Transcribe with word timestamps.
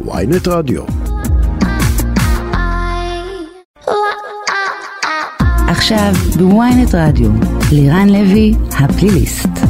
ויינט 0.00 0.48
רדיו. 0.48 0.82
עכשיו 5.68 6.12
בוויינט 6.38 6.94
רדיו, 6.94 7.30
לירן 7.72 8.08
לוי, 8.08 8.54
הפליליסט. 8.78 9.63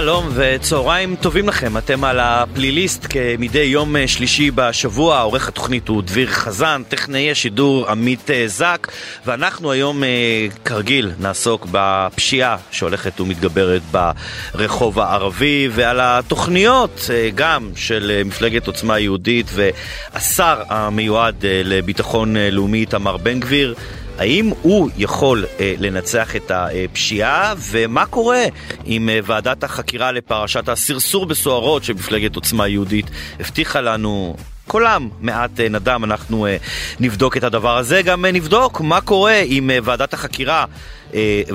שלום 0.00 0.28
וצהריים 0.34 1.16
טובים 1.16 1.48
לכם, 1.48 1.78
אתם 1.78 2.04
על 2.04 2.20
הפליליסט 2.20 3.06
כמדי 3.10 3.58
יום 3.58 3.96
אה, 3.96 4.08
שלישי 4.08 4.50
בשבוע, 4.50 5.20
עורך 5.20 5.48
התוכנית 5.48 5.88
הוא 5.88 6.02
דביר 6.02 6.28
חזן, 6.28 6.82
טכנאי 6.88 7.30
השידור 7.30 7.90
עמית 7.90 8.30
אה, 8.30 8.44
זק, 8.46 8.88
ואנחנו 9.26 9.72
היום 9.72 10.04
אה, 10.04 10.08
כרגיל 10.64 11.10
נעסוק 11.18 11.66
בפשיעה 11.70 12.56
שהולכת 12.70 13.20
ומתגברת 13.20 13.82
ברחוב 14.54 15.00
הערבי. 15.00 15.68
ועל 15.72 16.00
התוכניות 16.02 17.10
גם 17.34 17.70
של 17.76 18.22
מפלגת 18.24 18.66
עוצמה 18.66 18.98
יהודית 18.98 19.46
והשר 19.54 20.62
המיועד 20.68 21.34
לביטחון 21.42 22.36
לאומי 22.36 22.78
איתמר 22.78 23.16
בן 23.16 23.40
גביר 23.40 23.74
האם 24.18 24.50
הוא 24.62 24.90
יכול 24.96 25.44
אה, 25.60 25.74
לנצח 25.78 26.36
את 26.36 26.50
הפשיעה, 26.54 27.54
ומה 27.58 28.06
קורה 28.06 28.44
עם 28.84 29.08
אה, 29.08 29.18
ועדת 29.24 29.64
החקירה 29.64 30.12
לפרשת 30.12 30.68
הסרסור 30.68 31.26
בסוהרות 31.26 31.84
שמפלגת 31.84 32.36
עוצמה 32.36 32.68
יהודית 32.68 33.10
הבטיחה 33.40 33.80
לנו? 33.80 34.36
קולם 34.66 35.08
מעט 35.20 35.60
אה, 35.60 35.68
נדם, 35.68 36.04
אנחנו 36.04 36.46
אה, 36.46 36.56
נבדוק 37.00 37.36
את 37.36 37.44
הדבר 37.44 37.76
הזה. 37.76 38.02
גם 38.02 38.24
אה, 38.24 38.32
נבדוק 38.32 38.80
מה 38.80 39.00
קורה 39.00 39.42
עם 39.44 39.70
ועדת 39.82 40.14
החקירה 40.14 40.64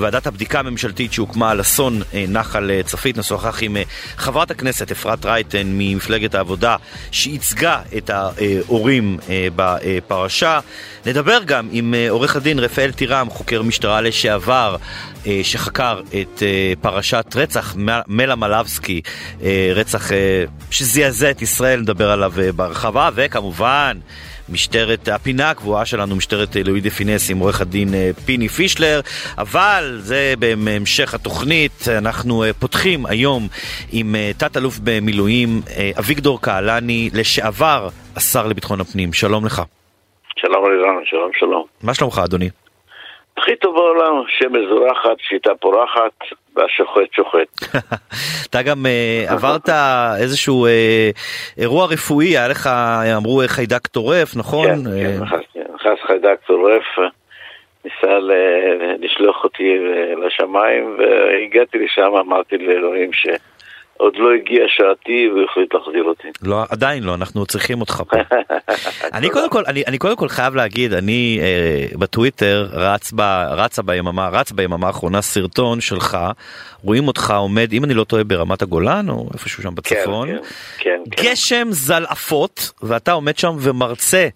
ועדת 0.00 0.26
הבדיקה 0.26 0.58
הממשלתית 0.58 1.12
שהוקמה 1.12 1.50
על 1.50 1.60
אסון 1.60 2.02
אה, 2.14 2.24
נחל 2.28 2.70
אה, 2.70 2.82
צפית. 2.82 3.18
נשוחח 3.18 3.62
עם 3.62 3.76
חברת 4.16 4.50
הכנסת 4.50 4.92
אפרת 4.92 5.26
רייטן 5.26 5.62
ממפלגת 5.64 6.34
העבודה 6.34 6.76
שייצגה 7.10 7.80
את 7.96 8.10
ההורים 8.10 9.18
בפרשה. 9.56 10.60
נדבר 11.06 11.42
גם 11.44 11.68
עם 11.72 11.94
עורך 12.08 12.36
הדין 12.36 12.58
רפאל 12.58 12.92
טירם, 12.92 13.30
חוקר 13.30 13.62
משטרה 13.62 14.00
לשעבר, 14.00 14.76
שחקר 15.42 16.00
את 16.20 16.42
פרשת 16.80 17.24
רצח 17.36 17.74
מלה 18.06 18.34
מלבסקי, 18.36 19.00
רצח 19.74 20.10
שזעזע 20.70 21.30
את 21.30 21.42
ישראל, 21.42 21.80
נדבר 21.80 22.10
עליו 22.10 22.32
בהרחבה, 22.56 23.10
וכמובן 23.14 23.98
משטרת, 24.50 25.08
הפינה 25.08 25.50
הקבועה 25.50 25.86
שלנו, 25.86 26.16
משטרת 26.16 26.56
אה, 26.56 26.62
לואי 26.66 26.80
דה 26.80 26.90
פינס 26.90 27.30
עם 27.30 27.38
עורך 27.38 27.60
הדין 27.60 27.94
אה, 27.94 28.10
פיני 28.24 28.48
פישלר, 28.48 29.00
אבל 29.38 29.96
זה 29.98 30.34
בהמשך 30.38 31.14
התוכנית, 31.14 31.84
אנחנו 31.98 32.44
אה, 32.44 32.52
פותחים 32.52 33.06
היום 33.06 33.48
עם 33.92 34.14
תת-אלוף 34.38 34.78
במילואים 34.84 35.60
אביגדור 35.98 36.40
קהלני, 36.42 37.10
לשעבר 37.14 37.88
השר 38.16 38.46
לביטחון 38.46 38.80
הפנים, 38.80 39.12
שלום 39.12 39.46
לך. 39.46 39.62
שלום 40.36 40.64
אלירן, 40.66 41.04
שלום 41.04 41.30
שלום. 41.38 41.64
מה 41.82 41.94
שלומך 41.94 42.20
אדוני? 42.24 42.48
הכי 43.40 43.56
טוב 43.56 43.74
בעולם, 43.74 44.22
שמש 44.28 44.68
זורחת, 44.68 45.20
שיטה 45.28 45.54
פורחת, 45.54 46.12
והשוחט 46.56 47.12
שוחט. 47.12 47.74
אתה 48.50 48.62
גם 48.62 48.86
uh, 48.86 49.32
עברת 49.32 49.68
איזשהו 50.22 50.66
uh, 50.66 51.60
אירוע 51.60 51.86
רפואי, 51.86 52.26
היה 52.26 52.48
לך, 52.48 52.66
אמרו 53.16 53.42
חיידק 53.46 53.86
טורף, 53.86 54.36
נכון? 54.36 54.66
כן, 54.66 54.90
כן, 55.54 55.64
נכנס 55.74 55.98
חיידק 56.06 56.40
טורף, 56.46 56.84
ניסה 57.84 58.18
לשלוח 58.98 59.44
אותי 59.44 59.76
לשמיים, 60.26 60.96
והגעתי 60.98 61.78
לשם, 61.78 62.10
אמרתי 62.20 62.58
לאלוהים 62.58 63.12
ש... 63.12 63.26
עוד 64.00 64.14
לא 64.16 64.28
הגיע 64.34 64.64
שעתי 64.68 65.28
והוא 65.28 65.44
החליט 65.50 65.74
להחזיר 65.74 66.04
אותי. 66.04 66.28
לא, 66.42 66.64
עדיין 66.70 67.02
לא, 67.02 67.14
אנחנו 67.14 67.46
צריכים 67.46 67.80
אותך 67.80 68.02
פה. 68.08 68.16
אני 69.16 69.30
קודם 69.30 69.50
כל, 69.50 69.62
אני, 69.66 69.82
אני 69.86 69.98
קודם 69.98 70.16
כל 70.16 70.28
חייב 70.28 70.54
להגיד, 70.54 70.92
אני 70.92 71.38
אה, 71.42 71.98
בטוויטר 71.98 72.68
רץ, 72.72 73.12
ב, 73.16 73.20
רצה 73.50 73.82
ביממה, 73.82 74.28
רץ 74.28 74.52
ביממה 74.52 74.86
האחרונה 74.86 75.22
סרטון 75.22 75.80
שלך, 75.80 76.18
רואים 76.84 77.08
אותך 77.08 77.34
עומד, 77.36 77.72
אם 77.72 77.84
אני 77.84 77.94
לא 77.94 78.04
טועה, 78.04 78.24
ברמת 78.24 78.62
הגולן 78.62 79.08
או 79.08 79.28
איפשהו 79.32 79.62
שם 79.62 79.74
בצפון, 79.74 80.28
כן, 80.28 80.36
כן, 80.78 81.02
כן, 81.10 81.24
גשם 81.24 81.68
זלעפות, 81.70 82.72
ואתה 82.82 83.12
עומד 83.12 83.38
שם 83.38 83.52
ומרצה 83.60 84.28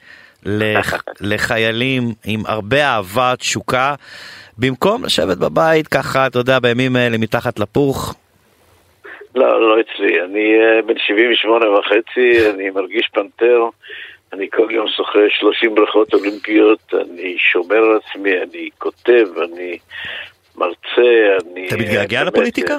לח, 0.46 0.94
לחיילים 1.20 2.12
עם 2.24 2.42
הרבה 2.46 2.86
אהבה, 2.86 3.34
תשוקה. 3.38 3.94
במקום 4.58 5.04
לשבת 5.04 5.36
בבית 5.36 5.88
ככה, 5.88 6.26
אתה 6.26 6.38
יודע, 6.38 6.58
בימים 6.58 6.96
האלה 6.96 7.18
מתחת 7.18 7.58
לפוך, 7.58 8.14
לא, 9.34 9.60
לא 9.60 9.80
אצלי. 9.80 10.20
אני 10.22 10.56
uh, 10.80 10.86
בן 10.86 10.98
78 10.98 11.70
וחצי, 11.70 12.50
אני 12.50 12.70
מרגיש 12.70 13.08
פנתר. 13.12 13.64
אני 14.32 14.50
כל 14.50 14.68
יום 14.70 14.88
שוחה 14.88 15.18
30 15.28 15.74
ברכות 15.74 16.14
אולימפיות, 16.14 16.94
אני 16.94 17.36
שומר 17.38 17.76
על 17.76 17.98
עצמי, 18.04 18.32
אני 18.42 18.68
כותב, 18.78 19.26
אני 19.44 19.78
מרצה, 20.56 21.36
אני... 21.42 21.68
אתה 21.68 21.76
מתגעגע 21.76 22.20
uh, 22.20 22.24
לפוליטיקה? 22.24 22.78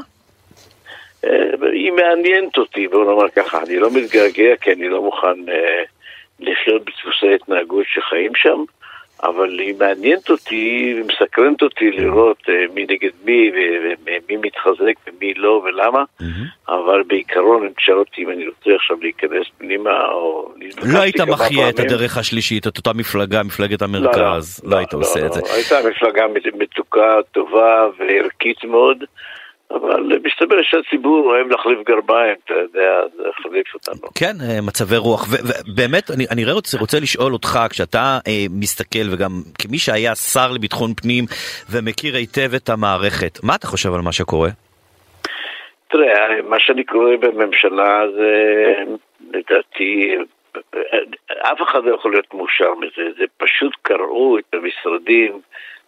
Uh, 1.25 1.29
היא 1.71 1.91
מעניינת 1.91 2.57
אותי, 2.57 2.87
בוא 2.87 3.05
נאמר 3.05 3.29
ככה, 3.29 3.63
אני 3.63 3.79
לא 3.79 3.89
מתגעגע 3.91 4.55
כי 4.61 4.73
אני 4.73 4.89
לא 4.89 5.01
מוכן 5.01 5.39
לחיות 6.39 6.81
בדפוסי 6.85 7.35
התנהגות 7.35 7.85
שחיים 7.87 8.31
שם. 8.35 8.63
אבל 9.23 9.59
היא 9.59 9.75
מעניינת 9.79 10.29
אותי, 10.29 10.93
מסקרנת 11.07 11.61
אותי 11.61 11.91
לראות 11.91 12.37
uh, 12.41 12.73
מי 12.73 12.85
נגד 12.89 13.09
מי 13.25 13.51
ומי 14.05 14.37
מתחזק 14.37 14.93
ומי 15.07 15.33
לא 15.33 15.61
ולמה, 15.65 16.03
mm-hmm. 16.21 16.25
אבל 16.67 17.03
בעיקרון, 17.07 17.63
אם 17.63 17.69
תשאל 17.77 17.97
אותי 17.97 18.23
אם 18.23 18.29
אני 18.29 18.47
רוצה 18.47 18.75
עכשיו 18.75 18.97
להיכנס 19.01 19.47
פנימה 19.57 20.07
או... 20.11 20.53
לא 20.83 20.99
היית 20.99 21.21
מחיה 21.21 21.69
את 21.69 21.79
הדרך 21.79 22.17
השלישית, 22.17 22.67
את 22.67 22.77
אותה 22.77 22.93
מפלגה, 22.93 23.43
מפלגת 23.43 23.81
המרכז, 23.81 24.61
לא, 24.63 24.69
לא, 24.69 24.75
לא 24.75 24.77
היית 24.77 24.93
לא, 24.93 24.99
עושה 24.99 25.25
את 25.25 25.33
זה. 25.33 25.41
הייתה 25.53 25.89
מפלגה 25.89 26.23
מתוקה, 26.57 27.15
טובה 27.31 27.87
וערכית 27.99 28.63
מאוד. 28.63 29.03
אבל 29.75 30.19
מסתבר 30.23 30.55
שהציבור 30.61 31.25
אוהב 31.25 31.47
להחליף 31.47 31.79
גרביים, 31.85 32.35
אתה 32.45 32.53
יודע, 32.53 33.01
זה 33.15 33.23
החליף 33.29 33.73
אותנו. 33.73 34.07
כן, 34.15 34.35
אה, 34.41 34.61
מצבי 34.67 34.97
רוח. 34.97 35.27
ובאמת, 35.31 36.11
אני, 36.15 36.25
אני 36.31 36.51
רוצה, 36.51 36.77
רוצה 36.77 36.99
לשאול 36.99 37.33
אותך, 37.33 37.59
כשאתה 37.69 38.19
אה, 38.27 38.45
מסתכל, 38.59 39.05
וגם 39.11 39.31
כמי 39.61 39.77
שהיה 39.77 40.15
שר 40.15 40.51
לביטחון 40.55 40.93
פנים 40.93 41.23
ומכיר 41.71 42.15
היטב 42.15 42.53
את 42.55 42.69
המערכת, 42.69 43.43
מה 43.43 43.55
אתה 43.55 43.67
חושב 43.67 43.93
על 43.93 44.01
מה 44.01 44.11
שקורה? 44.11 44.49
תראה, 45.87 46.41
מה 46.49 46.59
שאני 46.59 46.83
קורא 46.83 47.15
בממשלה 47.15 48.01
זה, 48.17 48.33
לדעתי, 49.33 50.15
אף 51.41 51.61
אחד 51.61 51.85
לא 51.85 51.95
יכול 51.95 52.11
להיות 52.11 52.33
מאושר 52.33 52.73
מזה, 52.75 53.11
זה 53.17 53.25
פשוט 53.37 53.73
קראו 53.81 54.37
את 54.37 54.53
המשרדים. 54.53 55.39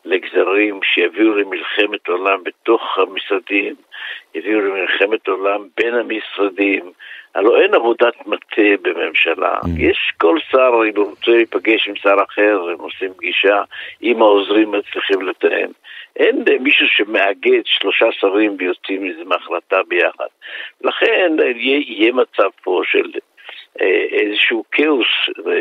לגזרים 0.07 0.79
שיביאו 0.83 1.35
למלחמת 1.35 2.07
עולם 2.07 2.43
בתוך 2.43 2.97
המשרדים, 2.97 3.75
יביאו 4.35 4.61
למלחמת 4.61 5.27
עולם 5.27 5.67
בין 5.77 5.93
המשרדים. 5.93 6.91
הלוא 7.35 7.57
אין 7.61 7.73
עבודת 7.73 8.27
מטה 8.27 8.61
בממשלה. 8.81 9.59
Mm. 9.63 9.67
יש 9.77 10.11
כל 10.17 10.37
שר, 10.51 10.71
אם 10.89 10.95
הוא 10.95 11.09
רוצה 11.09 11.31
להיפגש 11.31 11.87
עם 11.87 11.95
שר 11.95 12.15
אחר, 12.29 12.69
הם 12.69 12.79
עושים 12.79 13.13
פגישה, 13.13 13.61
אם 14.03 14.21
העוזרים 14.21 14.71
מצליחים 14.71 15.21
לתאם. 15.21 15.69
אין 16.15 16.43
מישהו 16.59 16.87
שמאגד 16.87 17.61
שלושה 17.65 18.05
שרים 18.11 18.55
ויוצאים 18.59 19.03
מזה 19.03 19.23
מהחלטה 19.25 19.77
ביחד. 19.87 20.27
לכן 20.81 21.31
יהיה, 21.55 22.11
מצב 22.11 22.49
פה 22.63 22.81
של 22.85 23.11
איזשהו 24.11 24.63
כאוס 24.71 25.07
אה, 25.47 25.53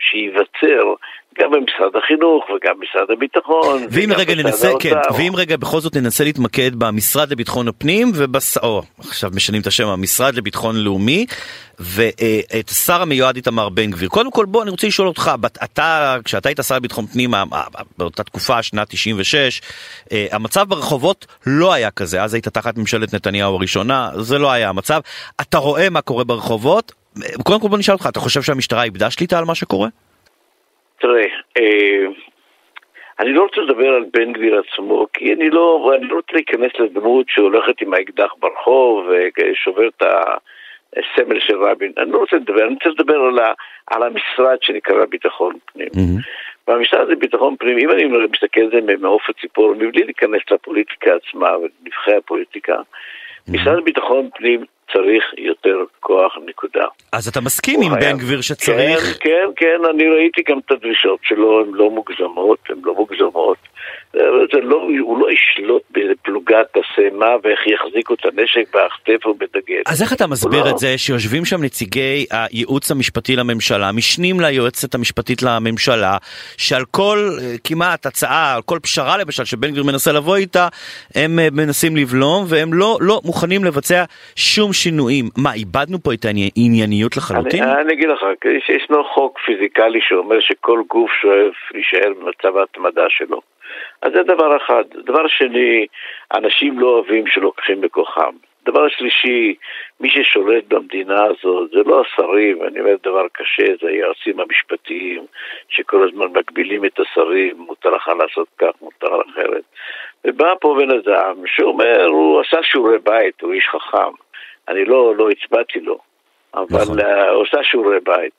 שייווצר 0.00 0.94
גם 1.38 1.50
במשרד 1.50 1.96
החינוך 1.96 2.44
וגם 2.44 2.74
במשרד 2.78 3.10
הביטחון. 3.10 3.82
ואם 3.90 4.10
רגע 4.16 4.34
ננסה, 4.34 4.70
כן, 4.80 4.94
ואם 5.18 5.32
רגע 5.36 5.56
בכל 5.56 5.80
זאת 5.80 5.96
ננסה 5.96 6.24
להתמקד 6.24 6.74
במשרד 6.74 7.30
לביטחון 7.30 7.68
הפנים 7.68 8.12
ובס... 8.14 8.58
או, 8.58 8.82
עכשיו 8.98 9.30
משנים 9.34 9.60
את 9.60 9.66
השם, 9.66 9.86
המשרד 9.86 10.34
לביטחון 10.34 10.76
לאומי 10.76 11.26
ואת 11.78 12.68
השר 12.68 13.02
המיועד 13.02 13.36
איתמר 13.36 13.68
בן 13.68 13.90
גביר. 13.90 14.08
קודם 14.08 14.30
כל 14.30 14.46
בוא, 14.46 14.62
אני 14.62 14.70
רוצה 14.70 14.86
לשאול 14.86 15.08
אותך, 15.08 15.30
אתה, 15.64 16.16
כשאתה 16.24 16.48
היית 16.48 16.60
שר 16.60 16.76
לביטחון 16.76 17.06
פנים 17.06 17.30
באותה 17.98 18.22
תקופה, 18.22 18.62
שנת 18.62 18.88
96, 18.90 19.60
אה, 20.12 20.26
המצב 20.32 20.68
ברחובות 20.68 21.26
לא 21.46 21.72
היה 21.72 21.90
כזה, 21.90 22.22
אז 22.22 22.34
היית 22.34 22.48
תחת 22.48 22.78
ממשלת 22.78 23.14
נתניהו 23.14 23.54
הראשונה, 23.54 24.10
זה 24.14 24.38
לא 24.38 24.50
היה 24.50 24.68
המצב. 24.68 25.00
אתה 25.40 25.58
רואה 25.58 25.90
מה 25.90 26.00
קורה 26.00 26.24
ברחובות, 26.24 26.92
קודם 27.44 27.60
כל 27.60 27.68
בוא 27.68 27.78
נשאל 27.78 27.94
אותך, 27.94 28.06
אתה 28.08 28.20
חושב 28.20 28.42
שהמשטרה 28.42 28.82
איבדה 28.82 29.10
שליטה 29.10 29.38
על 29.38 29.44
מה 29.44 29.54
שקורה? 29.54 29.88
תראה, 31.00 31.26
אה, 31.58 32.06
אני 33.20 33.32
לא 33.32 33.42
רוצה 33.42 33.60
לדבר 33.60 33.88
על 33.88 34.04
בן 34.12 34.32
גביר 34.32 34.60
עצמו, 34.60 35.06
כי 35.12 35.32
אני 35.34 35.50
לא, 35.50 35.92
אני 35.98 36.08
לא 36.08 36.14
רוצה 36.14 36.32
להיכנס 36.32 36.72
לדמות 36.78 37.26
שהולכת 37.28 37.80
עם 37.80 37.94
האקדח 37.94 38.34
ברחוב 38.38 39.06
ושובר 39.08 39.88
את 39.88 40.02
סמל 41.16 41.40
של 41.40 41.56
רבין. 41.62 41.92
אני 41.98 42.10
לא 42.12 42.18
רוצה 42.18 42.36
לדבר, 42.36 42.62
אני 42.66 42.74
רוצה 42.74 42.88
לדבר 42.88 43.16
על, 43.16 43.38
ה, 43.38 43.52
על 43.86 44.02
המשרד 44.02 44.58
שנקרא 44.62 45.04
ביטחון 45.04 45.54
פנים. 45.72 45.88
Mm-hmm. 45.88 46.68
והמשרד 46.68 47.08
לביטחון 47.08 47.56
פנים, 47.56 47.78
אם 47.78 47.90
אני 47.90 48.04
מסתכל 48.04 48.60
על 48.60 48.70
זה 48.70 48.80
ממעוף 48.86 49.22
הציפור, 49.28 49.74
מבלי 49.74 50.04
להיכנס 50.04 50.40
לפוליטיקה 50.50 51.10
עצמה 51.14 51.56
ולנבחרי 51.58 52.16
הפוליטיקה, 52.16 52.74
mm-hmm. 52.74 53.52
משרד 53.52 53.78
לביטחון 53.78 54.28
פנים 54.34 54.64
צריך 54.92 55.24
יותר 55.38 55.76
כוח, 56.00 56.32
נקודה. 56.46 56.84
אז 57.12 57.28
אתה 57.28 57.40
מסכים 57.40 57.82
עם 57.82 57.92
בן 58.00 58.18
גביר 58.18 58.40
שצריך? 58.40 59.18
כן, 59.20 59.30
כן, 59.30 59.46
כן, 59.56 59.90
אני 59.90 60.08
ראיתי 60.08 60.42
גם 60.48 60.58
את 60.58 60.70
הדרישות 60.70 61.18
שלו, 61.22 61.60
הן 61.60 61.70
לא 61.72 61.90
מוגזמות, 61.90 62.58
הן 62.68 62.78
לא 62.84 62.94
מוגזמות. 62.94 63.58
זה 64.52 64.60
לא, 64.60 64.88
הוא 65.00 65.18
לא 65.18 65.26
ישלוט 65.32 65.82
באיזה 65.90 66.12
פלוגה 66.22 66.58
תעשה 66.72 67.08
מה 67.12 67.26
ואיך 67.42 67.66
יחזיקו 67.66 68.14
את 68.14 68.24
הנשק 68.24 68.74
בהכתף 68.74 69.26
או 69.26 69.34
בדגל. 69.34 69.82
אז 69.86 70.02
איך 70.02 70.12
אתה 70.12 70.26
מסביר 70.26 70.64
לא. 70.64 70.70
את 70.70 70.78
זה 70.78 70.98
שיושבים 70.98 71.44
שם 71.44 71.62
נציגי 71.62 72.26
הייעוץ 72.30 72.90
המשפטי 72.90 73.36
לממשלה, 73.36 73.92
משנים 73.92 74.40
ליועצת 74.40 74.94
המשפטית 74.94 75.42
לממשלה, 75.42 76.16
שעל 76.56 76.82
כל 76.90 77.18
כמעט 77.64 78.06
הצעה, 78.06 78.54
על 78.54 78.62
כל 78.62 78.78
פשרה 78.82 79.18
למשל 79.18 79.44
שבן 79.44 79.70
גביר 79.70 79.84
מנסה 79.84 80.12
לבוא 80.12 80.36
איתה, 80.36 80.68
הם 81.14 81.36
מנסים 81.52 81.96
לבלום 81.96 82.44
והם 82.48 82.74
לא, 82.74 82.98
לא 83.00 83.20
מוכנים 83.24 83.64
לבצע 83.64 84.04
שום 84.36 84.72
שינויים. 84.72 85.24
מה, 85.36 85.54
איבדנו 85.54 85.98
פה 86.02 86.12
את 86.12 86.24
הענייניות 86.24 87.16
לחלוטין? 87.16 87.62
אני, 87.62 87.80
אני 87.80 87.92
אגיד 87.92 88.08
לך, 88.08 88.20
ישנו 88.68 89.04
חוק 89.14 89.38
פיזיקלי 89.46 90.00
שאומר 90.02 90.40
שכל 90.40 90.82
גוף 90.88 91.10
שואף 91.22 91.54
להישאר 91.74 92.12
במצב 92.20 92.56
ההתמדה 92.56 93.04
שלו. 93.08 93.40
אז 94.02 94.12
זה 94.12 94.22
דבר 94.22 94.56
אחד. 94.56 94.84
דבר 95.04 95.26
שני, 95.28 95.86
אנשים 96.34 96.78
לא 96.78 96.86
אוהבים 96.86 97.26
שלוקחים 97.26 97.80
בכוחם. 97.80 98.32
דבר 98.64 98.88
שלישי, 98.88 99.54
מי 100.00 100.10
ששולט 100.10 100.64
במדינה 100.68 101.24
הזאת 101.24 101.70
זה 101.70 101.82
לא 101.86 102.02
השרים, 102.02 102.62
אני 102.62 102.80
אומר 102.80 102.94
דבר 103.02 103.26
קשה, 103.32 103.72
זה 103.82 103.88
היועצים 103.88 104.40
המשפטיים 104.40 105.26
שכל 105.68 106.08
הזמן 106.08 106.26
מגבילים 106.26 106.84
את 106.84 107.00
השרים, 107.00 107.56
מותר 107.56 107.90
לך 107.90 108.08
לעשות 108.08 108.48
כך, 108.58 108.70
מותר 108.82 109.20
אחרת. 109.30 109.62
ובא 110.24 110.54
פה 110.60 110.76
בן 110.78 110.90
אדם 110.90 111.46
שאומר, 111.46 112.06
הוא 112.06 112.40
עשה 112.40 112.62
שיעורי 112.62 112.98
בית, 112.98 113.40
הוא 113.40 113.52
איש 113.52 113.68
חכם. 113.68 114.12
אני 114.68 114.84
לא, 114.84 115.16
לא 115.16 115.28
הצבעתי 115.30 115.80
לו, 115.80 115.98
אבל 116.54 116.82
נכון. 116.82 117.00
uh, 117.00 117.28
הוא 117.30 117.44
עשה 117.46 117.62
שיעורי 117.62 118.00
בית. 118.00 118.32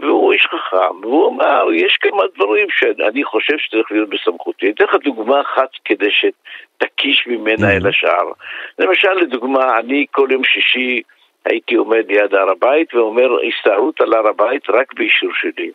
והוא 0.00 0.32
איש 0.32 0.46
חכם, 0.46 1.00
והוא 1.02 1.28
אמר, 1.28 1.66
יש 1.72 1.96
כמה 2.00 2.22
דברים 2.34 2.66
שאני 2.70 3.24
חושב 3.24 3.58
שצריך 3.58 3.92
להיות 3.92 4.08
בסמכותי. 4.08 4.66
אני 4.66 4.74
אתן 4.74 4.84
לך 4.84 4.94
דוגמה 5.04 5.40
אחת 5.40 5.70
כדי 5.84 6.08
שתקיש 6.10 7.26
ממנה 7.26 7.76
אל 7.76 7.86
השאר. 7.88 8.32
למשל, 8.78 9.12
לדוגמה, 9.12 9.78
אני 9.78 10.06
כל 10.10 10.28
יום 10.30 10.44
שישי 10.44 11.02
הייתי 11.44 11.74
עומד 11.74 12.04
ליד 12.08 12.34
הר 12.34 12.50
הבית 12.50 12.94
ואומר, 12.94 13.28
הסתערות 13.48 14.00
על 14.00 14.14
הר 14.14 14.28
הבית 14.28 14.70
רק 14.70 14.94
באישור 14.94 15.30
שלי. 15.34 15.70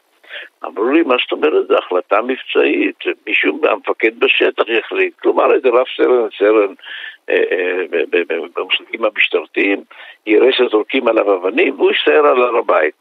אמרו 0.65 0.91
לי, 0.91 1.01
מה 1.01 1.15
זאת 1.21 1.31
אומרת, 1.31 1.67
זו 1.67 1.77
החלטה 1.77 2.21
מבצעית, 2.21 2.99
מישהו, 3.27 3.59
המפקד 3.69 4.19
בשטח 4.19 4.63
יחליט. 4.69 5.13
כלומר, 5.19 5.53
איזה 5.53 5.69
רב 5.69 5.85
סרן, 5.97 6.27
סרן 6.37 6.73
אה, 7.29 7.35
אה, 7.53 8.13
במושגים 8.55 9.05
המשטרתיים, 9.05 9.83
יראה 10.27 10.51
שזורקים 10.51 11.07
עליו 11.07 11.35
אבנים 11.35 11.75
והוא 11.75 11.91
יסתער 11.91 12.27
על 12.27 12.41
הר 12.43 12.57
הבית. 12.57 12.93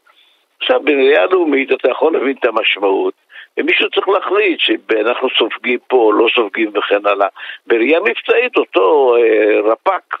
עכשיו, 0.63 0.79
בראייה 0.83 1.25
לאומית 1.25 1.71
אתה 1.71 1.91
יכול 1.91 2.13
להבין 2.13 2.35
את 2.39 2.45
המשמעות, 2.45 3.13
ומישהו 3.57 3.89
צריך 3.89 4.07
להחליט 4.07 4.59
שאנחנו 4.59 5.27
סופגים 5.37 5.79
פה, 5.87 6.11
לא 6.15 6.27
סופגים 6.35 6.69
וכן 6.69 7.05
הלאה. 7.05 7.27
בראייה 7.67 7.99
מבצעית 7.99 8.57
אותו 8.57 9.15
אה, 9.15 9.71
רפ"ק 9.71 10.17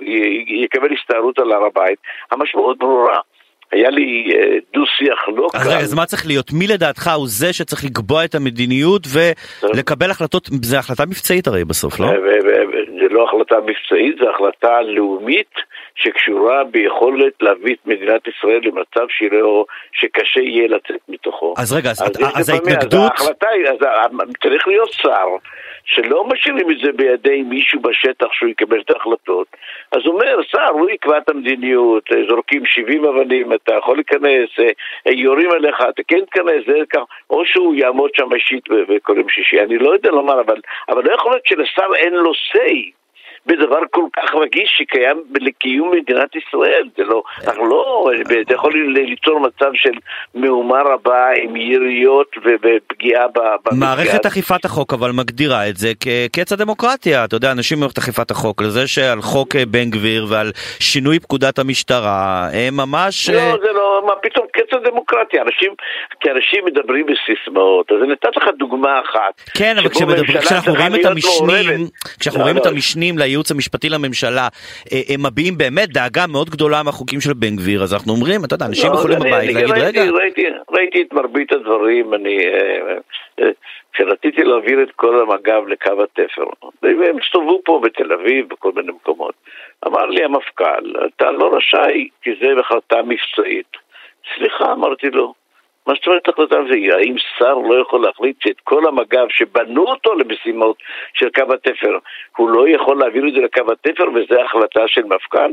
יקבל 0.47 0.93
הסתערות 0.93 1.39
על 1.39 1.51
הר 1.51 1.65
הבית, 1.65 1.99
המשמעות 2.31 2.77
ברורה. 2.77 3.19
היה 3.71 3.89
לי 3.89 4.31
אה, 4.35 4.57
דו-שיח 4.73 5.19
לא 5.35 5.47
קל. 5.51 5.57
אז 5.57 5.67
רגע, 5.67 5.77
אז 5.77 5.93
מה 5.93 6.05
צריך 6.05 6.27
להיות? 6.27 6.51
מי 6.53 6.67
לדעתך 6.67 7.09
הוא 7.15 7.27
זה 7.27 7.53
שצריך 7.53 7.85
לקבוע 7.85 8.25
את 8.25 8.35
המדיניות 8.35 9.01
ולקבל 9.13 10.11
החלטות, 10.11 10.49
זה 10.61 10.79
החלטה 10.79 11.05
מבצעית 11.05 11.47
הרי 11.47 11.65
בסוף, 11.65 11.99
לא? 11.99 12.07
זה 12.99 13.07
לא 13.09 13.25
החלטה 13.27 13.55
מבצעית, 13.55 14.15
זה 14.19 14.29
החלטה 14.29 14.81
לאומית 14.81 15.53
שקשורה 15.95 16.63
ביכולת 16.63 17.33
להביא 17.41 17.73
את 17.73 17.87
מדינת 17.87 18.27
ישראל 18.27 18.59
למצב 18.63 19.05
שלא, 19.09 19.65
שקשה 19.91 20.41
יהיה 20.41 20.67
לצאת 20.67 21.01
מתוכו. 21.09 21.53
אז 21.57 21.73
רגע, 21.73 21.89
אז, 21.89 22.01
אז, 22.01 22.11
אז 22.35 22.49
ההתנגדות... 22.49 22.93
אז 22.93 22.93
ההחלטה 22.93 23.49
היא, 23.49 23.65
אז 23.67 23.77
צריך 24.43 24.67
להיות 24.67 24.91
שר. 24.91 25.27
שלא 25.85 26.27
משאירים 26.27 26.71
את 26.71 26.77
זה 26.83 26.91
בידי 26.91 27.41
מישהו 27.41 27.81
בשטח 27.81 28.27
שהוא 28.31 28.49
יקבל 28.49 28.81
את 28.81 28.89
ההחלטות. 28.89 29.47
אז 29.91 30.01
הוא 30.05 30.13
אומר, 30.13 30.37
שר, 30.51 30.69
הוא 30.71 30.89
יקבע 30.89 31.17
את 31.17 31.29
המדיניות, 31.29 32.09
זורקים 32.29 32.65
70 32.65 33.05
אבנים, 33.05 33.53
אתה 33.53 33.73
יכול 33.75 33.95
להיכנס, 33.95 34.49
אה, 34.59 35.11
יורים 35.11 35.51
עליך, 35.51 35.75
אתה 35.89 36.01
כן 36.07 36.19
תיכנס, 36.25 36.65
זה 36.67 36.77
כך, 36.93 37.01
או 37.29 37.45
שהוא 37.45 37.75
יעמוד 37.75 38.09
שם 38.13 38.33
אישית 38.33 38.63
בכל 38.69 39.17
יום 39.17 39.29
שישי, 39.29 39.59
אני 39.59 39.77
לא 39.77 39.93
יודע 39.93 40.11
לומר, 40.11 40.41
אבל, 40.41 40.57
אבל 40.89 41.03
לא 41.05 41.13
יכול 41.13 41.31
להיות 41.31 41.45
שלשר 41.45 41.87
אין 41.95 42.13
לו 42.13 42.31
say. 42.31 43.02
בדבר 43.45 43.79
כל 43.91 44.05
כך 44.15 44.35
רגיש 44.35 44.75
שקיים 44.77 45.23
לקיום 45.41 45.91
מדינת 45.91 46.35
ישראל. 46.35 46.83
זה 46.97 47.03
לא, 47.03 47.23
אנחנו 47.47 47.65
לא, 47.65 48.09
זה 48.29 48.53
יכול 48.53 48.73
ליצור 49.09 49.39
מצב 49.39 49.71
של 49.73 49.91
מהומה 50.35 50.81
רבה 50.81 51.27
עם 51.43 51.55
יריות 51.55 52.35
ופגיעה 52.37 53.27
במסגד. 53.27 53.79
מערכת 53.79 54.25
אכיפת 54.25 54.65
החוק 54.65 54.93
אבל 54.93 55.11
מגדירה 55.11 55.69
את 55.69 55.77
זה 55.77 55.91
כקץ 55.99 56.51
הדמוקרטיה. 56.51 57.25
אתה 57.25 57.35
יודע, 57.35 57.51
אנשים 57.51 57.77
במערכת 57.77 57.97
אכיפת 57.97 58.31
החוק, 58.31 58.61
לזה 58.61 58.87
שעל 58.87 59.21
חוק 59.21 59.55
אה, 59.55 59.65
בן 59.65 59.89
גביר 59.89 60.25
ועל 60.29 60.51
שינוי 60.79 61.19
פקודת 61.19 61.59
המשטרה, 61.59 62.47
הם 62.53 62.77
ממש... 62.77 63.29
לא, 63.29 63.39
אה, 63.39 63.51
זה 63.65 63.71
לא, 63.71 64.03
מה 64.07 64.13
פתאום 64.21 64.45
קץ 64.51 64.73
הדמוקרטיה? 64.73 65.41
אנשים, 65.41 65.73
כי 66.19 66.31
אנשים 66.31 66.65
מדברים 66.65 67.05
בסיסמאות, 67.05 67.91
אז 67.91 67.97
אני 68.03 68.11
נתתי 68.11 68.39
לך 68.39 68.47
דוגמה 68.57 69.01
אחת. 69.01 69.41
כן, 69.57 69.75
אבל 69.77 69.89
כשאנחנו 69.89 70.73
רואים 70.73 70.95
את 70.95 71.05
המשנים, 71.05 71.87
כשאנחנו 72.19 72.41
רואים 72.41 72.57
את 72.57 72.65
המשנים 72.65 73.17
הייעוץ 73.33 73.51
המשפטי 73.51 73.89
לממשלה, 73.89 74.47
אה, 74.91 75.01
הם 75.13 75.25
מביעים 75.25 75.57
באמת 75.57 75.89
דאגה 75.89 76.25
מאוד 76.27 76.49
גדולה 76.49 76.83
מהחוקים 76.83 77.21
של 77.21 77.33
בן 77.33 77.55
גביר, 77.55 77.83
אז 77.83 77.93
אנחנו 77.93 78.13
אומרים, 78.13 78.45
אתה 78.45 78.55
יודע, 78.55 78.65
אנשים 78.65 78.89
לא, 78.91 78.97
יכולים 78.97 79.19
בבית 79.19 79.53
להגיד, 79.53 79.71
רגע... 79.71 80.03
ראיתי 80.69 81.01
את 81.01 81.13
מרבית 81.13 81.51
הדברים, 81.51 82.13
אני... 82.13 82.37
אה, 82.47 82.97
אה, 83.39 83.49
כשרציתי 83.93 84.43
להעביר 84.43 84.83
את 84.83 84.91
כל 84.95 85.21
המג"ב 85.21 85.67
לקו 85.67 86.03
התפר, 86.03 86.43
והם 86.83 87.17
הסתובבו 87.23 87.61
פה 87.65 87.81
בתל 87.83 88.13
אביב, 88.13 88.49
בכל 88.49 88.71
מיני 88.75 88.91
מקומות. 88.91 89.33
אמר 89.87 90.05
לי 90.05 90.23
המפכ"ל, 90.23 90.93
אתה 91.05 91.31
לא 91.31 91.55
רשאי, 91.55 92.07
כי 92.21 92.31
זה 92.41 92.47
החלטה 92.59 92.97
מבצעית. 93.01 93.77
סליחה, 94.35 94.71
אמרתי 94.73 95.09
לו, 95.09 95.33
מה 95.87 95.95
אומרת 96.07 96.27
החלטה 96.27 96.65
זה? 96.67 96.95
האם 96.95 97.15
שר 97.37 97.53
לא 97.53 97.81
יכול 97.81 98.01
להחליט 98.01 98.41
שאת 98.41 98.59
כל 98.63 98.87
המג"ב 98.87 99.25
שבנו 99.29 99.83
אותו 99.83 100.13
למשימות 100.13 100.77
של 101.13 101.29
קו 101.29 101.53
התפר, 101.53 101.97
הוא 102.37 102.49
לא 102.49 102.69
יכול 102.69 102.99
להעביר 102.99 103.27
את 103.27 103.33
זה 103.33 103.39
לקו 103.39 103.71
התפר 103.71 104.03
וזו 104.09 104.41
החלטה 104.41 104.87
של 104.87 105.03
מפכ"ל? 105.03 105.51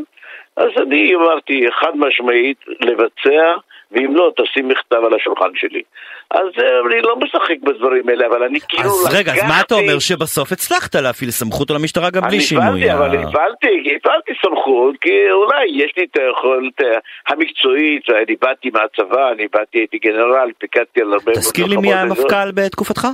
אז 0.57 0.71
אני 0.77 1.15
אמרתי 1.15 1.67
חד 1.71 1.93
משמעית 1.95 2.59
לבצע 2.81 3.55
ואם 3.93 4.17
לא, 4.17 4.33
תשים 4.37 4.69
מכתב 4.69 4.97
על 5.07 5.15
השולחן 5.15 5.51
שלי. 5.55 5.83
אז 6.31 6.47
אה, 6.59 6.81
אני 6.87 7.03
לא 7.03 7.17
משחק 7.17 7.61
בדברים 7.63 8.09
האלה, 8.09 8.27
אבל 8.27 8.43
אני 8.43 8.61
כאילו 8.69 8.91
אז 8.91 9.05
לקחתי... 9.05 9.17
אז 9.17 9.21
רגע, 9.21 9.33
אז 9.33 9.43
מה 9.49 9.61
אתה 9.61 9.75
אומר 9.75 9.99
שבסוף 9.99 10.53
הצלחת 10.53 10.95
להפעיל 10.95 11.31
סמכות 11.31 11.71
על 11.71 11.77
המשטרה 11.77 12.11
גם 12.11 12.23
בלי 12.23 12.41
שינוי? 12.41 12.65
אני 12.65 12.91
הפעלתי, 12.91 13.17
אבל 13.17 13.29
הפעלתי, 13.29 13.97
הפעלתי 13.97 14.33
סמכות, 14.43 14.95
כי 15.01 15.31
אולי 15.31 15.67
יש 15.71 15.93
לי 15.97 16.05
את 16.05 16.17
היכולת 16.17 16.81
אה, 16.81 16.99
המקצועית, 17.29 18.11
אני 18.11 18.37
באתי 18.41 18.71
מהצבא, 18.71 19.33
אני 19.33 19.47
באתי, 19.53 19.79
הייתי 19.79 19.99
גנרל, 19.99 20.51
פיקדתי 20.59 21.01
על 21.01 21.13
הרבה... 21.13 21.33
תזכיר 21.33 21.67
לי 21.67 21.77
מי 21.77 21.95
המפכ"ל 21.95 22.51
בתקופתך? 22.55 23.07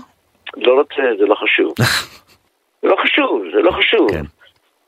לא 0.57 0.73
רוצה, 0.73 1.03
זה 1.19 1.27
לא 1.27 1.35
חשוב. 1.35 1.75
זה 2.83 2.89
לא 2.89 2.97
חשוב, 3.03 3.43
זה 3.55 3.63
לא 3.63 3.71
חשוב. 3.71 4.11
כן. 4.11 4.36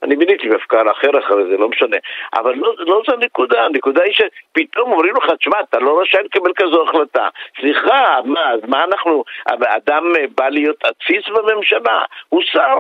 אני 0.03 0.17
מיניתי 0.17 0.49
מפכ"ל 0.49 0.91
אחר 0.91 1.19
אחרי 1.19 1.45
זה, 1.51 1.57
לא 1.57 1.69
משנה. 1.69 1.97
אבל 2.35 2.55
לא, 2.55 2.75
לא 2.79 3.03
זו 3.07 3.15
הנקודה, 3.15 3.65
הנקודה 3.65 4.03
היא 4.03 4.13
שפתאום 4.13 4.93
אומרים 4.93 5.15
לך, 5.17 5.31
תשמע, 5.39 5.61
אתה 5.61 5.79
לא 5.79 6.01
רשאי 6.01 6.23
לקבל 6.25 6.53
כזו 6.57 6.83
החלטה. 6.83 7.29
סליחה, 7.61 8.19
מה, 8.25 8.51
מה 8.67 8.85
אנחנו, 8.85 9.25
אדם 9.47 10.13
בא 10.37 10.49
להיות 10.49 10.85
עציץ 10.85 11.29
בממשלה? 11.29 12.03
הוא 12.29 12.43
שר. 12.43 12.77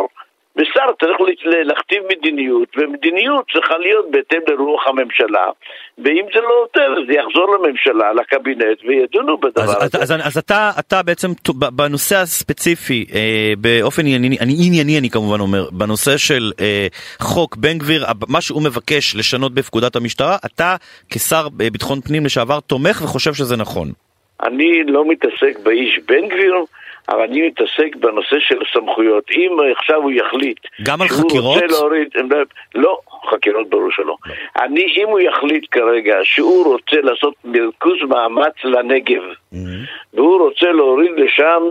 ושר 0.58 0.86
צריך 1.00 1.16
להכתיב 1.44 2.02
מדיניות, 2.10 2.68
ומדיניות 2.76 3.44
צריכה 3.52 3.78
להיות 3.78 4.10
בהתאם 4.10 4.40
לרוח 4.48 4.86
הממשלה, 4.86 5.46
ואם 5.98 6.24
זה 6.34 6.40
לא 6.40 6.54
יותר, 6.62 6.94
זה 7.06 7.12
יחזור 7.12 7.56
לממשלה, 7.56 8.12
לקבינט, 8.12 8.78
וידונו 8.88 9.36
בדבר 9.38 9.62
אז, 9.62 9.76
הזה. 9.82 9.98
אז, 9.98 10.12
אז, 10.12 10.26
אז 10.26 10.38
אתה, 10.38 10.70
אתה 10.78 11.02
בעצם, 11.02 11.28
בנושא 11.72 12.16
הספציפי, 12.16 13.06
אה, 13.14 13.52
באופן 13.58 14.02
ענייני, 14.02 14.36
אני, 14.40 14.54
ענייני 14.66 14.98
אני 14.98 15.10
כמובן 15.10 15.40
אומר, 15.40 15.70
בנושא 15.72 16.16
של 16.16 16.52
אה, 16.60 16.86
חוק 17.20 17.56
בן 17.56 17.78
גביר, 17.78 18.04
מה 18.28 18.40
שהוא 18.40 18.62
מבקש 18.62 19.16
לשנות 19.16 19.54
בפקודת 19.54 19.96
המשטרה, 19.96 20.36
אתה 20.46 20.76
כשר 21.10 21.48
ביטחון 21.48 22.00
פנים 22.00 22.24
לשעבר 22.24 22.60
תומך 22.60 23.00
וחושב 23.04 23.34
שזה 23.34 23.56
נכון. 23.56 23.88
אני 24.42 24.84
לא 24.86 25.08
מתעסק 25.08 25.58
באיש 25.62 26.00
בן 26.08 26.28
גביר, 26.28 26.54
אבל 27.08 27.22
אני 27.22 27.46
מתעסק 27.46 27.96
בנושא 27.96 28.36
של 28.38 28.58
סמכויות. 28.72 29.24
אם 29.30 29.56
עכשיו 29.76 29.96
הוא 29.96 30.10
יחליט... 30.10 30.58
גם 30.82 31.02
על 31.02 31.08
חקירות? 31.08 31.62
להוריד, 31.70 32.08
לא, 32.74 32.98
חקירות 33.30 33.68
ברור 33.70 33.90
שלא. 33.90 34.06
לא. 34.06 34.16
אני, 34.64 34.86
אם 34.96 35.08
הוא 35.08 35.20
יחליט 35.20 35.66
כרגע 35.70 36.16
שהוא 36.22 36.64
רוצה 36.64 36.96
לעשות 37.02 37.34
מרכוז 37.44 37.98
מאמץ 38.08 38.54
לנגב, 38.64 39.22
mm-hmm. 39.22 39.56
והוא 40.14 40.38
רוצה 40.38 40.72
להוריד 40.72 41.12
לשם 41.16 41.62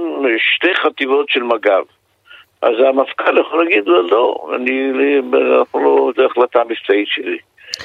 שתי 0.55 0.75
חטיבות 0.75 1.29
של 1.29 1.43
מג"ב, 1.43 1.83
אז 2.61 2.73
המפכ"ל 2.89 3.37
יכול 3.37 3.63
להגיד 3.63 3.87
לו, 3.87 4.07
לא, 4.07 4.49
אני, 4.55 4.91
לא, 5.73 6.11
זו 6.15 6.25
החלטה 6.25 6.63
מבצעית 6.63 7.07
שלי. 7.07 7.37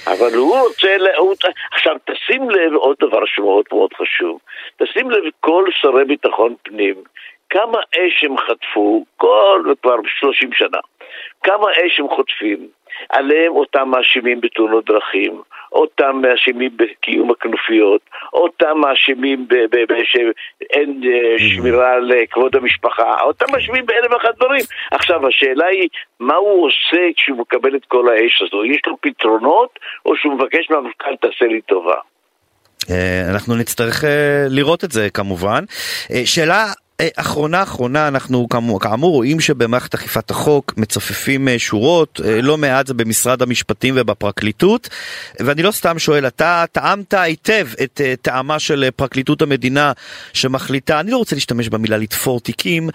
אבל 0.07 0.35
הוא 0.37 0.59
רוצה, 0.61 0.97
הוא... 1.17 1.35
עכשיו 1.73 1.97
תשים 2.05 2.51
לב 2.51 2.75
עוד 2.75 2.97
דבר 3.01 3.23
שמאוד 3.27 3.65
מאוד 3.73 3.91
חשוב, 3.93 4.39
תשים 4.77 5.11
לב 5.11 5.25
כל 5.41 5.65
שרי 5.81 6.05
ביטחון 6.05 6.55
פנים, 6.63 6.95
כמה 7.53 7.79
אש 7.95 8.25
הם 8.25 8.37
חטפו, 8.39 9.05
כל, 9.17 9.61
כבר 9.83 9.97
30 10.21 10.51
שנה, 10.53 10.79
כמה 11.43 11.67
אש 11.71 12.01
הם 12.01 12.09
חוטפים, 12.09 12.69
עליהם 13.09 13.53
אותם 13.53 13.89
מאשימים 13.89 14.41
בתאונות 14.41 14.85
דרכים, 14.85 15.43
אותם 15.73 16.23
מאשימים 16.23 16.71
בקיום 16.77 17.31
הכנופיות, 17.31 18.01
אותם 18.33 18.79
מאשימים 18.79 19.47
שאין 20.05 21.01
אה, 21.05 21.49
שמירה 21.49 21.93
על 21.93 22.11
כבוד 22.31 22.57
המשפחה, 22.57 23.23
אותם 23.23 23.47
מאשימים 23.53 23.87
באלף 23.87 24.13
ואחת 24.13 24.37
דברים. 24.37 24.65
עכשיו, 24.91 25.27
השאלה 25.29 25.67
היא, 25.67 25.89
מה 26.21 26.35
הוא 26.35 26.67
עושה 26.67 27.03
כשהוא 27.17 27.39
מקבל 27.39 27.77
את 27.77 27.85
כל 27.89 28.09
האש 28.09 28.43
הזו? 28.43 28.65
יש 28.65 28.81
לו 28.87 28.97
פתרונות, 29.01 29.79
או 30.07 30.17
שהוא 30.17 30.35
מבקש 30.35 30.71
מהמפכ"ל, 30.71 31.17
תעשה 31.17 31.45
לי 31.45 31.61
טובה? 31.61 31.97
אה, 32.91 33.31
אנחנו 33.31 33.57
נצטרך 33.57 34.05
אה, 34.05 34.47
לראות 34.49 34.85
את 34.85 34.93
זה 34.93 35.11
כמובן. 35.11 35.65
שאלה 36.25 36.65
אה, 36.65 36.73
אחרונה 37.17 37.63
אחרונה 37.63 38.09
אנחנו 38.09 38.49
כאמור 38.81 39.13
רואים 39.13 39.41
שבמערכת 39.41 39.95
אכיפת 39.95 40.31
החוק 40.31 40.75
מצופפים 40.77 41.49
אה, 41.49 41.59
שורות 41.59 42.21
אה, 42.25 42.43
לא 42.43 42.59
מעט 42.59 42.87
זה 42.87 42.95
במשרד 42.95 43.43
המשפטים 43.43 43.95
ובפרקליטות 43.97 44.89
ואני 45.41 45.63
לא 45.63 45.71
סתם 45.71 45.99
שואל 45.99 46.27
אתה 46.27 46.65
טעמת 46.73 47.15
היטב 47.15 47.69
את 47.83 48.01
טעמה 48.23 48.59
של 48.59 48.89
פרקליטות 48.97 49.43
המדינה 49.43 49.93
שמחליטה 50.33 51.01
אני 51.01 51.11
לא 51.11 51.17
רוצה 51.17 51.37
להשתמש 51.37 51.69
במילה 51.69 51.97
לתפור 51.97 52.41
תיקים 52.41 52.91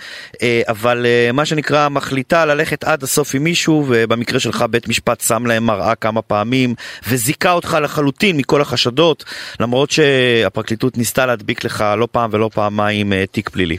אבל 0.67 1.05
מה 1.33 1.45
שנקרא 1.45 1.89
מחליטה 1.89 2.45
ללכת 2.45 2.83
עד 2.83 3.03
הסוף 3.03 3.35
עם 3.35 3.43
מישהו 3.43 3.85
ובמקרה 3.87 4.39
שלך 4.39 4.65
בית 4.69 4.87
משפט 4.87 5.21
שם 5.21 5.45
להם 5.45 5.65
מראה 5.65 5.95
כמה 5.95 6.21
פעמים 6.21 6.75
וזיכה 7.07 7.51
אותך 7.51 7.77
לחלוטין 7.81 8.37
מכל 8.37 8.61
החשדות 8.61 9.25
למרות 9.59 9.91
שהפרקליטות 9.91 10.97
ניסתה 10.97 11.25
להדביק 11.25 11.63
לך 11.63 11.85
לא 11.97 12.07
פעם 12.11 12.29
ולא 12.33 12.49
פעמיים 12.53 13.13
תיק 13.31 13.49
פלילי. 13.49 13.77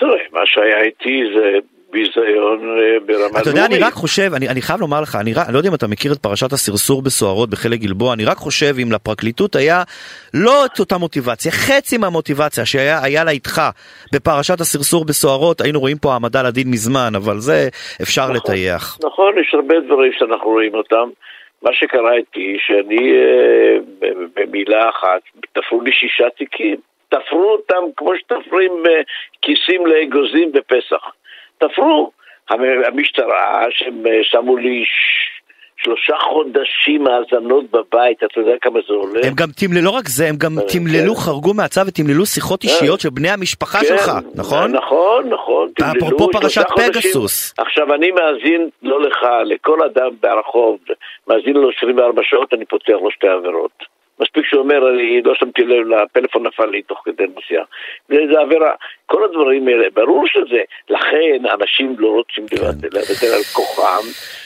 תראה, 0.00 0.24
מה 0.32 0.40
שהיה 0.44 0.80
איתי 0.82 1.22
זה 1.34 1.58
ביזיון 1.92 2.78
אה, 2.78 3.00
ברמה 3.06 3.20
לאומית. 3.20 3.42
אתה 3.42 3.50
יודע, 3.50 3.66
אני 3.66 3.78
רק 3.78 3.92
חושב, 3.92 4.30
אני, 4.36 4.48
אני 4.48 4.62
חייב 4.62 4.80
לומר 4.80 5.00
לך, 5.00 5.16
אני, 5.20 5.32
אני 5.46 5.54
לא 5.54 5.58
יודע 5.58 5.68
אם 5.68 5.74
אתה 5.74 5.86
מכיר 5.88 6.12
את 6.12 6.18
פרשת 6.18 6.52
הסרסור 6.52 7.02
בסוהרות 7.02 7.50
בחלק 7.50 7.80
גלבוע, 7.80 8.14
אני 8.14 8.24
רק 8.24 8.36
חושב 8.36 8.74
אם 8.82 8.92
לפרקליטות 8.92 9.56
היה 9.56 9.82
לא 10.34 10.66
את 10.66 10.78
אותה 10.80 10.98
מוטיבציה, 10.98 11.52
חצי 11.52 11.98
מהמוטיבציה 11.98 12.66
שהיה 12.66 13.24
לה 13.24 13.30
איתך 13.30 13.60
בפרשת 14.14 14.60
הסרסור 14.60 15.04
בסוהרות, 15.04 15.60
היינו 15.60 15.80
רואים 15.80 15.96
פה 16.02 16.12
העמדה 16.12 16.42
לדין 16.42 16.68
מזמן, 16.70 17.12
אבל 17.16 17.38
זה 17.38 17.68
אפשר 18.02 18.22
נכון, 18.22 18.36
לטייח. 18.36 18.98
נכון, 19.04 19.32
יש 19.38 19.54
הרבה 19.54 19.74
דברים 19.86 20.12
שאנחנו 20.18 20.50
רואים 20.50 20.74
אותם. 20.74 21.08
מה 21.62 21.70
שקרה 21.72 22.14
איתי, 22.14 22.56
שאני 22.58 23.12
אה, 23.12 23.76
במילה 24.36 24.88
אחת, 24.88 25.20
תפרו 25.52 25.80
לי 25.80 25.92
שישה 25.92 26.30
תיקים. 26.36 26.89
תפרו 27.10 27.52
אותם 27.52 27.82
כמו 27.96 28.12
שתופרים 28.16 28.72
אה, 28.88 29.00
כיסים 29.42 29.86
לאגוזים 29.86 30.52
בפסח. 30.52 31.04
תפרו. 31.58 32.10
המשטרה, 32.86 33.64
שהם 33.70 34.06
אה, 34.06 34.18
שמו 34.22 34.56
לי 34.56 34.84
שלושה 35.82 36.16
חודשים 36.18 37.06
האזנות 37.06 37.64
בבית, 37.70 38.24
אתה 38.24 38.40
יודע 38.40 38.52
כמה 38.60 38.80
זה 38.88 38.94
עולה? 38.94 39.20
הם 39.24 39.34
גם 39.34 39.48
תמללו, 39.56 39.84
לא 39.84 39.90
רק 39.90 40.08
זה, 40.08 40.28
הם 40.28 40.36
גם 40.36 40.58
אה, 40.58 40.64
תמללו, 40.72 41.14
כן. 41.14 41.20
חרגו 41.20 41.54
מהצו 41.54 41.80
ותמללו 41.86 42.26
שיחות 42.26 42.64
אישיות 42.64 43.00
של 43.00 43.10
בני 43.10 43.30
המשפחה 43.30 43.78
כן, 43.78 43.86
שלך, 43.86 44.10
נכון? 44.34 44.72
נכון, 44.72 45.28
נכון. 45.28 45.68
אפרופו 45.96 46.30
פרשת 46.32 46.66
פגסוס. 46.76 47.54
עכשיו, 47.58 47.94
אני 47.94 48.10
מאזין, 48.10 48.68
לא 48.82 49.00
לך, 49.00 49.18
לכל 49.44 49.78
אדם 49.84 50.10
ברחוב, 50.20 50.78
מאזין 51.28 51.54
לו 51.54 51.70
24 51.76 52.22
שעות, 52.24 52.54
אני 52.54 52.64
פותח 52.64 52.94
לו 53.02 53.10
שתי 53.10 53.28
עבירות. 53.28 53.99
מספיק 54.20 54.44
שהוא 54.46 54.62
אומר, 54.62 54.88
אני 54.88 55.22
לא 55.22 55.34
שמתי 55.34 55.62
לב, 55.62 55.86
לפלאפון 55.86 56.46
נפל 56.46 56.66
לי 56.66 56.82
תוך 56.82 57.02
כדי 57.04 57.24
נסיעה. 57.36 57.64
זה 58.08 58.40
עבירה. 58.40 58.70
כל 59.06 59.24
הדברים 59.24 59.68
האלה, 59.68 59.86
ברור 59.94 60.24
שזה. 60.26 60.62
לכן 60.90 61.50
אנשים 61.60 61.96
לא 61.98 62.08
רוצים 62.08 62.46
לוותר 62.92 63.34
על 63.34 63.42
כוחם, 63.52 64.04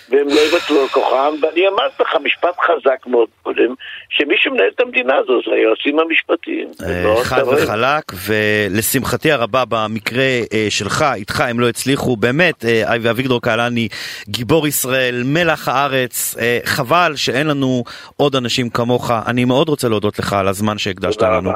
והם 0.09 0.28
לא 0.28 0.40
יוותרו 0.40 0.81
על 0.81 0.88
כוחם, 0.88 1.35
ואני 1.43 1.69
אמרתי 1.69 2.02
לך 2.02 2.16
משפט 2.25 2.57
חזק 2.61 3.07
מאוד 3.07 3.28
קודם, 3.43 3.75
שמי 4.09 4.35
שמנהל 4.38 4.71
את 4.75 4.81
המדינה 4.81 5.16
הזו 5.16 5.40
זה 5.47 5.54
היועצים 5.54 5.99
המשפטיים. 5.99 6.69
אה, 6.83 7.25
חד 7.25 7.43
וחלק, 7.43 8.12
ולשמחתי 8.26 9.33
הרבה 9.33 9.64
במקרה 9.69 10.25
אה, 10.52 10.66
שלך, 10.69 11.04
איתך 11.14 11.40
הם 11.40 11.61
לא 11.61 11.69
הצליחו, 11.69 12.16
באמת, 12.16 12.64
אה, 12.64 13.11
אביגדור 13.11 13.43
קהלני, 13.43 13.88
גיבור 14.28 14.66
ישראל, 14.66 15.23
מלח 15.25 15.69
הארץ, 15.69 16.35
חבל 16.64 17.12
שאין 17.16 17.47
לנו 17.47 17.85
עוד 18.16 18.37
אנשים 18.37 18.71
כמוך. 18.71 19.11
אני 19.26 19.45
מאוד 19.45 19.63
רוצה 19.68 19.88
להודות 19.88 20.18
לך 20.18 20.33
על 20.33 20.49
הזמן 20.49 20.78
שהקדשת 20.78 21.23
לנו. 21.23 21.50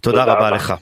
תודה 0.00 0.24
רבה 0.24 0.50
לך. 0.50 0.74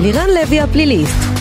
לירן 0.00 0.28
לוי 0.40 0.60
הפליליסט 0.60 1.39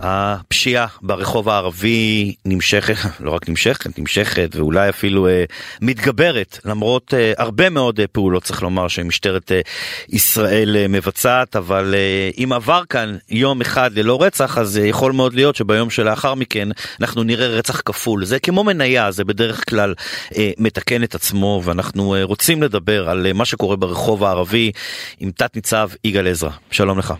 הפשיעה 0.00 0.86
ברחוב 1.02 1.48
הערבי 1.48 2.34
נמשכת, 2.44 2.94
לא 3.24 3.30
רק 3.30 3.48
נמשכת, 3.48 3.98
נמשכת 3.98 4.56
ואולי 4.56 4.88
אפילו 4.88 5.28
אה, 5.28 5.44
מתגברת 5.80 6.58
למרות 6.64 7.14
אה, 7.14 7.32
הרבה 7.38 7.70
מאוד 7.70 8.00
אה, 8.00 8.06
פעולות 8.06 8.42
צריך 8.42 8.62
לומר 8.62 8.88
שמשטרת 8.88 9.52
אה, 9.52 9.60
ישראל 10.08 10.76
אה, 10.76 10.88
מבצעת 10.88 11.56
אבל 11.56 11.94
אה, 11.94 12.30
אם 12.44 12.52
עבר 12.52 12.82
כאן 12.88 13.16
יום 13.28 13.60
אחד 13.60 13.90
ללא 13.94 14.22
רצח 14.22 14.58
אז 14.58 14.78
אה, 14.78 14.86
יכול 14.86 15.12
מאוד 15.12 15.34
להיות 15.34 15.56
שביום 15.56 15.90
שלאחר 15.90 16.34
מכן 16.34 16.68
אנחנו 17.00 17.22
נראה 17.22 17.46
רצח 17.46 17.80
כפול 17.80 18.24
זה 18.24 18.38
כמו 18.38 18.64
מניה 18.64 19.10
זה 19.10 19.24
בדרך 19.24 19.70
כלל 19.70 19.94
אה, 20.36 20.50
מתקן 20.58 21.02
את 21.02 21.14
עצמו 21.14 21.62
ואנחנו 21.64 22.14
אה, 22.14 22.24
רוצים 22.24 22.62
לדבר 22.62 23.08
על 23.10 23.26
אה, 23.26 23.32
מה 23.32 23.44
שקורה 23.44 23.76
ברחוב 23.76 24.24
הערבי 24.24 24.72
עם 25.20 25.30
תת 25.30 25.56
ניצב 25.56 25.90
יגאל 26.04 26.28
עזרא 26.28 26.50
שלום 26.70 26.98
לך. 26.98 27.14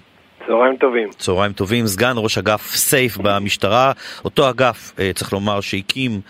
צהריים 0.48 0.76
טובים. 0.76 1.08
צהריים 1.18 1.52
טובים, 1.52 1.86
סגן 1.86 2.12
ראש 2.16 2.38
אגף 2.38 2.74
סייף 2.76 3.16
במשטרה, 3.16 3.92
אותו 4.24 4.50
אגף, 4.50 4.92
אה, 4.98 5.10
צריך 5.14 5.32
לומר, 5.32 5.60
שהקים 5.60 6.20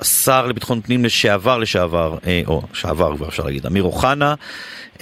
השר 0.00 0.46
לביטחון 0.46 0.80
פנים 0.80 1.04
לשעבר 1.04 1.58
לשעבר, 1.58 2.18
אה, 2.26 2.42
או 2.46 2.62
שעבר 2.72 3.16
כבר 3.16 3.28
אפשר 3.28 3.44
להגיד, 3.44 3.66
אמיר 3.66 3.82
אוחנה, 3.82 4.34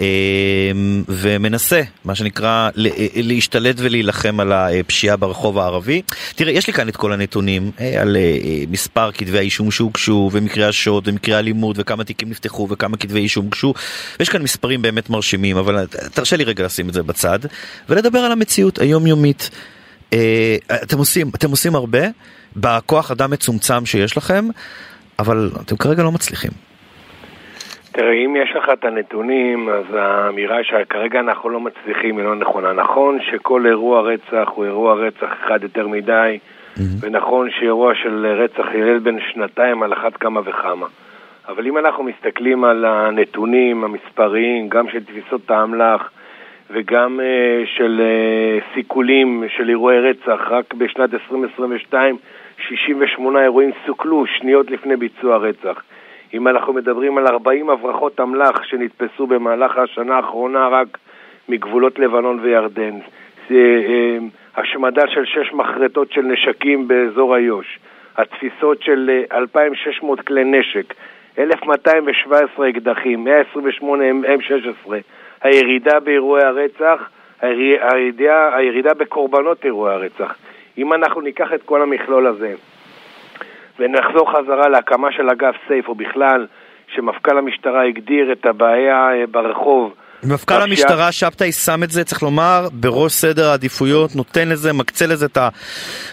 אמ, 0.01 1.05
ומנסה, 1.09 1.83
מה 2.05 2.15
שנקרא, 2.15 2.71
אה, 2.87 3.07
להשתלט 3.17 3.77
ולהילחם 3.79 4.41
על 4.41 4.53
הפשיעה 4.53 5.17
ברחוב 5.17 5.59
הערבי. 5.59 6.03
תראה, 6.35 6.53
יש 6.53 6.67
לי 6.67 6.73
כאן 6.73 6.89
את 6.89 6.97
כל 6.97 7.13
הנתונים 7.13 7.71
אה, 7.81 8.01
על 8.01 8.17
אה, 8.17 8.65
מספר 8.71 9.13
כתבי 9.13 9.39
האישום 9.39 9.71
שהוגשו, 9.71 10.31
ומקרי 10.33 10.65
השוד, 10.65 11.09
ומקרי 11.09 11.39
אלימות, 11.39 11.77
וכמה 11.79 12.05
תיקים 12.05 12.31
נפתחו, 12.31 12.69
וכמה 12.71 12.97
כתבי 12.97 13.21
אישום 13.21 13.45
הוגשו. 13.45 13.75
ויש 14.19 14.29
כאן 14.29 14.43
מספרים 14.43 14.83
באמת 14.83 15.11
מרשימים, 15.11 15.57
אבל 15.57 15.87
תרשה 15.87 16.37
לי 16.37 16.45
רגע 16.45 16.65
לשים 16.65 16.89
את 16.89 16.95
זה 16.95 17.03
בצד, 17.03 17.39
ולדבר 17.89 18.19
על 18.19 18.33
המציאות 18.33 18.79
היומיומית. 18.79 19.51
אתם 20.83 20.99
עושים, 20.99 21.31
אתם 21.35 21.51
עושים 21.51 21.75
הרבה 21.75 22.01
בכוח 22.57 23.11
אדם 23.11 23.31
מצומצם 23.31 23.87
שיש 23.87 24.17
לכם, 24.17 24.45
אבל 25.19 25.51
אתם 25.65 25.77
כרגע 25.77 26.03
לא 26.03 26.13
מצליחים. 26.13 26.51
תראה, 27.93 28.13
אם 28.13 28.37
יש 28.43 28.57
לך 28.57 28.71
את 28.73 28.85
הנתונים, 28.85 29.69
אז 29.69 29.85
האמירה 29.95 30.65
שכרגע 30.65 31.21
אנחנו 31.21 31.49
לא 31.51 31.61
מצליחים 31.61 32.19
היא 32.19 32.25
לא 32.25 32.35
נכונה. 32.35 32.73
נכון 32.73 33.19
שכל 33.31 33.67
אירוע 33.67 34.01
רצח 34.03 34.49
הוא 34.55 34.65
אירוע 34.65 34.95
רצח 34.95 35.29
אחד 35.45 35.63
יותר 35.63 35.89
מדי, 35.89 36.39
mm-hmm. 36.39 36.81
ונכון 37.01 37.51
שאירוע 37.51 37.95
של 37.95 38.27
רצח 38.27 38.67
ילד 38.75 39.05
בן 39.05 39.17
שנתיים 39.33 39.83
על 39.83 39.93
אחת 39.93 40.17
כמה 40.17 40.41
וכמה. 40.45 40.87
אבל 41.49 41.67
אם 41.67 41.79
אנחנו 41.79 42.05
מסתכלים 42.05 42.65
על 42.65 42.85
הנתונים 42.85 43.85
המספריים, 43.85 44.69
גם 44.69 44.89
של 44.89 45.05
תפיסות 45.05 45.51
האמל"ח 45.51 46.11
וגם 46.71 47.21
uh, 47.21 47.77
של 47.77 48.01
uh, 48.01 48.75
סיכולים 48.75 49.45
של 49.57 49.69
אירועי 49.69 50.01
רצח, 50.01 50.41
רק 50.51 50.75
בשנת 50.75 51.15
2022 51.15 52.17
68 52.69 53.43
אירועים 53.43 53.71
סוכלו 53.87 54.27
שניות 54.27 54.71
לפני 54.71 54.97
ביצוע 54.97 55.37
רצח. 55.37 55.83
אם 56.35 56.49
אנחנו 56.49 56.73
מדברים 56.73 57.19
על 57.19 57.27
40 57.27 57.71
הברחות 57.71 58.21
אמל"ח 58.21 58.63
שנתפסו 58.63 59.27
במהלך 59.27 59.79
השנה 59.79 60.17
האחרונה 60.17 60.69
רק 60.69 60.99
מגבולות 61.49 61.99
לבנון 61.99 62.39
וירדן, 62.43 62.99
אה, 63.51 64.19
השמדה 64.57 65.03
של 65.09 65.25
שש 65.25 65.53
מחרטות 65.53 66.13
של 66.13 66.23
נשקים 66.23 66.89
באזור 66.89 67.37
איו"ש, 67.37 67.79
התפיסות 68.17 68.83
של 68.83 69.11
2,600 69.33 70.19
אה, 70.19 70.25
כלי 70.25 70.45
נשק, 70.45 70.95
1,217 71.39 72.69
אקדחים, 72.69 73.25
128 73.25 74.05
M16. 74.35 74.93
הירידה 75.43 76.01
באירועי 76.01 76.45
הרצח, 76.45 77.09
הירידה, 77.41 78.57
הירידה 78.57 78.95
בקורבנות 78.95 79.65
אירועי 79.65 79.95
הרצח. 79.95 80.37
אם 80.79 80.93
אנחנו 80.93 81.21
ניקח 81.21 81.53
את 81.55 81.63
כל 81.63 81.83
המכלול 81.83 82.27
הזה 82.27 82.55
ונחזור 83.79 84.33
חזרה 84.33 84.69
להקמה 84.69 85.13
של 85.13 85.31
אגף 85.31 85.55
סייף, 85.69 85.89
או 85.89 85.95
בכלל, 85.95 86.47
שמפכ"ל 86.89 87.39
המשטרה 87.39 87.85
הגדיר 87.85 88.33
את 88.33 88.47
הבעיה 88.47 89.13
אה, 89.13 89.27
ברחוב 89.31 89.95
מפכ"ל 90.25 90.63
המשטרה 90.63 91.13
שבתאי 91.13 91.53
שם 91.53 91.83
את 91.83 91.91
זה, 91.91 92.05
צריך 92.05 92.23
לומר, 92.23 92.69
בראש 92.73 93.13
סדר 93.13 93.49
העדיפויות, 93.49 94.17
נותן 94.17 94.49
לזה, 94.49 94.73
מקצה 94.73 95.07
לזה 95.07 95.27
את 95.27 95.39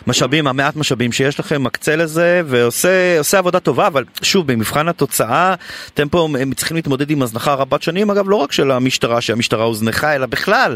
המשאבים, 0.07 0.47
המעט 0.47 0.75
משאבים 0.75 1.11
שיש 1.11 1.39
לכם, 1.39 1.63
מקצה 1.63 1.95
לזה 1.95 2.41
ועושה 2.45 3.37
עבודה 3.37 3.59
טובה, 3.59 3.87
אבל 3.87 4.03
שוב, 4.21 4.51
במבחן 4.51 4.87
התוצאה, 4.87 5.55
אתם 5.93 6.09
פה 6.09 6.27
צריכים 6.55 6.75
להתמודד 6.75 7.09
עם 7.09 7.21
הזנחה 7.21 7.53
רבת 7.53 7.81
שנים, 7.81 8.11
אגב, 8.11 8.29
לא 8.29 8.35
רק 8.35 8.51
של 8.51 8.71
המשטרה, 8.71 9.21
שהמשטרה 9.21 9.63
הוזנחה, 9.63 10.15
אלא 10.15 10.25
בכלל 10.25 10.75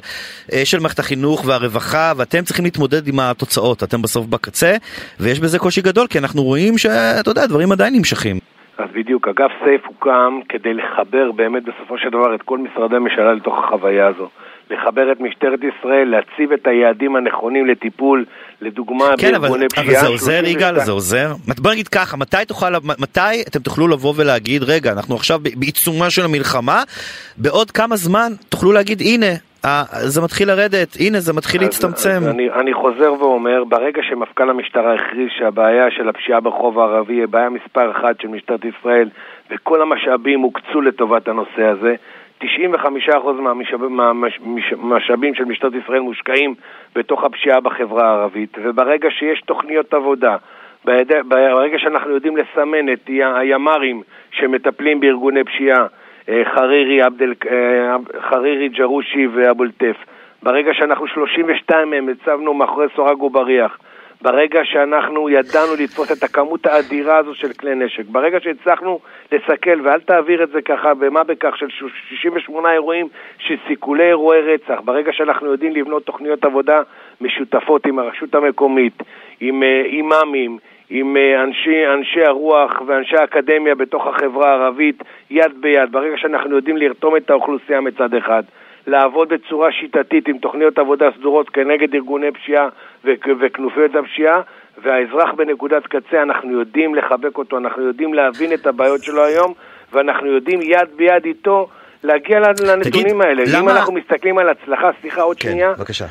אה, 0.53 0.65
של 0.65 0.79
מערכת 0.79 0.99
החינוך 0.99 1.43
והרווחה, 1.45 2.13
ואתם 2.17 2.43
צריכים 2.43 2.65
להתמודד 2.65 3.07
עם 3.07 3.19
התוצאות, 3.19 3.83
אתם 3.83 4.01
בסוף 4.01 4.25
בקצה, 4.25 4.75
ויש 5.19 5.39
בזה 5.39 5.59
קושי 5.59 5.81
גדול, 5.81 6.07
כי 6.07 6.17
אנחנו 6.17 6.43
רואים 6.43 6.77
שאתה 6.77 7.31
יודע, 7.31 7.45
דברים 7.45 7.71
עדיין 7.71 7.95
נמשכים. 7.95 8.54
אז 8.77 8.89
בדיוק, 8.93 9.27
אגף 9.27 9.51
סייף 9.63 9.81
הוקם 9.85 10.39
כדי 10.49 10.73
לחבר 10.73 11.31
באמת 11.31 11.63
בסופו 11.63 11.97
של 11.97 12.09
דבר 12.09 12.35
את 12.35 12.41
כל 12.41 12.57
משרדי 12.57 12.95
הממשלה 12.95 13.33
לתוך 13.33 13.53
החוויה 13.63 14.07
הזו. 14.07 14.29
לחבר 14.69 15.11
את 15.11 15.19
משטרת 15.19 15.59
ישראל, 15.63 16.07
להציב 16.07 16.51
את 16.51 16.67
היעדים 16.67 17.15
הנכונים 17.15 17.65
לטיפול, 17.65 18.25
לדוגמה 18.61 19.05
כן, 19.17 19.31
בארגוני 19.31 19.69
פשיעה. 19.69 19.85
כן, 19.85 19.91
אבל 19.91 19.99
זה 19.99 20.07
עוזר, 20.07 20.45
יגאל, 20.45 20.79
זה 20.79 20.91
עוזר. 20.91 21.33
בוא 21.57 21.71
נגיד 21.71 21.87
ככה, 21.87 22.17
מתי, 22.17 22.37
תוכל, 22.47 22.73
מתי 22.99 23.41
אתם 23.47 23.59
תוכלו 23.59 23.87
לבוא 23.87 24.13
ולהגיד, 24.17 24.63
רגע, 24.63 24.91
אנחנו 24.91 25.15
עכשיו 25.15 25.39
בעיצומה 25.55 26.09
של 26.09 26.25
המלחמה, 26.25 26.83
בעוד 27.37 27.71
כמה 27.71 27.95
זמן 27.95 28.31
תוכלו 28.49 28.71
להגיד, 28.71 29.01
הנה, 29.01 29.31
זה 29.91 30.21
מתחיל 30.21 30.47
לרדת, 30.47 30.95
הנה 30.99 31.19
זה 31.19 31.33
מתחיל 31.33 31.61
אז, 31.61 31.67
להצטמצם. 31.67 32.17
אז 32.17 32.27
אני, 32.27 32.49
אני 32.49 32.73
חוזר 32.73 33.13
ואומר, 33.19 33.63
ברגע 33.63 34.01
שמפכ"ל 34.03 34.49
המשטרה 34.49 34.93
הכריז 34.93 35.29
שהבעיה 35.37 35.91
של 35.91 36.09
הפשיעה 36.09 36.39
ברחוב 36.39 36.79
הערבי 36.79 37.13
היא 37.13 37.25
בעיה 37.25 37.49
מספר 37.49 37.91
אחת 37.91 38.21
של 38.21 38.27
משטרת 38.27 38.65
ישראל 38.65 39.09
וכל 39.51 39.81
המשאבים 39.81 40.39
הוקצו 40.39 40.81
לטובת 40.81 41.27
הנושא 41.27 41.63
הזה, 41.63 41.95
95% 42.43 42.45
מהמשאבים 44.77 45.35
של 45.35 45.45
משטרת 45.45 45.73
ישראל 45.83 45.99
מושקעים 45.99 46.55
בתוך 46.95 47.23
הפשיעה 47.23 47.59
בחברה 47.59 48.09
הערבית 48.09 48.57
וברגע 48.63 49.09
שיש 49.11 49.41
תוכניות 49.41 49.93
עבודה 49.93 50.37
ברגע 51.27 51.79
שאנחנו 51.79 52.11
יודעים 52.11 52.37
לסמן 52.37 52.93
את 52.93 53.07
הימ"רים 53.07 54.01
שמטפלים 54.31 54.99
בארגוני 54.99 55.43
פשיעה 55.43 55.77
אה, 55.81 55.87
חרירי, 56.29 57.01
עבדל, 57.01 57.33
אה, 57.51 57.95
חרירי, 58.29 58.69
ג'רושי 58.69 59.27
ואבולטף. 59.27 59.95
ברגע 60.43 60.73
שאנחנו 60.73 61.07
32 61.07 61.89
מהם 61.89 62.09
הצבנו 62.09 62.53
מאחורי 62.53 62.87
סורג 62.95 63.23
ובריח, 63.23 63.77
ברגע 64.21 64.59
שאנחנו 64.63 65.29
ידענו 65.29 65.75
לתפוס 65.79 66.11
את 66.11 66.23
הכמות 66.23 66.65
האדירה 66.65 67.17
הזו 67.17 67.35
של 67.35 67.53
כלי 67.53 67.75
נשק, 67.75 68.03
ברגע 68.05 68.39
שהצלחנו 68.39 68.99
לסכל, 69.31 69.81
ואל 69.83 69.99
תעביר 69.99 70.43
את 70.43 70.49
זה 70.49 70.61
ככה, 70.61 70.93
במה 70.93 71.23
בכך, 71.23 71.57
של 71.57 71.67
68 72.09 72.73
אירועים 72.73 73.07
של 73.39 73.55
סיכולי 73.67 74.03
אירועי 74.03 74.41
רצח, 74.41 74.81
ברגע 74.85 75.13
שאנחנו 75.13 75.51
יודעים 75.51 75.75
לבנות 75.75 76.05
תוכניות 76.05 76.45
עבודה 76.45 76.81
משותפות 77.21 77.85
עם 77.85 77.99
הרשות 77.99 78.35
המקומית, 78.35 79.03
עם 79.39 79.63
אה, 79.63 79.81
אימאמים, 79.85 80.57
עם 80.89 81.17
אה, 81.17 81.43
אנשי, 81.43 81.87
אנשי 81.93 82.23
הרוח 82.23 82.81
ואנשי 82.87 83.15
האקדמיה 83.17 83.75
בתוך 83.75 84.07
החברה 84.07 84.49
הערבית 84.49 85.03
יד 85.29 85.51
ביד. 85.61 85.91
ברגע 85.91 86.17
שאנחנו 86.17 86.55
יודעים 86.55 86.77
לרתום 86.77 87.15
את 87.15 87.29
האוכלוסייה 87.29 87.81
מצד 87.81 88.13
אחד, 88.13 88.43
לעבוד 88.87 89.29
בצורה 89.29 89.71
שיטתית 89.71 90.27
עם 90.27 90.37
תוכניות 90.37 90.79
עבודה 90.79 91.05
סדורות 91.17 91.49
כנגד 91.49 91.95
ארגוני 91.95 92.31
פשיעה 92.31 92.69
וכנופיות 93.03 93.95
הפשיעה, 93.95 94.41
והאזרח 94.83 95.33
בנקודת 95.33 95.87
קצה, 95.87 96.21
אנחנו 96.21 96.51
יודעים 96.51 96.95
לחבק 96.95 97.37
אותו, 97.37 97.57
אנחנו 97.57 97.83
יודעים 97.83 98.13
להבין 98.13 98.53
את 98.53 98.67
הבעיות 98.67 99.03
שלו 99.03 99.23
היום, 99.23 99.53
ואנחנו 99.93 100.27
יודעים 100.27 100.61
יד 100.61 100.89
ביד 100.95 101.25
איתו 101.25 101.67
להגיע 102.03 102.39
לנתונים 102.39 102.81
תגיד, 102.83 103.21
האלה. 103.21 103.43
למה... 103.53 103.59
אם 103.59 103.69
אנחנו 103.77 103.93
מסתכלים 103.93 104.37
על 104.37 104.49
הצלחה, 104.49 104.89
סליחה, 105.01 105.21
עוד 105.21 105.37
כן, 105.39 105.49
שנייה. 105.49 105.73
בבקשה. 105.73 106.05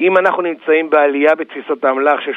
אם 0.00 0.16
אנחנו 0.16 0.42
נמצאים 0.42 0.90
בעלייה 0.90 1.34
בתפיסות 1.34 1.84
האמל"ח 1.84 2.20
של 2.24 2.32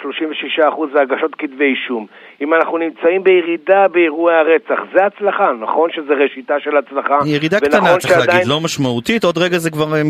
36% 0.59 0.63
והגשות 0.93 1.35
כתבי 1.35 1.65
אישום, 1.65 2.05
אם 2.41 2.53
אנחנו 2.53 2.77
נמצאים 2.77 3.23
בירידה 3.23 3.87
באירועי 3.87 4.35
הרצח, 4.35 4.79
זה 4.93 5.05
הצלחה, 5.05 5.51
נכון 5.61 5.89
שזה 5.91 6.13
ראשיתה 6.13 6.53
של 6.59 6.77
הצלחה? 6.77 7.19
ירידה 7.25 7.59
קטנה, 7.59 7.97
צריך 7.99 8.13
שעדיין... 8.13 8.27
להגיד, 8.27 8.47
לא 8.47 8.59
משמעותית, 8.61 9.23
עוד 9.23 9.37
רגע 9.37 9.57
זה 9.57 9.71
כבר 9.71 9.95
אה, 9.95 10.01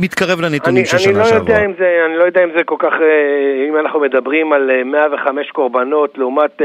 מתקרב 0.00 0.40
לנתונים 0.40 0.84
של 0.84 0.98
שנה 0.98 1.24
שעברה. 1.24 1.58
לא 1.58 1.64
אני 2.06 2.16
לא 2.18 2.24
יודע 2.24 2.44
אם 2.44 2.50
זה 2.56 2.64
כל 2.64 2.76
כך, 2.78 2.92
אה, 2.92 3.68
אם 3.68 3.76
אנחנו 3.78 4.00
מדברים 4.00 4.52
על 4.52 4.70
105 4.84 5.46
אה, 5.46 5.52
קורבנות 5.52 6.18
לעומת 6.18 6.62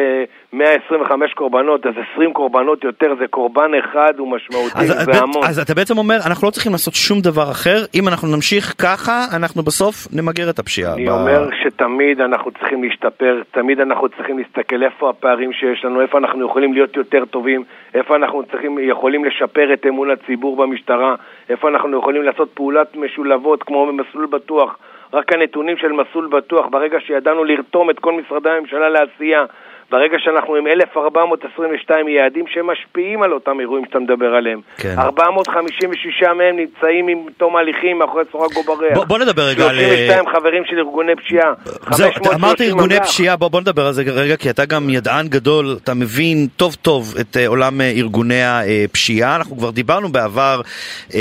125 0.54 1.34
קורבנות, 1.34 1.86
אז 1.86 1.93
20 2.13 2.34
קורבנות 2.34 2.84
יותר, 2.84 3.13
זה 3.19 3.28
קורבן 3.30 3.71
אחד 3.80 4.13
הוא 4.17 4.32
משמעותי 4.32 4.91
והמון. 5.08 5.43
אז 5.43 5.60
אתה 5.60 5.73
בעצם 5.73 5.97
אומר, 5.97 6.17
אנחנו 6.25 6.47
לא 6.47 6.52
צריכים 6.52 6.71
לעשות 6.71 6.93
שום 6.93 7.21
דבר 7.21 7.52
אחר, 7.52 7.86
אם 7.95 8.08
אנחנו 8.08 8.28
נמשיך 8.28 8.75
ככה, 8.78 9.25
אנחנו 9.36 9.63
בסוף 9.63 9.78
נמגר 10.13 10.49
את 10.49 10.59
הפשיעה. 10.59 10.93
אני 10.93 11.05
ב... 11.05 11.09
אומר 11.09 11.49
שתמיד 11.63 12.21
אנחנו 12.21 12.51
צריכים 12.51 12.83
להשתפר, 12.83 13.41
תמיד 13.51 13.79
אנחנו 13.79 14.09
צריכים 14.09 14.37
להסתכל 14.37 14.83
איפה 14.83 15.09
הפערים 15.09 15.53
שיש 15.53 15.85
לנו, 15.85 16.01
איפה 16.01 16.17
אנחנו 16.17 16.45
יכולים 16.45 16.73
להיות 16.73 16.95
יותר 16.95 17.25
טובים, 17.25 17.63
איפה 17.93 18.15
אנחנו 18.15 18.43
צריכים, 18.43 18.77
יכולים 18.81 19.25
לשפר 19.25 19.73
את 19.73 19.85
אמון 19.85 20.11
הציבור 20.11 20.55
במשטרה, 20.55 21.15
איפה 21.49 21.69
אנחנו 21.69 21.97
יכולים 21.97 22.23
לעשות 22.23 22.49
פעולות 22.53 22.95
משולבות 22.95 23.63
כמו 23.63 23.85
במסלול 23.87 24.25
בטוח. 24.25 24.77
רק 25.13 25.33
הנתונים 25.33 25.77
של 25.77 25.91
מסלול 25.91 26.27
בטוח, 26.27 26.67
ברגע 26.67 26.97
שידענו 26.99 27.43
לרתום 27.43 27.89
את 27.89 27.99
כל 27.99 28.13
משרדי 28.13 28.49
הממשלה 28.49 28.89
לעשייה, 28.89 29.45
ברגע 29.91 30.17
שאנחנו 30.19 30.56
עם 30.56 30.67
1,422 30.67 32.08
יעדים 32.08 32.45
שמשפיעים 32.47 33.23
על 33.23 33.34
אותם 33.34 33.60
אירועים 33.60 33.86
שאתה 33.86 33.99
מדבר 33.99 34.34
עליהם. 34.36 34.62
כן. 34.78 34.95
456 34.97 36.23
מהם 36.23 36.56
נמצאים 36.56 37.08
עם 37.08 37.25
תום 37.38 37.56
ההליכים 37.56 37.99
מאחורי 37.99 38.23
סורג 38.32 38.58
ובריח. 38.58 38.93
בוא, 38.95 39.06
בוא 39.06 39.19
נדבר 39.19 39.43
רגע 39.43 39.69
על... 39.69 39.75
32 39.75 40.25
חברים 40.30 40.65
של 40.65 40.78
ארגוני 40.78 41.15
פשיעה. 41.15 41.54
זהו, 41.91 42.10
אמרת 42.34 42.62
ארגוני 42.62 42.95
מגע. 42.95 43.04
פשיעה, 43.04 43.36
בוא, 43.36 43.47
בוא 43.47 43.62
נדבר 43.62 43.88
על 43.88 43.93
זה 43.93 44.02
רגע, 44.02 44.38
כי 44.38 44.49
אתה 44.49 44.65
גם 44.65 44.89
ידען 44.89 45.28
גדול, 45.28 45.78
אתה 45.84 45.93
מבין 45.93 46.47
טוב 46.58 46.75
טוב 46.82 47.15
את 47.21 47.36
uh, 47.36 47.47
עולם 47.47 47.82
uh, 47.82 47.84
ארגוני 47.84 48.41
הפשיעה. 48.43 49.36
אנחנו 49.36 49.58
כבר 49.58 49.69
דיברנו 49.69 50.10
בעבר, 50.10 50.62
uh, 51.10 51.13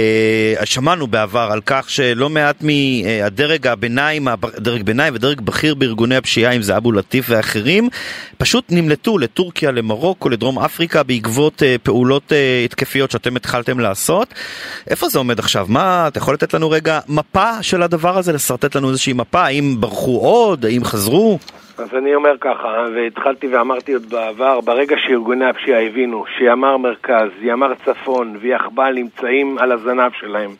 שמענו 0.64 1.06
בעבר 1.06 1.48
על 1.52 1.60
כך 1.66 1.90
שלא 1.90 2.28
מעט 2.28 2.62
מהדרג 2.62 3.66
הביניים, 3.66 4.28
דרג 4.56 4.82
ביניים 4.82 5.14
ודרג 5.14 5.40
בכיר 5.40 5.74
בארגוני 5.74 6.16
הפשיעה, 6.16 6.52
אם 6.52 6.62
זה 6.62 6.76
אבו 6.76 6.92
לטיף 6.92 7.26
ואחרים, 7.28 7.88
פשוט 8.38 8.57
פשוט 8.58 8.72
נמלטו 8.72 9.18
לטורקיה, 9.18 9.70
למרוקו, 9.70 10.28
לדרום 10.28 10.58
אפריקה 10.58 11.02
בעקבות 11.02 11.62
uh, 11.62 11.64
פעולות 11.82 12.22
uh, 12.32 12.64
התקפיות 12.64 13.10
שאתם 13.10 13.36
התחלתם 13.36 13.80
לעשות. 13.80 14.34
איפה 14.90 15.08
זה 15.08 15.18
עומד 15.18 15.38
עכשיו? 15.38 15.66
מה, 15.68 16.04
אתה 16.08 16.18
יכול 16.18 16.34
לתת 16.34 16.54
לנו 16.54 16.70
רגע 16.70 17.00
מפה 17.08 17.62
של 17.62 17.82
הדבר 17.82 18.18
הזה, 18.18 18.32
לשרטט 18.32 18.76
לנו 18.76 18.88
איזושהי 18.88 19.12
מפה? 19.12 19.40
האם 19.40 19.74
ברחו 19.80 20.18
עוד? 20.20 20.64
האם 20.64 20.84
חזרו? 20.84 21.38
אז 21.78 21.88
אני 21.98 22.14
אומר 22.14 22.38
ככה, 22.40 22.68
והתחלתי 22.94 23.46
ואמרתי 23.46 23.92
עוד 23.92 24.10
בעבר, 24.10 24.60
ברגע 24.60 24.96
שארגוני 24.98 25.44
הפשיעה 25.50 25.82
הבינו 25.82 26.24
שימ"ר 26.38 26.76
מרכז, 26.76 27.30
ימ"ר 27.42 27.72
צפון 27.84 28.36
ויחב"ל 28.40 28.92
נמצאים 28.94 29.58
על 29.58 29.72
הזנב 29.72 30.12
שלהם, 30.20 30.50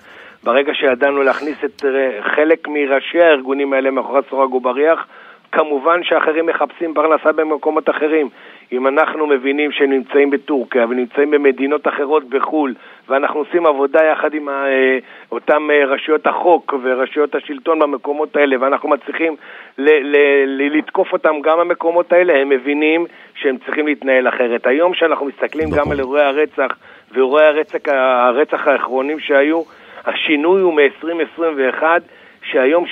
ברגע 0.44 0.72
שידענו 0.74 1.22
להכניס 1.22 1.56
את 1.64 1.84
אה, 1.84 2.22
חלק 2.37 2.68
מראשי 2.68 3.20
הארגונים 3.20 3.72
האלה 3.72 3.90
מאחורי 3.90 4.20
סורג 4.30 4.54
ובריח, 4.54 5.06
כמובן 5.52 6.02
שאחרים 6.02 6.46
מחפשים 6.46 6.94
פרנסה 6.94 7.32
במקומות 7.32 7.90
אחרים. 7.90 8.28
אם 8.72 8.87
אנחנו 8.87 9.26
מבינים 9.26 9.72
שהם 9.72 9.90
נמצאים 9.90 10.30
בטורקיה 10.30 10.87
ונמצאים 10.88 11.30
במדינות 11.30 11.88
אחרות 11.88 12.24
בחו"ל 12.28 12.74
ואנחנו 13.08 13.40
עושים 13.40 13.66
עבודה 13.66 14.04
יחד 14.04 14.34
עם 14.34 14.48
אה, 14.48 14.98
אותם 15.32 15.68
אה, 15.70 15.84
רשויות 15.84 16.26
החוק 16.26 16.74
ורשויות 16.82 17.34
השלטון 17.34 17.78
במקומות 17.78 18.37
האלה 18.37 18.56
ואנחנו 18.61 18.88
מצליחים 18.88 19.37
ל- 19.78 20.16
ל- 20.16 20.76
לתקוף 20.76 21.12
אותם 21.12 21.40
גם 21.42 21.58
במקומות 21.58 22.12
האלה, 22.12 22.40
הם 22.40 22.48
מבינים 22.48 23.06
שהם 23.34 23.56
צריכים 23.66 23.87
להתנהל 23.87 24.28
אחרת. 24.28 24.66
היום 24.66 24.94
שאנחנו 24.94 25.26
מסתכלים 25.26 25.70
גם 25.70 25.90
על 25.90 25.98
אירועי 25.98 26.24
הרצח 26.24 26.76
ואירועי 27.12 27.46
הרצח, 27.46 27.78
הרצח 27.88 28.68
האחרונים 28.68 29.18
שהיו, 29.18 29.62
השינוי 30.06 30.61
הוא 30.61 30.74
מ-2021 30.74 31.82
שהיום 32.42 32.85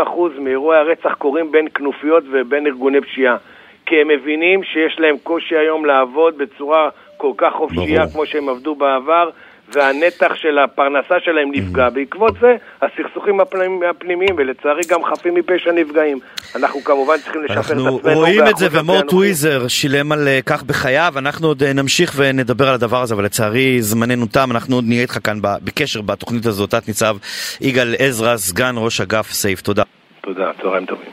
70% 0.00 0.40
מאירועי 0.40 0.78
הרצח 0.78 1.14
קורים 1.14 1.52
בין 1.52 1.68
כנופיות 1.74 2.24
ובין 2.30 2.66
ארגוני 2.66 3.00
פשיעה. 3.00 3.36
כי 3.86 4.00
הם 4.00 4.08
מבינים 4.08 4.62
שיש 4.62 5.00
להם 5.00 5.16
קושי 5.22 5.56
היום 5.56 5.84
לעבוד 5.84 6.38
בצורה 6.38 6.88
כל 7.16 7.32
כך 7.36 7.52
חופשייה 7.52 8.06
כמו 8.12 8.26
שהם 8.26 8.48
עבדו 8.48 8.74
בעבר, 8.74 9.30
והנתח 9.72 10.34
של 10.34 10.58
הפרנסה 10.58 11.14
שלהם 11.24 11.50
נפגע. 11.52 11.90
בעקבות 11.90 12.34
זה, 12.40 12.56
הסכסוכים 12.82 13.40
הפנימיים, 13.90 14.34
ולצערי 14.36 14.82
גם 14.88 15.04
חפים 15.04 15.34
מפשע 15.34 15.72
נפגעים. 15.72 16.18
אנחנו 16.56 16.80
כמובן 16.80 17.14
צריכים 17.24 17.44
לשפר 17.44 17.60
את 17.60 17.64
עצמנו. 17.64 17.88
אנחנו 17.88 18.20
רואים 18.20 18.46
את 18.50 18.56
זה, 18.56 18.66
ומורט 18.72 19.08
טוויזר 19.08 19.68
שילם 19.68 20.12
על 20.12 20.28
אה, 20.28 20.40
כך 20.46 20.62
בחייו. 20.62 21.14
אנחנו 21.16 21.48
עוד 21.48 21.62
אה, 21.62 21.72
נמשיך 21.72 22.12
ונדבר 22.16 22.68
על 22.68 22.74
הדבר 22.74 23.02
הזה, 23.02 23.14
אבל 23.14 23.24
לצערי 23.24 23.82
זמננו 23.82 24.26
תם. 24.26 24.48
אנחנו 24.50 24.76
עוד 24.76 24.84
נהיה 24.88 25.02
איתך 25.02 25.18
כאן 25.24 25.38
בקשר 25.42 26.00
בתוכנית 26.00 26.46
הזאת. 26.46 26.70
תת-ניצב 26.70 27.16
יגאל 27.60 27.94
עזרא, 27.98 28.36
סגן 28.36 28.74
ראש 28.78 29.00
אגף 29.00 29.30
סייף. 29.30 29.60
תודה. 29.60 29.82
תודה, 30.20 30.50
צהריים 30.62 30.86
טובים. 30.86 31.08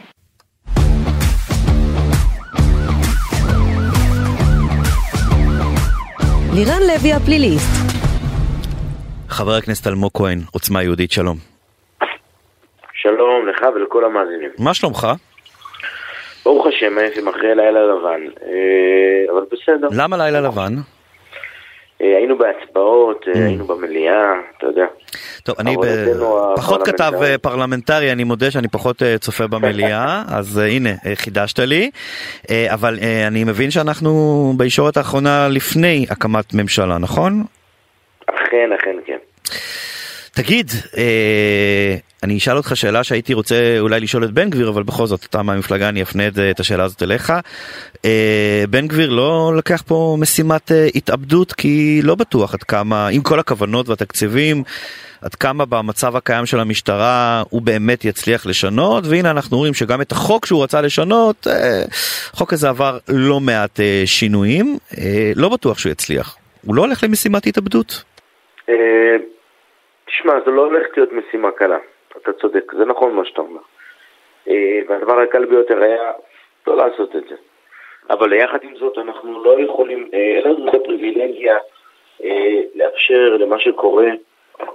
לירן 6.53 6.81
לוי 6.87 7.13
הפליליסט. 7.13 7.90
חבר 9.31 9.51
הכנסת 9.51 9.87
אלמוג 9.87 10.11
כהן, 10.13 10.39
עוצמה 10.53 10.83
יהודית, 10.83 11.11
שלום. 11.11 11.37
שלום 12.93 13.47
לך 13.47 13.61
ולכל 13.75 14.05
המאזינים. 14.05 14.49
מה 14.59 14.73
שלומך? 14.73 15.07
ברוך 16.45 16.67
השם, 16.67 16.97
הייתי 16.97 17.19
אחרי 17.29 17.55
לילה 17.55 17.79
לבן, 17.85 18.21
אה, 18.41 19.33
אבל 19.33 19.41
בסדר. 19.51 19.87
למה 19.91 20.17
לילה 20.17 20.41
לבן? 20.41 20.73
אה, 22.01 22.17
היינו 22.17 22.37
בהצבעות, 22.37 23.25
אה, 23.27 23.33
mm. 23.33 23.37
היינו 23.37 23.65
במליאה, 23.65 24.33
אתה 24.57 24.65
יודע. 24.65 24.85
טוב, 25.43 25.55
אני 25.59 25.75
פחות 26.55 26.83
כתב 26.83 27.11
פרלמנטרי, 27.41 28.11
אני 28.11 28.23
מודה 28.23 28.51
שאני 28.51 28.67
פחות 28.67 29.01
צופה 29.19 29.47
במליאה, 29.47 30.23
אז 30.37 30.57
הנה, 30.57 30.89
חידשת 31.15 31.59
לי. 31.59 31.91
אבל 32.73 32.97
אני 33.27 33.43
מבין 33.43 33.71
שאנחנו 33.71 34.11
בישורת 34.57 34.97
האחרונה 34.97 35.47
לפני 35.51 36.05
הקמת 36.09 36.53
ממשלה, 36.53 36.97
נכון? 36.97 37.43
אכן, 38.25 38.69
אכן, 38.79 38.95
כן. 39.05 39.17
תגיד, 40.33 40.71
אה, 40.97 41.95
אני 42.23 42.37
אשאל 42.37 42.57
אותך 42.57 42.71
שאלה 42.75 43.03
שהייתי 43.03 43.33
רוצה 43.33 43.79
אולי 43.79 43.99
לשאול 43.99 44.25
את 44.25 44.31
בן 44.31 44.49
גביר, 44.49 44.69
אבל 44.69 44.83
בכל 44.83 45.07
זאת, 45.07 45.25
אתה 45.29 45.43
מהמפלגה, 45.43 45.89
אני 45.89 46.01
אפנה 46.01 46.27
את, 46.27 46.39
את 46.51 46.59
השאלה 46.59 46.83
הזאת 46.83 47.03
אליך. 47.03 47.33
אה, 48.05 48.63
בן 48.69 48.87
גביר 48.87 49.09
לא 49.09 49.53
לקח 49.57 49.83
פה 49.87 50.17
משימת 50.19 50.71
אה, 50.71 50.87
התאבדות, 50.95 51.53
כי 51.53 52.01
לא 52.03 52.15
בטוח 52.15 52.53
עד 52.53 52.63
כמה, 52.63 53.07
עם 53.07 53.21
כל 53.21 53.39
הכוונות 53.39 53.89
והתקציבים, 53.89 54.63
עד 55.21 55.35
כמה 55.35 55.65
במצב 55.65 56.15
הקיים 56.15 56.45
של 56.45 56.59
המשטרה 56.59 57.43
הוא 57.49 57.61
באמת 57.61 58.05
יצליח 58.05 58.45
לשנות, 58.45 59.03
והנה 59.07 59.31
אנחנו 59.31 59.57
רואים 59.57 59.73
שגם 59.73 60.01
את 60.01 60.11
החוק 60.11 60.45
שהוא 60.45 60.63
רצה 60.63 60.81
לשנות, 60.81 61.47
אה, 61.47 61.83
החוק 62.33 62.53
הזה 62.53 62.69
עבר 62.69 62.97
לא 63.07 63.39
מעט 63.39 63.79
אה, 63.79 64.03
שינויים, 64.05 64.77
אה, 64.97 65.31
לא 65.35 65.49
בטוח 65.49 65.77
שהוא 65.77 65.91
יצליח. 65.91 66.37
הוא 66.65 66.75
לא 66.75 66.81
הולך 66.81 67.03
למשימת 67.03 67.47
התאבדות? 67.47 68.03
אה, 68.69 68.75
תשמע, 70.12 70.34
זו 70.45 70.52
לא 70.52 70.65
הולכת 70.65 70.97
להיות 70.97 71.12
משימה 71.12 71.52
קלה, 71.52 71.78
אתה 72.17 72.34
צודק, 72.34 72.74
זה 72.78 72.86
נכון 72.86 73.13
מה 73.13 73.26
שאתה 73.26 73.41
אומר. 73.41 73.62
אה, 74.47 74.80
והדבר 74.88 75.19
הקל 75.19 75.45
ביותר 75.45 75.84
היה 75.84 76.12
לא 76.67 76.78
לעשות 76.78 77.15
את 77.15 77.24
זה. 77.30 77.36
אבל 78.10 78.34
יחד 78.34 78.60
עם 78.63 78.76
זאת 78.76 78.97
אנחנו 78.97 79.43
לא 79.43 79.62
יכולים, 79.62 80.10
אה, 80.13 80.19
אין 80.19 80.43
לנו 80.43 80.69
את 80.69 80.76
הפריבילגיה 80.76 81.58
לאפשר 82.76 83.38
למה 83.39 83.60
שקורה 83.60 84.08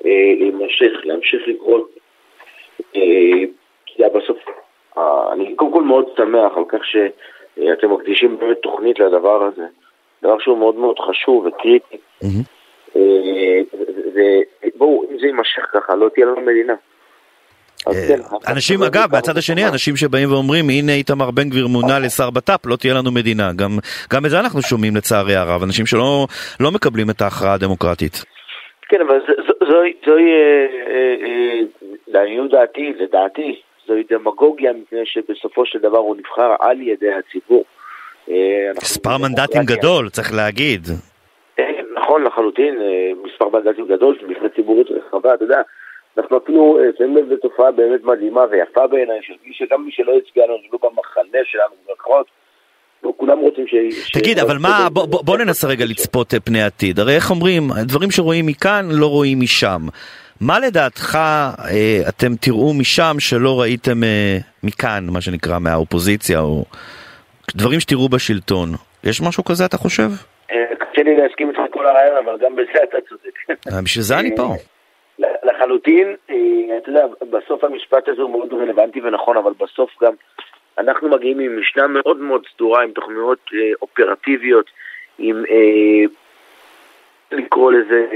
להימשך, 0.05 0.93
להמשיך 1.05 1.49
לקרות. 1.49 1.91
כי 3.87 4.03
בסוף, 4.15 4.39
אני 5.33 5.55
קודם 5.55 5.73
כל 5.73 5.83
מאוד 5.83 6.07
שמח 6.17 6.53
על 6.57 6.65
כך 6.69 6.79
שאתם 6.85 7.93
מקדישים 7.93 8.39
באמת 8.39 8.59
תוכנית 8.63 8.99
לדבר 8.99 9.43
הזה. 9.43 9.67
דבר 10.23 10.39
שהוא 10.39 10.59
מאוד 10.59 10.75
מאוד 10.75 10.99
חשוב 10.99 11.47
וקריטי. 11.47 11.97
ובואו, 14.17 15.05
אם 15.11 15.19
זה 15.19 15.27
יימשך 15.27 15.63
ככה, 15.73 15.95
לא 15.95 16.09
תהיה 16.15 16.27
לנו 16.27 16.41
מדינה. 16.41 16.75
אה, 17.89 17.93
כן, 18.09 18.21
אנשים, 18.53 18.83
אגב, 18.83 19.09
מהצד 19.13 19.37
השני, 19.37 19.69
אנשים 19.69 19.97
שבאים 19.97 20.33
ואומרים, 20.33 20.65
הנה 20.71 20.93
איתמר 20.93 21.31
בן 21.31 21.49
גביר 21.49 21.67
מונה 21.67 21.99
לשר 21.99 22.31
בט"פ, 22.31 22.67
לא 22.67 22.77
תהיה 22.77 22.95
לנו 22.95 23.11
מדינה. 23.13 23.53
גם, 23.57 23.71
גם 24.13 24.25
את 24.25 24.31
זה 24.31 24.41
אנחנו 24.41 24.63
שומעים 24.63 24.97
לצערי 24.97 25.37
הרב, 25.37 25.63
אנשים 25.63 25.87
שלא 25.87 26.27
לא 26.61 26.71
מקבלים 26.71 27.11
את 27.11 27.21
ההכרעה 27.21 27.55
הדמוקרטית. 27.55 28.25
כן, 28.89 29.01
אבל 29.01 29.19
זוהי, 29.69 29.93
אה, 30.07 30.67
אה, 31.27 31.61
לעניות 32.09 32.51
דעתי, 32.51 32.93
לדעתי, 32.99 33.61
זוהי 33.87 34.03
דמגוגיה, 34.11 34.73
מפני 34.73 35.01
שבסופו 35.05 35.67
של 35.67 35.79
דבר 35.79 35.99
הוא 35.99 36.17
נבחר 36.17 36.55
על 36.61 36.81
ידי 36.81 37.13
הציבור. 37.13 37.65
מספר 38.83 39.19
מנדטים 39.19 39.63
גדול, 39.63 40.09
צריך 40.09 40.35
להגיד. 40.35 40.83
נכון 42.07 42.23
לחלוטין, 42.25 42.75
אה, 42.81 43.11
מספר 43.25 43.49
מנדטים 43.49 43.87
גדול, 43.87 44.17
של 44.21 44.27
מבנה 44.27 44.49
ציבורית 44.49 44.87
רחבה, 44.91 45.35
אתה 45.35 45.45
יודע, 45.45 45.61
אנחנו 46.19 46.39
אפילו 46.39 46.79
שמים 46.99 47.17
לב 47.17 47.33
לתופעה 47.33 47.71
באמת 47.73 48.05
מדהימה 48.05 48.45
ויפה 48.51 48.87
בעיניי, 48.87 49.19
שגם 49.53 49.85
מי 49.85 49.93
שלא 49.93 50.13
הצביע 50.17 50.45
לנו, 50.45 50.57
לא 50.73 50.79
במחנה 50.83 51.39
שלנו, 51.45 51.75
במרכאות, 51.87 52.27
כולם 53.17 53.39
רוצים 53.39 53.67
ש... 53.67 53.75
תגיד, 54.13 54.39
אבל 54.39 54.59
מה, 54.59 54.89
בוא, 54.93 55.07
בוא, 55.07 55.23
בוא 55.25 55.39
ננסה 55.39 55.69
רגע 55.69 55.85
לצפות 55.85 56.35
אה, 56.35 56.41
פני 56.41 56.63
עתיד. 56.63 56.99
הרי 56.99 57.15
איך 57.15 57.31
אומרים, 57.31 57.63
דברים 57.83 58.11
שרואים 58.11 58.47
מכאן 58.47 58.89
לא 58.91 59.07
רואים 59.07 59.41
משם. 59.41 59.81
מה 60.41 60.59
לדעתך 60.61 61.15
אה, 61.15 62.09
אתם 62.09 62.35
תראו 62.41 62.75
משם 62.75 63.17
שלא 63.19 63.61
ראיתם 63.61 64.01
מכאן, 64.65 65.07
מה 65.13 65.21
שנקרא, 65.21 65.59
מהאופוזיציה, 65.59 66.41
או 66.41 66.65
דברים 67.57 67.81
שתראו 67.81 68.09
בשלטון? 68.09 68.69
יש 69.05 69.21
משהו 69.29 69.45
כזה, 69.45 69.65
אתה 69.65 69.77
חושב? 69.77 70.09
קשה 70.97 71.03
לי 71.03 71.17
להסכים 71.17 71.49
איתך 71.51 71.61
כל 71.87 71.91
הרעיון, 71.97 72.17
אבל 72.17 72.39
גם 72.39 72.57
בזה 72.57 72.83
אתה 72.85 72.99
צודק. 73.09 73.39
אה, 73.51 73.83
בשביל 73.85 74.05
זה 74.05 74.19
אני 74.19 74.37
פה. 74.37 74.55
לחלוטין, 75.19 76.17
אה, 76.31 76.79
אתה 76.79 76.91
יודע, 76.91 77.07
בסוף 77.31 77.65
המשפט 77.65 78.09
הזה 78.09 78.23
הוא 78.23 78.31
מאוד 78.31 78.53
רלוונטי 78.53 79.01
ונכון, 79.01 79.37
אבל 79.37 79.53
בסוף 79.61 79.91
גם 80.03 80.13
אנחנו 80.79 81.09
מגיעים 81.09 81.39
עם 81.39 81.61
משנה 81.61 81.87
מאוד 81.87 82.17
מאוד 82.17 82.43
סדורה, 82.55 82.83
עם 82.83 82.93
תוכניות 82.93 83.39
אה, 83.55 83.59
אופרטיביות, 83.83 84.71
עם 85.19 85.45
לקרוא 87.33 87.73
לזה 87.73 88.07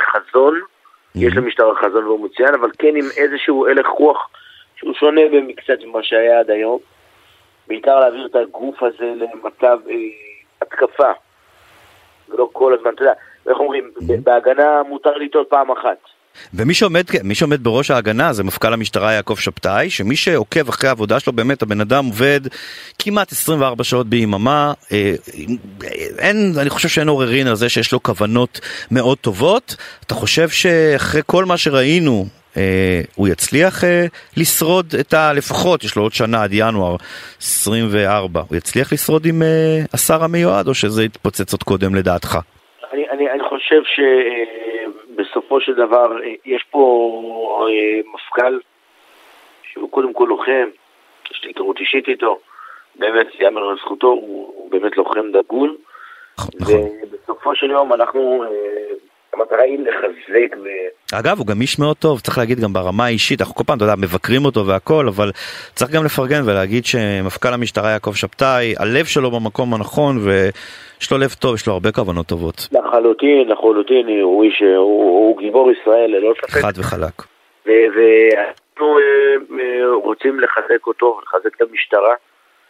חזון, 0.00 0.60
יש 1.14 1.36
למשטר 1.36 1.70
החזון 1.70 2.04
והוא 2.04 2.24
מצוין, 2.24 2.54
אבל 2.54 2.70
כן 2.78 2.96
עם 2.96 3.04
איזשהו 3.16 3.66
הלך 3.66 3.86
רוח 3.86 4.28
שהוא 4.76 4.94
שונה 4.94 5.20
במקצת 5.32 5.78
ממה 5.84 6.02
שהיה 6.02 6.40
עד 6.40 6.50
היום. 6.50 6.78
בעיקר 7.66 8.00
להעביר 8.00 8.26
את 8.26 8.36
הגוף 8.36 8.82
הזה 8.82 9.04
למצב 9.04 9.78
התקפה. 10.62 11.12
ולא 12.30 12.48
כל 12.52 12.74
הזמן, 12.78 12.90
אתה 12.94 13.02
יודע, 13.02 13.14
איך 13.48 13.58
אומרים, 13.58 13.90
בהגנה 14.24 14.82
מותר 14.88 15.16
לטעות 15.16 15.46
פעם 15.50 15.70
אחת. 15.70 15.98
ומי 16.54 16.74
שעומד, 16.74 17.04
שעומד 17.32 17.64
בראש 17.64 17.90
ההגנה 17.90 18.32
זה 18.32 18.44
מפכ"ל 18.44 18.72
המשטרה 18.72 19.12
יעקב 19.12 19.36
שבתאי, 19.36 19.90
שמי 19.90 20.16
שעוקב 20.16 20.68
אחרי 20.68 20.88
העבודה 20.88 21.20
שלו, 21.20 21.32
באמת 21.32 21.62
הבן 21.62 21.80
אדם 21.80 22.04
עובד 22.04 22.40
כמעט 22.98 23.32
24 23.32 23.84
שעות 23.84 24.06
ביממה, 24.06 24.72
אה, 24.92 25.14
אין, 26.18 26.52
אני 26.58 26.70
חושב 26.70 26.88
שאין 26.88 27.08
עוררין 27.08 27.46
על 27.46 27.56
זה 27.56 27.68
שיש 27.68 27.92
לו 27.92 28.02
כוונות 28.02 28.60
מאוד 28.90 29.18
טובות. 29.18 29.76
אתה 30.06 30.14
חושב 30.14 30.48
שאחרי 30.48 31.22
כל 31.26 31.44
מה 31.44 31.56
שראינו 31.56 32.26
הוא 33.16 33.28
יצליח 33.28 33.84
אה, 33.84 34.04
לשרוד 34.36 34.86
את 35.00 35.12
ה... 35.12 35.32
לפחות, 35.36 35.84
יש 35.84 35.96
לו 35.96 36.02
עוד 36.02 36.12
שנה 36.12 36.42
עד 36.44 36.50
ינואר 36.52 36.96
24, 37.40 38.40
הוא 38.48 38.56
יצליח 38.56 38.92
לשרוד 38.92 39.26
עם 39.26 39.42
אה, 39.42 39.78
השר 39.94 40.24
המיועד 40.24 40.68
או 40.68 40.74
שזה 40.74 41.04
יתפוצץ 41.04 41.52
עוד 41.52 41.62
קודם 41.62 41.94
לדעתך? 41.94 42.38
אני, 42.92 43.10
אני, 43.10 43.30
אני 43.30 43.42
חושב 43.48 43.82
שבסופו 43.94 45.60
של 45.60 45.74
דבר 45.74 46.06
יש 46.46 46.64
פה 46.70 47.12
מפכ"ל 48.14 48.58
שהוא 49.72 49.90
קודם 49.90 50.12
כל 50.12 50.26
לוחם, 50.28 50.68
יש 51.30 51.40
לי 51.42 51.48
היכרות 51.50 51.80
אישית 51.80 52.08
איתו, 52.08 52.38
באמת, 52.96 53.26
יאמר 53.40 53.72
לזכותו, 53.72 54.06
הוא, 54.06 54.52
הוא 54.56 54.70
באמת 54.70 54.96
לוחם 54.96 55.32
דגול. 55.32 55.76
נכון. 56.60 56.74
ובסופו 57.02 57.54
של 57.54 57.70
יום 57.70 57.92
אנחנו 57.92 58.44
המטרה 59.32 59.62
היא 59.62 59.78
לחזק 59.78 60.56
ו... 60.64 60.68
אגב, 61.12 61.38
הוא 61.38 61.46
גם 61.46 61.60
איש 61.60 61.78
מאוד 61.78 61.96
טוב, 61.96 62.20
צריך 62.20 62.38
להגיד 62.38 62.60
גם 62.60 62.72
ברמה 62.72 63.04
האישית, 63.04 63.40
אנחנו 63.40 63.54
כל 63.54 63.64
פעם, 63.66 63.76
אתה 63.76 63.84
יודע, 63.84 63.94
מבקרים 63.96 64.44
אותו 64.44 64.66
והכל, 64.66 65.08
אבל 65.08 65.30
צריך 65.74 65.90
גם 65.90 66.04
לפרגן 66.04 66.42
ולהגיד 66.46 66.84
שמפכ"ל 66.84 67.54
המשטרה 67.54 67.90
יעקב 67.90 68.14
שבתאי, 68.14 68.74
הלב 68.78 69.04
שלו 69.04 69.30
במקום 69.30 69.74
הנכון, 69.74 70.16
ויש 70.24 71.12
לו 71.12 71.18
לב 71.18 71.30
טוב, 71.40 71.54
יש 71.54 71.66
לו 71.66 71.72
הרבה 71.72 71.92
כוונות 71.92 72.26
טובות. 72.26 72.68
לחלוטין, 72.72 73.48
לחלוטין, 73.48 74.06
הוא 74.22 74.44
איש, 74.44 74.62
הוא, 74.62 75.02
הוא 75.18 75.38
גיבור 75.38 75.70
ישראל, 75.70 76.10
ללא 76.10 76.34
ספק. 76.40 76.60
חד 76.62 76.72
וחלק. 76.78 77.22
ואנחנו 77.66 78.98
אה, 78.98 79.60
אה, 79.60 79.94
רוצים 80.04 80.40
לחזק 80.40 80.86
אותו, 80.86 81.20
לחזק 81.22 81.56
את 81.56 81.60
המשטרה. 81.60 82.14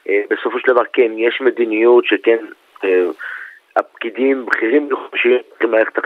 אה, 0.09 0.21
בסופו 0.31 0.59
של 0.59 0.73
דבר, 0.73 0.83
כן, 0.92 1.12
יש 1.16 1.40
מדיניות 1.40 2.05
שכן... 2.05 2.38
הפקידים, 3.79 4.47
בכירים 4.47 4.88
חושבים 5.11 5.38
במערכת 5.61 5.99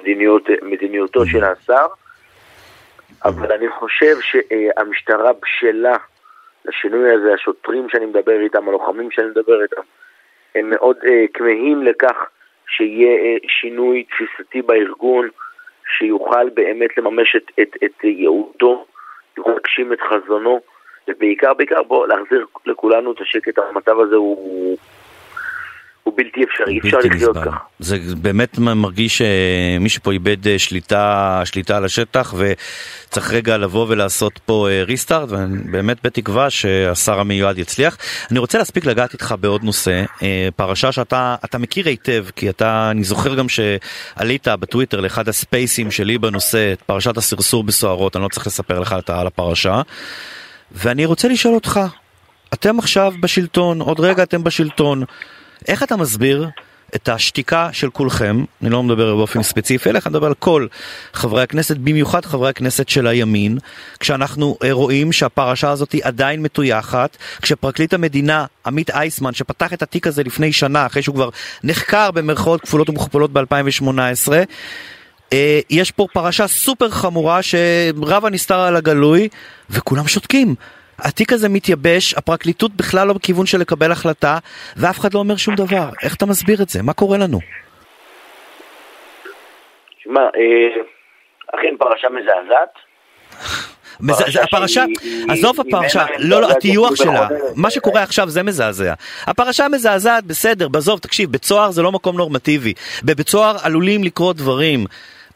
מדיניות, 0.00 0.42
מדיניותו 0.62 1.26
של 1.26 1.44
השר, 1.44 1.86
אבל 3.24 3.52
אני 3.52 3.68
חושב 3.68 4.16
שהמשטרה 4.20 5.32
בשלה 5.32 5.96
לשינוי 6.64 7.12
הזה, 7.12 7.34
השוטרים 7.34 7.88
שאני 7.88 8.06
מדבר 8.06 8.40
איתם, 8.40 8.68
הלוחמים 8.68 9.10
שאני 9.10 9.26
מדבר 9.26 9.62
איתם, 9.62 9.80
הם 10.54 10.70
מאוד 10.70 10.96
uh, 10.96 11.08
כמהים 11.34 11.82
לכך 11.82 12.16
שיהיה 12.68 13.16
אה, 13.16 13.36
שינוי 13.48 14.04
תפיסתי 14.04 14.62
בארגון, 14.62 15.28
שיוכל 15.98 16.48
באמת 16.48 16.98
לממש 16.98 17.36
את, 17.36 17.50
את, 17.62 17.76
את 17.84 18.04
ייעודו, 18.04 18.86
יוכל 19.36 19.50
להגשים 19.50 19.92
את 19.92 19.98
חזונו, 20.00 20.60
ובעיקר, 21.08 21.54
בעיקר, 21.54 21.82
בוא, 21.82 22.06
להחזיר 22.06 22.46
לכולנו 22.66 23.12
את 23.12 23.20
השקט, 23.20 23.58
המצב 23.58 24.00
הזה 24.00 24.16
הוא... 24.16 24.76
בלתי 26.18 26.44
אפשרי, 26.44 26.74
אי 26.74 26.78
אפשר 26.78 26.98
לחיות 26.98 27.36
ככה. 27.36 27.56
זה 27.78 27.98
באמת 28.16 28.58
מרגיש 28.58 29.22
שמישהו 29.22 30.02
פה 30.02 30.12
איבד 30.12 30.48
אה, 30.48 30.58
שליטה, 30.58 31.42
שליטה 31.44 31.76
על 31.76 31.84
השטח 31.84 32.34
וצריך 32.38 33.32
רגע 33.32 33.56
לבוא 33.56 33.86
ולעשות 33.88 34.40
פה 34.46 34.68
ריסטארט 34.82 35.32
אה, 35.32 35.38
ובאמת 35.50 35.96
בתקווה 36.04 36.50
שהשר 36.50 37.20
המיועד 37.20 37.58
יצליח. 37.58 37.96
אני 38.30 38.38
רוצה 38.38 38.58
להספיק 38.58 38.86
לגעת 38.86 39.12
איתך 39.12 39.34
בעוד 39.40 39.64
נושא, 39.64 40.04
אה, 40.22 40.48
פרשה 40.56 40.92
שאתה 40.92 41.58
מכיר 41.58 41.88
היטב, 41.88 42.24
כי 42.36 42.50
אתה, 42.50 42.88
אני 42.90 43.04
זוכר 43.04 43.34
גם 43.34 43.46
שעלית 43.48 44.48
בטוויטר 44.48 45.00
לאחד 45.00 45.28
הספייסים 45.28 45.90
שלי 45.90 46.18
בנושא, 46.18 46.72
את 46.72 46.82
פרשת 46.82 47.16
הסרסור 47.16 47.64
בסוהרות, 47.64 48.16
אני 48.16 48.24
לא 48.24 48.28
צריך 48.28 48.46
לספר 48.46 48.80
לך 48.80 48.94
על 49.06 49.26
הפרשה. 49.26 49.82
ואני 50.72 51.06
רוצה 51.06 51.28
לשאול 51.28 51.54
אותך, 51.54 51.80
אתם 52.54 52.78
עכשיו 52.78 53.12
בשלטון, 53.20 53.80
עוד 53.80 54.00
רגע 54.00 54.22
אתם 54.22 54.44
בשלטון. 54.44 55.04
איך 55.68 55.82
אתה 55.82 55.96
מסביר 55.96 56.48
את 56.94 57.08
השתיקה 57.08 57.68
של 57.72 57.90
כולכם, 57.90 58.44
אני 58.62 58.70
לא 58.70 58.82
מדבר 58.82 59.16
באופן 59.16 59.42
ספציפי 59.42 59.90
אליך, 59.90 60.06
אני 60.06 60.10
מדבר 60.10 60.26
על 60.26 60.34
כל 60.34 60.66
חברי 61.12 61.42
הכנסת, 61.42 61.76
במיוחד 61.76 62.24
חברי 62.24 62.48
הכנסת 62.50 62.88
של 62.88 63.06
הימין, 63.06 63.58
כשאנחנו 64.00 64.56
אה, 64.64 64.72
רואים 64.72 65.12
שהפרשה 65.12 65.70
הזאת 65.70 65.92
היא 65.92 66.00
עדיין 66.04 66.42
מטויחת, 66.42 67.16
כשפרקליט 67.42 67.94
המדינה 67.94 68.46
עמית 68.66 68.90
אייסמן, 68.90 69.34
שפתח 69.34 69.72
את 69.72 69.82
התיק 69.82 70.06
הזה 70.06 70.22
לפני 70.22 70.52
שנה, 70.52 70.86
אחרי 70.86 71.02
שהוא 71.02 71.14
כבר 71.14 71.28
נחקר 71.64 72.10
במרכאות 72.10 72.60
כפולות 72.60 72.88
ומכופלות 72.88 73.32
ב-2018, 73.32 74.32
אה, 75.32 75.60
יש 75.70 75.90
פה 75.90 76.06
פרשה 76.12 76.46
סופר 76.46 76.90
חמורה 76.90 77.40
שרב 77.42 78.24
הנסתר 78.24 78.60
על 78.60 78.76
הגלוי, 78.76 79.28
וכולם 79.70 80.08
שותקים. 80.08 80.54
התיק 80.98 81.32
הזה 81.32 81.48
מתייבש, 81.48 82.14
הפרקליטות 82.14 82.74
בכלל 82.76 83.08
לא 83.08 83.12
בכיוון 83.12 83.46
של 83.46 83.58
לקבל 83.58 83.92
החלטה, 83.92 84.38
ואף 84.76 84.98
אחד 84.98 85.14
לא 85.14 85.18
אומר 85.18 85.36
שום 85.36 85.54
דבר. 85.54 85.88
איך 86.02 86.14
אתה 86.14 86.26
מסביר 86.26 86.62
את 86.62 86.68
זה? 86.68 86.82
מה 86.82 86.92
קורה 86.92 87.18
לנו? 87.18 87.38
שמע, 89.98 90.20
אה, 90.20 90.82
אכן 91.54 91.76
פרשה 91.78 92.08
מזעזעת. 92.08 92.72
הפרשה, 94.42 94.84
עזוב 95.28 95.60
הפרשה, 95.60 96.06
לא, 96.18 96.40
לא, 96.40 96.50
הטיוח 96.50 96.96
שלה, 96.96 97.28
מה 97.56 97.70
שקורה 97.70 98.02
עכשיו 98.02 98.28
זה 98.28 98.42
מזעזע. 98.42 98.94
הפרשה 99.26 99.68
מזעזעת, 99.68 100.24
בסדר, 100.24 100.68
בעזוב, 100.68 100.98
תקשיב, 100.98 101.32
בית 101.32 101.44
סוהר 101.44 101.70
זה 101.70 101.82
לא 101.82 101.92
מקום 101.92 102.16
נורמטיבי. 102.16 102.72
בבית 103.04 103.28
סוהר 103.28 103.56
עלולים 103.62 104.04
לקרות 104.04 104.36
דברים. 104.36 104.86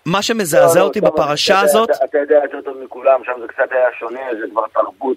מה 0.06 0.22
שמזעזע 0.22 0.80
לא, 0.80 0.84
אותי 0.84 1.00
לא, 1.00 1.10
בפרשה 1.10 1.60
הזאת... 1.60 1.90
אתה 2.04 2.18
יודע 2.18 2.40
יותר 2.42 2.60
טוב 2.60 2.76
מכולם, 2.84 3.20
שם 3.24 3.32
זה 3.40 3.48
קצת 3.48 3.72
היה 3.72 3.88
שונה, 3.98 4.20
זה 4.40 4.46
כבר 4.50 4.64
תרבות 4.74 5.16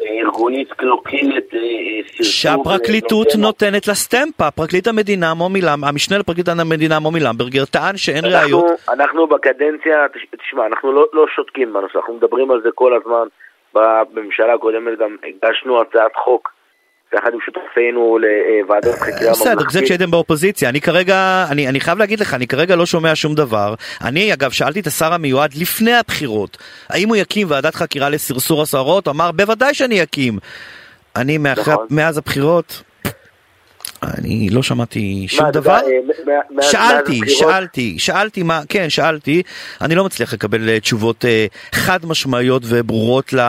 אה, 0.00 0.20
ארגונית 0.24 0.72
קלוקלת, 0.72 1.54
אה, 1.54 2.24
שהפרקליטות 2.24 3.28
נותנת 3.38 3.88
לה 3.88 3.94
סטמפה, 3.94 4.50
פרקליט 4.50 4.86
המדינה 4.86 5.34
מומי 5.34 5.60
למברגר, 5.60 5.88
המשנה 5.88 6.18
לפרקליט 6.18 6.48
המדינה 6.48 6.98
מומי 6.98 7.20
למברגר 7.20 7.64
טען 7.64 7.96
שאין 7.96 8.24
ראיות. 8.24 8.64
אנחנו 8.88 9.26
בקדנציה, 9.26 10.06
תשמע, 10.42 10.66
אנחנו 10.66 10.92
לא, 10.92 11.06
לא 11.12 11.26
שותקים 11.36 11.72
בנושא, 11.72 11.98
אנחנו 11.98 12.14
מדברים 12.14 12.50
על 12.50 12.60
זה 12.62 12.68
כל 12.74 12.92
הזמן. 12.94 13.26
בממשלה 13.74 14.54
הקודמת 14.54 14.98
גם 14.98 15.16
הגשנו 15.24 15.80
הצעת 15.80 16.16
חוק 16.24 16.52
עם 17.12 17.40
שותפינו 17.44 18.18
לוועדת 18.18 18.98
חקירה 18.98 19.10
ממלכתית. 19.14 19.30
בסדר, 19.30 19.70
זה 19.70 19.82
כשהייתם 19.82 20.10
באופוזיציה. 20.10 20.68
אני 20.68 20.80
כרגע, 20.80 21.46
אני, 21.50 21.68
אני 21.68 21.80
חייב 21.80 21.98
להגיד 21.98 22.20
לך, 22.20 22.34
אני 22.34 22.46
כרגע 22.46 22.76
לא 22.76 22.86
שומע 22.86 23.14
שום 23.14 23.34
דבר. 23.34 23.74
אני, 24.04 24.32
אגב, 24.32 24.50
שאלתי 24.50 24.80
את 24.80 24.86
השר 24.86 25.12
המיועד 25.12 25.54
לפני 25.54 25.92
הבחירות, 25.92 26.58
האם 26.88 27.08
הוא 27.08 27.16
יקים 27.16 27.50
ועדת 27.50 27.74
חקירה 27.74 28.08
לסרסור 28.08 28.62
הסוהרות? 28.62 29.08
אמר, 29.08 29.32
בוודאי 29.32 29.74
שאני 29.74 30.02
אקים. 30.02 30.38
אני 31.16 31.38
מאחרי, 31.38 31.74
נכון. 31.74 31.86
מאז 31.90 32.18
הבחירות, 32.18 32.82
אני 34.02 34.50
לא 34.50 34.62
שמעתי 34.62 35.26
שום 35.28 35.44
מה, 35.44 35.50
דבר. 35.50 35.78
מה, 36.50 36.62
שאלתי, 36.62 37.20
שאלתי, 37.26 37.98
שאלתי 37.98 38.42
מה, 38.42 38.60
כן, 38.68 38.90
שאלתי, 38.90 39.42
אני 39.80 39.94
לא 39.94 40.04
מצליח 40.04 40.32
לקבל 40.32 40.68
אה, 40.68 40.80
תשובות 40.80 41.24
אה, 41.24 41.46
חד 41.72 42.06
משמעיות 42.06 42.62
וברורות 42.66 43.32
ל... 43.32 43.40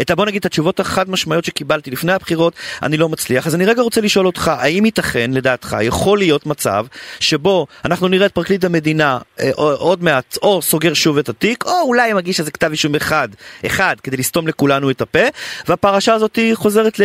את, 0.00 0.10
בוא 0.10 0.26
נגיד 0.26 0.38
את 0.38 0.46
התשובות 0.46 0.80
החד 0.80 1.10
משמעיות 1.10 1.44
שקיבלתי 1.44 1.90
לפני 1.90 2.12
הבחירות, 2.12 2.52
אני 2.82 2.96
לא 2.96 3.08
מצליח. 3.08 3.46
אז 3.46 3.54
אני 3.54 3.64
רגע 3.64 3.82
רוצה 3.82 4.00
לשאול 4.00 4.26
אותך, 4.26 4.48
האם 4.58 4.84
ייתכן, 4.84 5.30
לדעתך, 5.30 5.76
יכול 5.82 6.18
להיות 6.18 6.46
מצב 6.46 6.86
שבו 7.20 7.66
אנחנו 7.84 8.08
נראה 8.08 8.26
את 8.26 8.32
פרקליט 8.32 8.64
המדינה 8.64 9.18
אה, 9.40 9.50
עוד 9.54 10.04
מעט, 10.04 10.38
או 10.42 10.62
סוגר 10.62 10.94
שוב 10.94 11.18
את 11.18 11.28
התיק, 11.28 11.64
או 11.66 11.82
אולי 11.82 12.12
מגיש 12.12 12.40
איזה 12.40 12.50
כתב 12.50 12.70
אישום 12.70 12.94
אחד, 12.94 13.28
אחד, 13.66 13.96
כדי 14.02 14.16
לסתום 14.16 14.48
לכולנו 14.48 14.90
את 14.90 15.00
הפה, 15.00 15.26
והפרשה 15.68 16.14
הזאת 16.14 16.38
חוזרת 16.54 16.98
ל... 16.98 17.02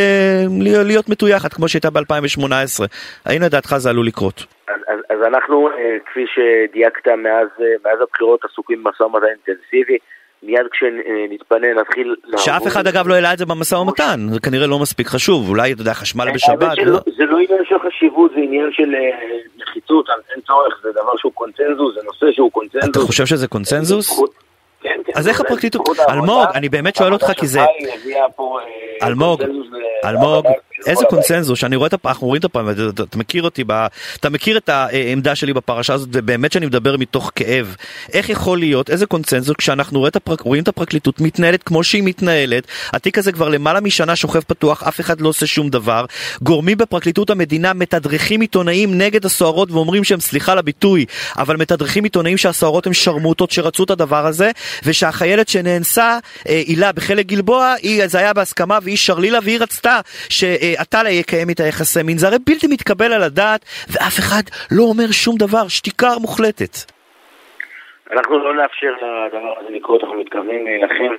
להיות 0.60 1.10
מטויחת, 1.10 1.54
כמו 1.54 1.68
שהייתה 1.68 1.89
ב-2018. 1.89 2.92
האם 3.25 3.41
לדעתך 3.41 3.75
זה 3.77 3.89
עלול 3.89 4.08
לקרות? 4.08 4.45
אז, 4.67 4.82
אז, 4.88 4.99
אז 5.10 5.23
אנחנו, 5.27 5.69
אה, 5.69 5.97
כפי 6.06 6.25
שדייקת 6.34 7.08
מאז, 7.08 7.47
אה, 7.62 7.65
מאז 7.86 8.01
הבחירות, 8.01 8.45
עסוקים 8.45 8.84
במשא 8.84 9.03
ומתן 9.03 9.25
אינטנסיבי. 9.25 9.97
מיד 10.45 10.67
כשנתפנה 10.71 11.67
נתחיל 11.82 12.15
לעבוד. 12.23 12.45
שאף 12.45 12.67
אחד 12.67 12.88
אגב 12.88 13.08
לא 13.08 13.13
העלה 13.13 13.34
את 13.34 13.38
זה 13.38 13.45
במשא 13.45 13.75
ומתן, 13.75 14.19
זה 14.29 14.39
כנראה 14.39 14.67
לא 14.67 14.79
מספיק 14.79 15.08
חשוב, 15.08 15.49
אולי 15.49 15.73
אתה 15.73 15.82
יודע 15.82 15.93
חשמל 15.93 16.32
בשבת. 16.34 16.77
לא? 16.86 16.99
זה 17.17 17.23
לא 17.25 17.38
עניין 17.38 17.65
של 17.65 17.75
חשיבות, 17.79 18.32
זה 18.36 18.39
עניין 18.39 18.69
של 18.71 18.95
אה, 18.95 18.99
נחיצות, 19.58 20.06
אין 20.36 20.41
צורך, 20.41 20.79
זה 20.84 20.91
דבר 20.91 21.17
שהוא 21.17 21.32
קונצנזוס, 21.34 21.95
זה 21.95 22.01
נושא 22.06 22.25
שהוא 22.32 22.51
קונצנזוס. 22.51 22.89
אתה 22.89 22.99
חושב 22.99 23.25
שזה 23.25 23.47
קונצנזוס? 23.47 24.19
כן, 24.82 24.89
כן. 25.06 25.12
אז 25.15 25.27
איך 25.27 25.41
הפרקליטות, 25.41 25.82
אלמוג, 26.10 26.45
אני 26.56 26.69
באמת 26.69 26.95
שואל 26.95 27.13
אותך 27.13 27.32
כי 27.38 27.47
זה... 27.47 27.60
אלמוג, 29.03 29.43
אלמוג, 30.06 30.47
איזה 30.86 31.06
קונצנזוס, 31.10 31.60
שאני 31.60 31.76
רואה 31.76 31.88
את 31.88 31.93
הפעם, 31.93 32.12
אנחנו 32.12 32.28
רואים 32.28 32.39
את 32.39 32.46
הפעם, 32.46 32.69
אתה 32.93 33.17
מכיר 33.17 33.43
אותי, 33.43 33.63
אתה 34.19 34.30
מכיר 34.30 34.58
את 34.58 34.69
העמדה 34.69 35.36
שלי 35.36 35.54
בפרשה 35.54 35.93
הזאת, 35.93 36.10
ובאמת 36.12 36.52
שאני 36.52 36.65
מדבר 36.65 36.98
מתוך 36.98 37.32
כאב. 37.36 37.76
איך 38.13 38.30
יכול 38.30 38.60
להיות, 38.60 38.89
איזה 38.89 39.06
קונצנזוס, 39.06 39.56
כשאנחנו 39.58 40.06
רואים 40.43 40.63
את 40.63 40.67
הפרקליטות 40.67 41.22
מתנהלת 41.22 41.63
כמו 41.63 41.84
שהיא 41.84 42.04
מתנהלת, 42.04 42.67
התיק 42.93 43.17
הזה 43.17 43.32
כבר 43.32 43.50
למעלה 43.50 43.80
משנה 43.80 44.15
שוכב 44.15 44.39
פתוח, 44.39 44.84
אף 44.84 45.00
אחד 45.00 45.22
לא 45.22 45.30
עושה 45.30 45.48
שום 45.48 45.69
דבר, 45.69 46.06
גורמים 46.41 46.78
בפרקליטות 46.78 47.30
המדינה 47.30 47.74
מתדרכים 47.74 48.41
עיתונאים 48.41 48.98
נגד 48.98 49.26
הסוהרות 49.26 49.72
ואומרים 49.72 50.04
שהם, 50.04 50.19
סליחה 50.19 50.56
לביטוי, 50.56 51.06
אבל 51.38 51.58
מתדרכים 51.58 52.04
עיתונאים 52.04 52.38
שהסוהרות 52.38 52.88
הם 52.88 52.93
שרמוטות 52.93 53.52
שרצו 53.52 53.84
את 53.84 53.89
הדבר 53.89 54.26
הזה, 54.26 54.52
ושהחיילת 54.84 55.48
שנאנסה, 55.50 56.17
אה, 56.50 56.63
הילה 56.67 56.91
בחלק 56.91 57.26
גלבוע, 57.26 57.74
זה 58.06 58.17
היה 58.17 58.34
בהסכמה 58.34 58.80
והיא 58.84 58.98
שרלילה 58.98 59.39
והיא 59.43 59.60
רצתה 59.60 60.00
ש... 60.30 60.43
אתה 60.82 61.10
יקיים 61.10 61.50
איתה 61.50 61.64
יחסי 61.64 62.04
מין, 62.04 62.18
זה 62.18 62.28
הרי 62.28 62.38
בלתי 62.48 62.68
מתקבל 62.68 63.14
על 63.14 63.24
הדעת, 63.24 63.62
ואף 63.92 64.20
אחד 64.20 64.44
לא 64.72 64.84
אומר 64.84 65.12
שום 65.12 65.36
דבר, 65.38 65.68
שתיקה 65.68 66.08
מוחלטת. 66.22 66.76
אנחנו 68.12 68.40
לא 68.40 68.54
נאפשר 68.54 68.92
לדבר 68.92 69.60
הזה 69.60 69.70
לקרות, 69.70 70.04
אנחנו 70.04 70.20
מתכוונים 70.20 70.66
להילחם 70.66 71.14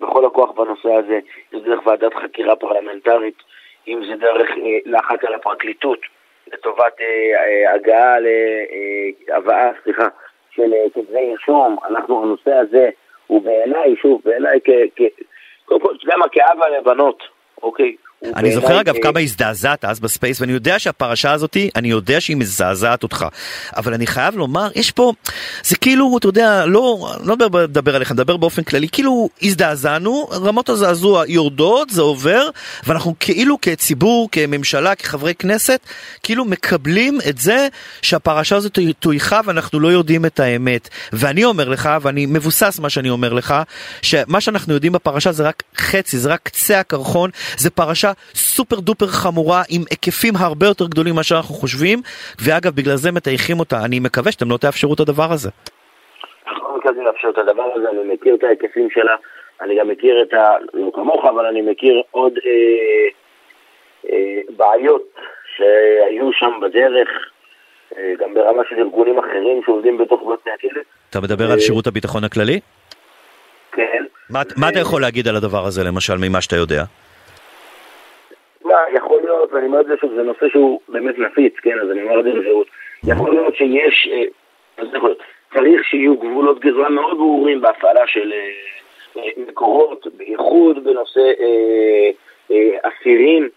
בכל 0.00 0.26
הכוח 0.26 0.50
בנושא 0.50 0.88
הזה, 0.92 1.18
זה 1.52 1.58
דרך 1.58 1.86
ועדת 1.86 2.14
חקירה 2.14 2.56
פרלמנטרית, 2.56 3.42
אם 3.88 4.00
זה 4.08 4.16
דרך 4.16 4.50
אה, 4.50 4.78
לחץ 4.86 5.24
על 5.24 5.34
הפרקליטות 5.34 5.98
לטובת 6.52 7.00
אה, 7.00 7.66
אה, 7.66 7.74
הגעה 7.74 8.16
להבאה, 9.28 9.70
סליחה, 9.84 10.08
של 10.50 10.72
כתבי 10.94 11.32
אישום, 11.32 11.76
אנחנו, 11.88 12.22
הנושא 12.22 12.52
הזה 12.52 12.90
הוא 13.26 13.42
בעיניי, 13.42 13.96
שוב, 14.02 14.20
בעיניי, 14.24 14.58
קודם 15.64 15.80
כל, 15.80 15.94
אתה 15.94 16.04
יודע 16.04 16.16
מה, 16.16 16.28
כאבא 16.28 16.68
לבנות, 16.68 17.22
אוקיי, 17.62 17.96
אני 18.36 18.54
זוכר 18.54 18.80
אגב 18.80 18.94
כמה 19.02 19.20
הזדעזעת 19.20 19.84
אז 19.84 20.00
ב 20.00 20.06
space, 20.06 20.40
ואני 20.40 20.52
יודע 20.52 20.78
שהפרשה 20.78 21.32
הזאתי, 21.32 21.70
אני 21.76 21.88
יודע 21.88 22.20
שהיא 22.20 22.36
מזעזעת 22.36 23.02
אותך. 23.02 23.26
אבל 23.76 23.94
אני 23.94 24.06
חייב 24.06 24.36
לומר, 24.36 24.68
יש 24.74 24.90
פה, 24.90 25.12
זה 25.64 25.76
כאילו, 25.76 26.16
אתה 26.18 26.28
יודע, 26.28 26.66
לא, 26.66 27.14
לא 27.24 27.36
מדבר 27.36 27.96
עליך, 27.96 28.12
מדבר 28.12 28.36
באופן 28.36 28.62
כללי, 28.62 28.88
כאילו 28.88 29.28
הזדעזענו, 29.42 30.28
רמות 30.32 30.68
הזעזוע 30.68 31.24
יורדות, 31.28 31.90
זה 31.90 32.02
עובר, 32.02 32.48
ואנחנו 32.86 33.14
כאילו 33.20 33.58
כציבור, 33.62 34.28
כממשלה, 34.32 34.94
כחברי 34.94 35.34
כנסת, 35.34 35.80
כאילו 36.22 36.44
מקבלים 36.44 37.18
את 37.28 37.38
זה 37.38 37.68
שהפרשה 38.02 38.56
הזאת 38.56 38.78
טויחה 38.98 39.40
ואנחנו 39.44 39.80
לא 39.80 39.88
יודעים 39.88 40.26
את 40.26 40.40
האמת. 40.40 40.88
ואני 41.12 41.44
אומר 41.44 41.68
לך, 41.68 41.90
ואני 42.02 42.26
מבוסס 42.26 42.78
מה 42.78 42.90
שאני 42.90 43.10
אומר 43.10 43.32
לך, 43.32 43.54
שמה 44.02 44.40
שאנחנו 44.40 44.74
יודעים 44.74 44.92
בפרשה 44.92 45.32
זה 45.32 45.48
רק 45.48 45.62
חצי, 45.76 46.18
זה 46.18 46.28
רק 46.28 46.40
קצה 46.42 46.80
הקרחון, 46.80 47.30
זה 47.56 47.70
פרשה 47.70 48.12
סופר 48.34 48.80
דופר 48.80 49.06
חמורה 49.06 49.62
עם 49.70 49.82
היקפים 49.90 50.34
הרבה 50.38 50.66
יותר 50.66 50.86
גדולים 50.86 51.12
ממה 51.12 51.22
שאנחנו 51.22 51.54
חושבים, 51.54 51.98
ואגב, 52.44 52.72
בגלל 52.74 52.96
זה 52.96 53.12
מטייחים 53.12 53.60
אותה. 53.60 53.84
אני 53.84 54.00
מקווה 54.00 54.32
שאתם 54.32 54.50
לא 54.50 54.56
תאפשרו 54.56 54.94
את 54.94 55.00
הדבר 55.00 55.32
הזה. 55.32 55.50
אנחנו 56.46 56.68
לא 56.68 56.76
מתכוונים 56.76 57.06
לאפשר 57.06 57.28
את 57.28 57.38
הדבר 57.38 57.68
הזה, 57.74 57.90
אני 57.90 58.14
מכיר 58.14 58.34
את 58.34 58.44
ההיקפים 58.44 58.88
שלה, 58.90 59.16
אני 59.60 59.78
גם 59.78 59.88
מכיר 59.88 60.22
את 60.22 60.34
ה... 60.34 60.52
לא 60.74 60.90
כמוך, 60.94 61.24
אבל 61.24 61.46
אני 61.46 61.62
מכיר 61.62 62.02
עוד 62.10 62.32
אה, 62.46 63.08
אה, 64.12 64.40
בעיות 64.56 65.02
שהיו 65.56 66.32
שם 66.32 66.50
בדרך. 66.62 67.08
אה, 67.96 68.12
גם 68.18 68.34
ברמה 68.34 68.62
של 68.68 68.76
ארגונים 68.78 69.18
אחרים 69.18 69.60
שעובדים 69.66 69.98
בתוך 69.98 70.20
בתי 70.32 70.50
הכלא. 70.50 70.82
אתה 71.10 71.20
מדבר 71.20 71.52
על 71.52 71.60
שירות 71.60 71.86
הביטחון 71.86 72.24
הכללי? 72.24 72.60
כן. 73.72 74.04
מה, 74.30 74.42
מה 74.56 74.68
אתה 74.68 74.78
יכול 74.78 75.00
להגיד 75.00 75.28
על 75.28 75.36
הדבר 75.36 75.64
הזה, 75.66 75.84
למשל, 75.84 76.14
ממה 76.16 76.40
שאתה 76.40 76.56
יודע? 76.56 76.82
מה, 78.66 78.74
יכול 78.96 79.20
להיות, 79.24 79.52
ואני 79.52 79.66
אומר 79.66 79.80
את 79.80 79.86
זה 79.86 79.94
שוב, 80.00 80.12
זה 80.16 80.22
נושא 80.22 80.46
שהוא 80.52 80.80
באמת 80.88 81.18
נפיץ, 81.18 81.54
כן, 81.62 81.78
אז 81.82 81.90
אני 81.90 82.02
אומר 82.02 82.20
את 82.20 82.24
זה 82.24 82.30
בזהות. 82.30 82.66
יכול 83.04 83.30
להיות 83.30 83.56
שיש, 83.56 84.08
אה, 84.12 84.84
צריך 85.54 85.84
שיהיו 85.90 86.16
גבולות 86.16 86.60
גזרה 86.60 86.90
מאוד 86.90 87.16
ברורים 87.16 87.60
בהפעלה 87.60 88.00
של 88.06 88.32
אה, 88.32 89.22
אה, 89.22 89.30
מקורות, 89.48 90.06
בייחוד 90.16 90.84
בנושא 90.84 91.20
אסירים. 92.82 93.48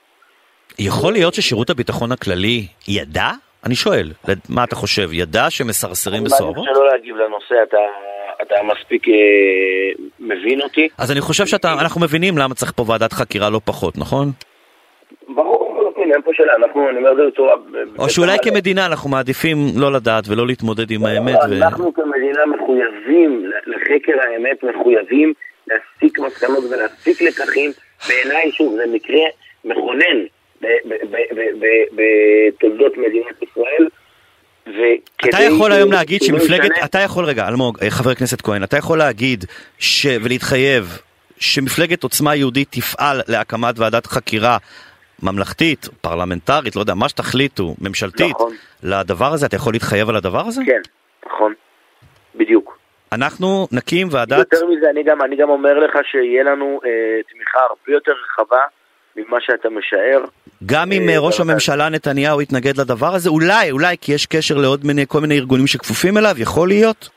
יכול 0.79 1.13
להיות 1.13 1.33
ששירות 1.33 1.69
הביטחון 1.69 2.11
הכללי 2.11 2.67
ידע? 2.87 3.29
אני 3.65 3.75
שואל, 3.75 4.07
מה 4.49 4.63
אתה 4.63 4.75
חושב, 4.75 5.09
ידע 5.13 5.49
שמסרסרים 5.49 6.23
בסוהרות? 6.23 6.57
אני 6.57 6.67
רוצה 6.67 6.79
לא 6.79 6.87
להגיב 6.87 7.15
לנושא, 7.15 7.55
אתה, 7.63 7.77
אתה 8.41 8.55
מספיק 8.63 9.07
אה, 9.07 9.13
מבין 10.19 10.61
אותי. 10.61 10.87
אז 10.97 11.11
אני 11.11 11.21
חושב 11.21 11.45
שאנחנו 11.45 12.01
מבינים 12.01 12.37
למה 12.37 12.55
צריך 12.55 12.71
פה 12.75 12.85
ועדת 12.87 13.13
חקירה 13.13 13.49
לא 13.49 13.61
פחות, 13.65 13.97
נכון? 13.97 14.31
הנה, 16.09 16.15
אין 16.15 16.23
פה 16.23 16.31
שאלה, 16.33 16.53
אנחנו, 16.55 16.89
אני 16.89 16.97
אומר 16.97 17.11
את 17.11 17.17
זה 17.17 17.23
בצורה... 17.27 17.55
או 17.99 18.09
שאולי 18.09 18.37
כמדינה 18.43 18.85
אנחנו 18.85 19.09
מעדיפים 19.09 19.57
לא 19.75 19.91
לדעת 19.91 20.23
ולא 20.27 20.47
להתמודד 20.47 20.91
עם 20.91 21.05
האמת. 21.05 21.37
לא, 21.47 21.65
אנחנו 21.65 21.93
כמדינה 21.93 22.45
מחויבים 22.45 23.51
לחקר 23.65 24.13
האמת, 24.21 24.63
מחויבים 24.63 25.33
להסיק 25.67 26.19
מסקנות 26.19 26.63
ולהסיק 26.71 27.21
לקחים. 27.21 27.71
בעיניי, 28.07 28.51
שוב, 28.51 28.75
זה 28.75 28.83
מקרה 28.93 29.21
מכונן 29.65 30.17
בתולדות 31.95 32.97
מדינת 32.97 33.43
ישראל. 33.43 33.87
אתה 35.29 35.41
יכול 35.41 35.71
היום 35.71 35.91
להגיד 35.91 36.21
שמפלגת, 36.21 36.71
אתה 36.85 36.99
יכול 36.99 37.25
רגע, 37.25 37.47
אלמוג, 37.47 37.77
אה, 37.81 37.89
חבר 37.89 38.09
הכנסת 38.09 38.41
כהן, 38.41 38.63
אתה 38.63 38.77
יכול 38.77 38.97
להגיד 38.97 39.45
ולהתחייב 40.21 40.97
שמפלגת 41.39 42.03
עוצמה 42.03 42.35
יהודית 42.35 42.67
תפעל 42.71 43.21
להקמת 43.27 43.79
ועדת 43.79 44.05
חקירה 44.05 44.57
ממלכתית, 45.23 45.87
פרלמנטרית, 46.01 46.75
לא 46.75 46.81
יודע, 46.81 46.93
מה 46.93 47.09
שתחליטו, 47.09 47.75
ממשלתית, 47.81 48.35
נכון. 48.35 48.53
לדבר 48.83 49.33
הזה, 49.33 49.45
אתה 49.45 49.55
יכול 49.55 49.73
להתחייב 49.73 50.09
על 50.09 50.15
הדבר 50.15 50.47
הזה? 50.47 50.61
כן, 50.65 50.81
נכון, 51.25 51.53
בדיוק. 52.35 52.79
אנחנו 53.11 53.67
נקים 53.71 54.07
ועדת... 54.11 54.37
יותר 54.37 54.65
מזה, 54.65 54.89
אני 54.89 55.03
גם, 55.03 55.21
אני 55.21 55.35
גם 55.35 55.49
אומר 55.49 55.79
לך 55.79 55.97
שיהיה 56.11 56.43
לנו 56.43 56.79
אה, 56.85 56.89
תמיכה 57.33 57.59
הרבה 57.59 57.91
יותר 57.97 58.11
רחבה 58.23 58.61
ממה 59.15 59.37
שאתה 59.41 59.69
משער. 59.69 60.23
גם 60.65 60.91
אם 60.91 61.09
אה, 61.09 61.13
אה 61.13 61.19
ראש 61.19 61.39
הממשלה 61.39 61.89
נתניהו 61.89 62.41
יתנגד 62.41 62.77
לדבר 62.77 63.15
הזה? 63.15 63.29
אולי, 63.29 63.71
אולי 63.71 63.95
כי 64.01 64.13
יש 64.13 64.25
קשר 64.25 64.57
לעוד 64.57 64.85
מיני, 64.85 65.05
כל 65.07 65.19
מיני 65.19 65.35
ארגונים 65.35 65.67
שכפופים 65.67 66.17
אליו? 66.17 66.35
יכול 66.37 66.67
להיות? 66.67 67.09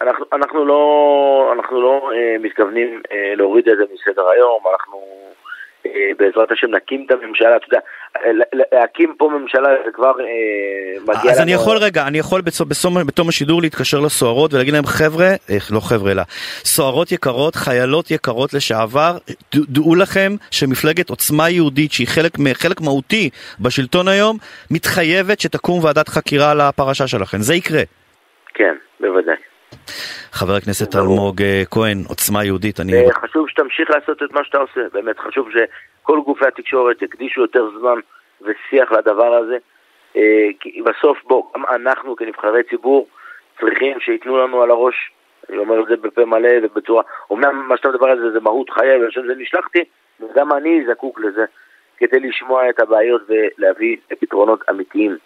אנחנו, 0.00 0.24
אנחנו 0.32 0.64
לא, 0.64 1.52
אנחנו 1.52 1.80
לא 1.80 2.10
אה, 2.14 2.38
מתכוונים 2.38 3.02
אה, 3.12 3.34
להוריד 3.36 3.68
את 3.68 3.76
זה 3.76 3.84
מסדר 3.94 4.28
היום, 4.28 4.62
אנחנו 4.72 4.98
בעזרת 6.18 6.52
השם 6.52 6.66
נקים 6.70 7.04
את 7.06 7.10
הממשלה, 7.10 7.56
אתה 7.56 7.66
יודע, 7.66 7.80
להקים 8.72 9.14
פה 9.18 9.30
ממשלה 9.38 9.68
זה 9.84 9.92
כבר 9.92 10.20
אה, 10.20 11.00
מגיע 11.02 11.20
לנו... 11.22 11.30
אז 11.30 11.40
אני 11.40 11.52
יכול 11.52 11.76
רגע, 11.76 12.06
אני 12.06 12.18
יכול 12.18 12.40
בתום 13.06 13.28
השידור 13.28 13.62
להתקשר 13.62 14.00
לסוהרות 14.00 14.54
ולהגיד 14.54 14.74
להם 14.74 14.86
חבר'ה, 14.86 15.28
לא 15.70 15.80
חבר'ה 15.80 16.12
אלא, 16.12 16.22
סוהרות 16.64 17.12
יקרות, 17.12 17.54
חיילות 17.54 18.10
יקרות 18.10 18.54
לשעבר, 18.54 19.12
דעו 19.54 19.94
לכם 19.94 20.32
שמפלגת 20.50 21.10
עוצמה 21.10 21.50
יהודית 21.50 21.92
שהיא 21.92 22.08
חלק 22.54 22.80
מהותי 22.80 23.30
בשלטון 23.60 24.08
היום, 24.08 24.36
מתחייבת 24.70 25.40
שתקום 25.40 25.84
ועדת 25.84 26.08
חקירה 26.08 26.50
על 26.50 26.60
הפרשה 26.60 27.06
שלכם, 27.06 27.38
זה 27.38 27.54
יקרה. 27.54 27.82
כן, 28.54 28.74
בוודאי. 29.00 29.49
חבר 30.32 30.52
הכנסת 30.54 30.96
אלמוג 30.96 31.42
אה, 31.42 31.62
כהן, 31.70 31.98
עוצמה 32.08 32.44
יהודית, 32.44 32.80
אני... 32.80 32.92
אה, 32.92 33.12
חשוב 33.12 33.48
שתמשיך 33.48 33.90
לעשות 33.90 34.22
את 34.22 34.32
מה 34.32 34.44
שאתה 34.44 34.58
עושה, 34.58 34.80
באמת 34.92 35.18
חשוב 35.18 35.48
שכל 35.50 36.20
גופי 36.20 36.46
התקשורת 36.46 37.02
יקדישו 37.02 37.40
יותר 37.40 37.68
זמן 37.78 37.98
ושיח 38.40 38.92
לדבר 38.92 39.34
הזה, 39.34 39.56
אה, 40.16 40.48
כי 40.60 40.82
בסוף 40.82 41.18
בוא, 41.24 41.42
גם 41.54 41.64
אנחנו 41.74 42.16
כנבחרי 42.16 42.62
ציבור 42.70 43.08
צריכים 43.60 44.00
שייתנו 44.00 44.38
לנו 44.38 44.62
על 44.62 44.70
הראש, 44.70 44.94
אני 45.48 45.58
אומר 45.58 45.80
את 45.80 45.86
זה 45.88 45.96
בפה 45.96 46.24
מלא 46.24 46.50
ובצורה, 46.62 47.02
אומנם 47.30 47.68
מה 47.68 47.76
שאתה 47.76 47.88
מדבר 47.88 48.06
על 48.06 48.18
זה 48.18 48.30
זה 48.30 48.40
מהות 48.40 48.70
חיי, 48.70 49.06
חושב 49.06 49.22
שזה 49.22 49.34
נשלחתי, 49.34 49.84
וגם 50.20 50.52
אני 50.52 50.84
זקוק 50.90 51.20
לזה, 51.20 51.44
כדי 51.96 52.20
לשמוע 52.20 52.70
את 52.70 52.80
הבעיות 52.80 53.22
ולהביא 53.28 53.96
פתרונות 54.20 54.60
אמיתיים. 54.70 55.16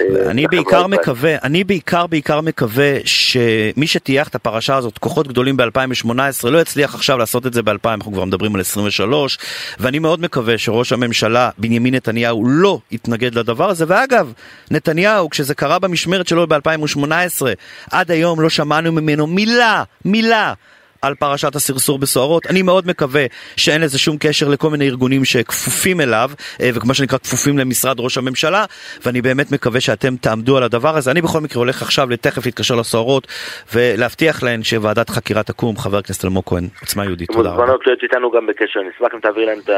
אה, 0.00 0.30
אני 0.30 0.46
בעיקר 0.46 0.86
מקווה, 0.86 1.36
אני 1.42 1.64
בעיקר 1.64 2.06
בעיקר 2.06 2.40
מקווה 2.40 2.94
שמי 3.04 3.86
שטייח 3.86 4.28
את 4.28 4.34
הפרשה 4.34 4.76
הזאת, 4.76 4.98
כוחות 4.98 5.28
גדולים 5.28 5.56
ב-2018, 5.56 6.48
לא 6.48 6.60
יצליח 6.60 6.94
עכשיו 6.94 7.18
לעשות 7.18 7.46
את 7.46 7.52
זה 7.52 7.62
ב-2000, 7.62 7.74
אנחנו 7.84 8.12
כבר 8.12 8.24
מדברים 8.24 8.54
על 8.54 8.60
23, 8.60 9.38
ואני 9.78 9.98
מאוד 9.98 10.20
מקווה 10.20 10.58
שראש 10.58 10.92
הממשלה 10.92 11.50
בנימין 11.58 11.94
נתניהו 11.94 12.44
לא 12.46 12.78
יתנגד 12.90 13.34
לדבר 13.34 13.70
הזה, 13.70 13.84
ואגב, 13.88 14.32
נתניהו, 14.70 15.30
כשזה 15.30 15.54
קרה 15.54 15.78
במשמרת 15.78 16.28
שלו 16.28 16.46
ב-2018, 16.46 17.42
עד 17.90 18.10
היום 18.10 18.40
לא 18.40 18.50
שמענו 18.50 18.92
ממנו 18.92 19.26
מילה, 19.26 19.82
מילה. 20.04 20.54
על 21.02 21.14
פרשת 21.14 21.54
הסרסור 21.54 21.98
בסוהרות. 21.98 22.46
אני 22.46 22.62
מאוד 22.62 22.86
מקווה 22.86 23.24
שאין 23.56 23.80
לזה 23.80 23.98
שום 23.98 24.16
קשר 24.20 24.48
לכל 24.48 24.70
מיני 24.70 24.86
ארגונים 24.86 25.24
שכפופים 25.24 26.00
אליו, 26.00 26.30
אה, 26.60 26.70
וכמו 26.74 26.94
שנקרא 26.94 27.18
כפופים 27.18 27.58
למשרד 27.58 28.00
ראש 28.00 28.18
הממשלה, 28.18 28.64
ואני 29.06 29.22
באמת 29.22 29.52
מקווה 29.52 29.80
שאתם 29.80 30.16
תעמדו 30.16 30.56
על 30.56 30.62
הדבר 30.62 30.96
הזה. 30.96 31.10
אני 31.10 31.22
בכל 31.22 31.40
מקרה 31.40 31.58
הולך 31.58 31.82
עכשיו 31.82 32.10
לתכף 32.10 32.46
להתקשר 32.46 32.74
לסוהרות 32.74 33.26
ולהבטיח 33.74 34.42
להן 34.42 34.62
שוועדת 34.62 35.10
חקירה 35.10 35.42
תקום. 35.42 35.76
חבר 35.76 35.98
הכנסת 35.98 36.24
אלמוג 36.24 36.44
כהן, 36.46 36.64
עוצמה 36.80 37.04
יהודית, 37.04 37.28
תודה 37.32 37.50
רבה. 37.50 37.58
מוזמנות 37.58 37.86
להיות 37.86 38.02
איתנו 38.02 38.30
גם 38.30 38.46
בקשר, 38.46 38.80
נשמח 38.80 39.14
אם 39.14 39.20
תעביר 39.20 39.44
להם 39.44 39.58
את 39.58 39.70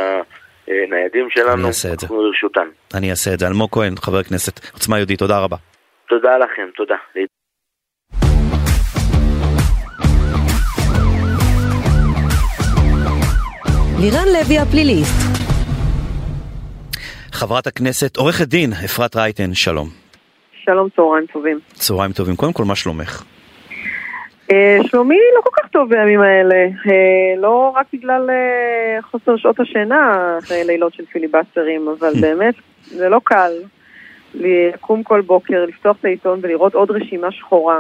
שלנו, 1.31 1.69
אעשה 1.69 1.93
את 1.93 2.01
זה. 2.01 2.07
אנחנו 2.07 2.23
לרשותן. 2.23 2.69
אני 2.95 3.11
אעשה 3.11 3.35
את 3.35 3.39
זה. 3.39 3.47
אלמוג 3.47 3.69
כהן, 3.73 3.95
חבר 3.97 4.19
הכנסת 4.19 4.73
עוצמה 4.73 4.99
יהודית, 4.99 5.19
תודה 5.19 5.39
רבה. 5.39 5.57
תודה 6.09 6.39
לכם, 6.39 6.69
תודה. 6.77 6.97
לירן 14.03 14.29
לוי 14.39 14.59
הפליליסט. 14.59 15.41
חברת 17.33 17.67
הכנסת, 17.67 18.17
עורכת 18.17 18.49
דין, 18.49 18.71
אפרת 18.85 19.17
רייטן, 19.17 19.55
שלום. 19.55 19.89
שלום, 20.65 20.89
צהריים 20.97 21.27
טובים. 21.33 21.59
צהריים 21.73 22.13
טובים. 22.13 22.37
קודם 22.37 22.53
כל, 22.53 22.65
מה 22.65 22.77
שלומך? 22.77 23.25
אה, 24.53 24.79
שלומי 24.87 25.19
לא 25.37 25.41
כל 25.41 25.51
כך 25.53 25.69
טוב 25.69 25.89
בימים 25.89 26.21
האלה, 26.21 26.55
אה, 26.55 27.41
לא 27.41 27.73
רק 27.77 27.87
בגלל 27.93 28.31
אה, 28.31 29.03
חוסר 29.03 29.37
שעות 29.37 29.61
השינה 29.61 30.37
אחרי 30.39 30.65
לילות 30.65 30.95
של 30.95 31.05
פיליבסטרים, 31.13 31.89
אבל 31.99 32.13
באמת 32.21 32.55
זה 32.85 33.09
לא 33.09 33.21
קל 33.25 33.53
לקום 34.35 35.03
כל 35.03 35.21
בוקר, 35.21 35.65
לפתוח 35.69 35.97
את 36.01 36.05
העיתון 36.05 36.39
ולראות 36.43 36.75
עוד 36.75 36.91
רשימה 36.91 37.33
שחורה 37.33 37.79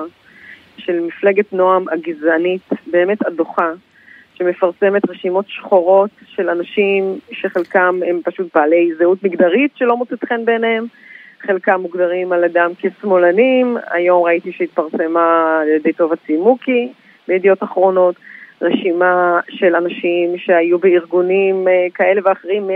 של 0.77 1.01
מפלגת 1.01 1.53
נועם 1.53 1.85
הגזענית, 1.89 2.71
באמת 2.87 3.27
הדוחה, 3.27 3.71
שמפרסמת 4.41 5.11
רשימות 5.11 5.45
שחורות 5.49 6.11
של 6.27 6.51
אנשים 6.51 7.19
שחלקם 7.33 8.01
הם 8.07 8.21
פשוט 8.25 8.47
בעלי 8.55 8.91
זהות 8.99 9.23
מגדרית 9.23 9.71
שלא 9.77 9.97
מוצאת 9.97 10.25
חן 10.25 10.45
בעיניהם, 10.45 10.85
חלקם 11.41 11.81
מוגדרים 11.81 12.33
על 12.33 12.45
אדם 12.45 12.71
כשמאלנים, 12.79 13.77
היום 13.91 14.25
ראיתי 14.25 14.53
שהתפרסמה 14.53 15.59
על 15.63 15.69
ידי 15.69 15.93
טובה 15.93 16.17
צימוקי 16.27 16.93
בידיעות 17.29 17.63
אחרונות, 17.63 18.15
רשימה 18.63 19.41
של 19.49 19.77
אנשים 19.77 20.39
שהיו 20.39 20.79
בארגונים 20.79 21.69
אה, 21.69 21.87
כאלה 21.95 22.21
ואחרים, 22.25 22.71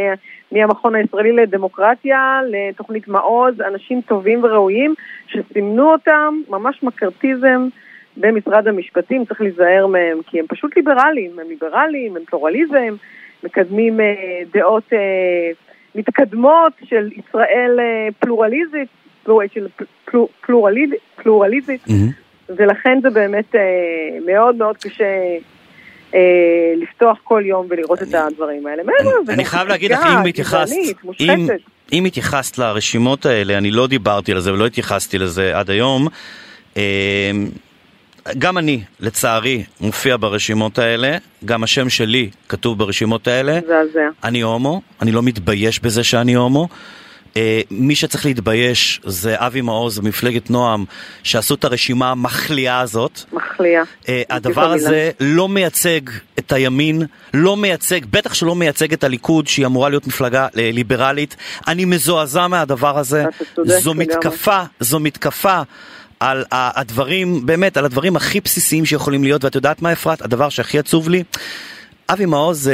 מהמכון 0.53 0.95
הישראלי 0.95 1.33
לדמוקרטיה 1.33 2.41
לתוכנית 2.51 3.09
מעוז, 3.09 3.61
אנשים 3.61 4.01
טובים 4.01 4.45
וראויים 4.45 4.95
שסימנו 5.27 5.93
אותם, 5.93 6.41
ממש 6.49 6.83
מקרטיזם. 6.83 7.69
במשרד 8.17 8.69
המשפטים, 8.69 9.25
צריך 9.25 9.41
להיזהר 9.41 9.87
מהם, 9.87 10.19
כי 10.27 10.41
הם 10.41 10.47
פשוט 10.49 10.77
ליברליים, 10.77 11.39
הם 11.39 11.49
ליברליים, 11.49 12.17
הם 12.17 12.23
פלורליזם, 12.25 12.95
מקדמים 13.45 14.01
אה, 14.01 14.07
דעות 14.53 14.93
אה, 14.93 14.99
מתקדמות 15.95 16.73
של 16.85 17.11
ישראל 17.13 17.77
אה, 17.81 18.09
פלורליזית, 18.19 18.89
פלור, 19.23 19.43
של 19.55 19.67
פלור, 20.05 20.29
פלורליז, 20.47 20.91
פלורליזית, 21.23 21.81
mm-hmm. 21.89 22.53
ולכן 22.57 22.99
זה 23.03 23.11
באמת 23.11 23.55
אה, 23.55 23.61
מאוד 24.27 24.57
מאוד 24.57 24.77
קשה. 24.77 25.05
לפתוח 26.77 27.19
כל 27.25 27.43
יום 27.47 27.67
ולראות 27.71 28.03
אני, 28.03 28.09
את 28.11 28.15
הדברים 28.15 28.67
האלה. 28.67 28.83
אני, 28.83 29.35
אני 29.35 29.45
חייב 29.45 29.69
להגיד 29.69 29.91
לך, 29.91 29.99
אם 30.07 30.27
התייחסת, 30.27 30.77
אם, 31.21 31.47
אם 31.93 32.05
התייחסת 32.05 32.59
לרשימות 32.59 33.27
האלה, 33.27 33.59
אני 33.59 33.71
לא 33.71 33.87
דיברתי 33.87 34.33
על 34.33 34.41
זה 34.41 34.53
ולא 34.53 34.67
התייחסתי 34.67 35.19
לזה 35.19 35.59
עד 35.59 35.71
היום, 35.71 36.09
גם 38.39 38.59
אני, 38.59 38.83
לצערי, 39.01 39.65
מופיע 39.81 40.17
ברשימות 40.21 40.79
האלה, 40.79 41.17
גם 41.45 41.63
השם 41.63 41.89
שלי 41.89 42.31
כתוב 42.49 42.79
ברשימות 42.79 43.29
האלה. 43.29 43.59
מזעזע. 43.59 44.09
אני 44.25 44.41
הומו, 44.41 44.81
אני 45.03 45.13
לא 45.13 45.23
מתבייש 45.23 45.81
בזה 45.81 46.05
שאני 46.05 46.35
הומו. 46.35 46.69
אה, 47.37 47.61
מי 47.71 47.95
שצריך 47.95 48.27
להתבייש 48.27 49.01
זה 49.05 49.35
אבי 49.39 49.61
מעוז 49.61 49.99
ומפלגת 49.99 50.51
נועם, 50.51 50.85
שעשו 51.23 51.55
את 51.55 51.65
הרשימה 51.65 52.11
המחליאה 52.11 52.81
הזאת. 52.81 53.21
מחליאה. 53.33 53.83
אה, 54.09 54.23
הדבר 54.31 54.73
הזה 54.73 55.11
לא 55.21 55.49
מייצג 55.49 56.01
את 56.39 56.53
הימין, 56.53 57.03
לא 57.35 57.57
מייצג, 57.57 58.01
בטח 58.11 58.35
שלא 58.35 58.55
מייצג 58.55 58.93
את 58.93 59.05
הליכוד, 59.05 59.47
שהיא 59.47 59.67
אמורה 59.67 59.89
להיות 59.89 60.07
מפלגה 60.07 60.49
אה, 60.59 60.71
ליברלית. 60.73 61.37
אני 61.67 61.85
מזועזע 61.85 62.47
מהדבר 62.47 62.99
הזה. 62.99 63.25
זו. 63.65 63.95
מתקפה, 63.95 64.63
זו 64.81 65.01
מתקפה. 65.01 65.63
על 66.25 66.45
הדברים, 66.51 67.47
באמת, 67.47 67.77
על 67.77 67.85
הדברים 67.85 68.17
הכי 68.17 68.41
בסיסיים 68.41 68.87
שיכולים 68.87 69.25
להיות, 69.25 69.45
ואת 69.45 69.55
יודעת 69.55 69.83
מה 69.83 69.93
אפרת? 69.93 70.23
הדבר 70.23 70.49
שהכי 70.49 70.79
עצוב 70.79 71.09
לי? 71.09 71.25
אבי 72.09 72.27
מעוז, 72.27 72.71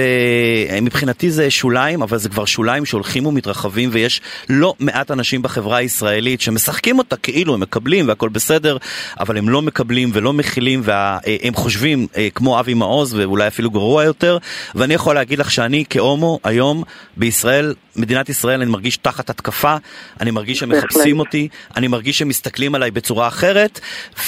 מבחינתי 0.83 1.31
זה 1.31 1.51
שוליים, 1.51 2.03
אבל 2.03 2.19
זה 2.19 2.29
כבר 2.29 2.45
שוליים 2.45 2.87
שהולכים 2.87 3.27
ומתרחבים, 3.27 3.91
ויש 3.93 4.21
לא 4.49 4.75
מעט 4.79 5.11
אנשים 5.11 5.43
בחברה 5.43 5.77
הישראלית 5.77 6.41
שמשחקים 6.41 6.99
אותה 6.99 7.17
כאילו 7.17 7.55
הם 7.55 7.61
מקבלים 7.61 8.09
והכל 8.09 8.29
בסדר, 8.29 8.77
אבל 9.21 9.39
הם 9.39 9.49
לא 9.49 9.63
מקבלים 9.63 10.11
ולא 10.13 10.33
מכילים, 10.33 10.81
והם 10.85 11.55
חושבים 11.55 12.07
אה, 12.17 12.29
כמו 12.35 12.61
אבי 12.61 12.75
מעוז, 12.75 13.15
ואולי 13.15 13.47
אפילו 13.47 13.71
גרוע 13.71 14.05
יותר, 14.05 14.39
ואני 14.75 14.95
יכול 14.95 15.15
להגיד 15.15 15.39
לך 15.39 15.51
שאני 15.51 15.85
כהומו 15.91 16.39
היום 16.45 16.83
בישראל, 17.17 17.75
מדינת 17.97 18.29
ישראל, 18.29 18.61
אני 18.61 18.71
מרגיש 18.71 18.97
תחת 18.97 19.31
התקפה, 19.31 19.77
אני 20.21 20.31
מרגיש 20.31 20.59
שמחפשים 20.59 21.19
אותי, 21.19 21.49
אני 21.77 21.89
מרגיש 21.89 22.19
שמסתכלים 22.19 22.75
עליי 22.75 22.91
בצורה 22.91 23.29
אחרת, 23.29 23.81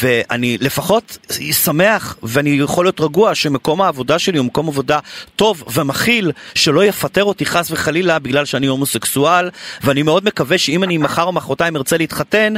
ואני 0.03 0.59
לפחות 0.61 1.19
שמח, 1.53 2.17
ואני 2.23 2.51
יכול 2.51 2.85
להיות 2.85 3.01
רגוע 3.01 3.35
שמקום 3.35 3.83
העבודה 3.83 4.19
שלי 4.19 4.39
הוא 4.39 4.47
מקום 4.47 4.69
עבודה 4.69 4.92
טוב 5.37 5.65
ומכיל, 5.75 6.33
שלא 6.55 6.85
יפטר 6.85 7.25
אותי 7.25 7.47
חס 7.47 7.71
וחלילה 7.71 8.19
בגלל 8.19 8.45
שאני 8.45 8.67
הומוסקסואל, 8.67 9.49
ואני 9.85 10.03
מאוד 10.03 10.25
מקווה 10.25 10.59
שאם 10.59 10.85
אני 10.85 10.99
מחר 10.99 11.23
או 11.23 11.33
מחרתיים 11.33 11.77
ארצה 11.77 11.97
להתחתן, 11.99 12.55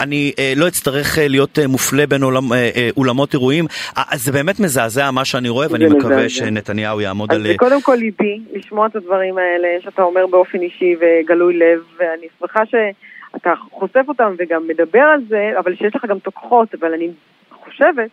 אני 0.00 0.32
אה, 0.38 0.52
לא 0.56 0.68
אצטרך 0.68 1.18
אה, 1.18 1.28
להיות 1.28 1.58
אה, 1.58 1.66
מופלה 1.66 2.06
בין 2.06 2.22
עולם, 2.22 2.52
אה, 2.52 2.70
אה, 2.76 2.88
אולמות 2.96 3.34
אירועים. 3.34 3.66
אה, 3.96 4.02
אז 4.10 4.24
זה 4.24 4.32
באמת 4.32 4.60
מזעזע 4.60 5.10
מה 5.10 5.24
שאני 5.24 5.48
רואה, 5.48 5.66
ואני 5.70 5.88
זה 5.88 5.94
מקווה 5.94 6.16
מזעזע. 6.16 6.28
שנתניהו 6.28 7.00
יעמוד 7.00 7.32
אז 7.32 7.36
על... 7.36 7.46
זה 7.46 7.54
קודם 7.56 7.82
כל 7.82 7.94
ליבי, 7.94 8.40
לשמוע 8.52 8.86
את 8.86 8.96
הדברים 8.96 9.38
האלה 9.38 9.68
שאתה 9.80 10.02
אומר 10.02 10.26
באופן 10.26 10.60
אישי 10.60 10.94
וגלוי 11.00 11.58
לב, 11.58 11.80
ואני 11.98 12.26
שמחה 12.38 12.60
שאתה 12.66 13.52
חושף 13.70 14.04
אותם 14.08 14.34
וגם 14.38 14.62
מדבר 14.68 15.00
על 15.14 15.20
זה, 15.28 15.50
אבל 15.58 15.76
שיש 15.76 15.96
לך 15.96 16.04
גם 16.04 16.18
תוקחות, 16.18 16.74
אבל 16.80 16.94
אני 16.94 17.08
חושבת 17.64 18.10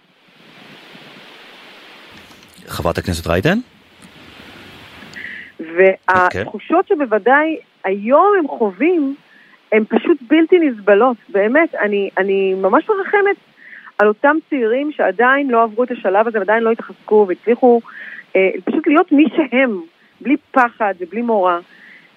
חברת 2.69 2.97
הכנסת 2.97 3.27
רייטן? 3.27 3.57
והתחושות 5.59 6.87
שבוודאי 6.87 7.57
היום 7.83 8.33
הם 8.39 8.47
חווים, 8.47 9.15
הן 9.71 9.83
פשוט 9.89 10.17
בלתי 10.27 10.59
נסבלות, 10.59 11.17
באמת, 11.29 11.75
אני, 11.75 12.09
אני 12.17 12.53
ממש 12.53 12.89
מרחמת 12.89 13.35
על 13.97 14.07
אותם 14.07 14.35
צעירים 14.49 14.91
שעדיין 14.91 15.49
לא 15.49 15.63
עברו 15.63 15.83
את 15.83 15.91
השלב 15.91 16.27
הזה 16.27 16.39
ועדיין 16.39 16.63
לא 16.63 16.71
התחזקו 16.71 17.25
והצליחו 17.29 17.81
אה, 18.35 18.49
פשוט 18.65 18.87
להיות 18.87 19.11
מי 19.11 19.25
שהם, 19.35 19.81
בלי 20.21 20.35
פחד 20.51 20.93
ובלי 20.99 21.21
מורא. 21.21 21.57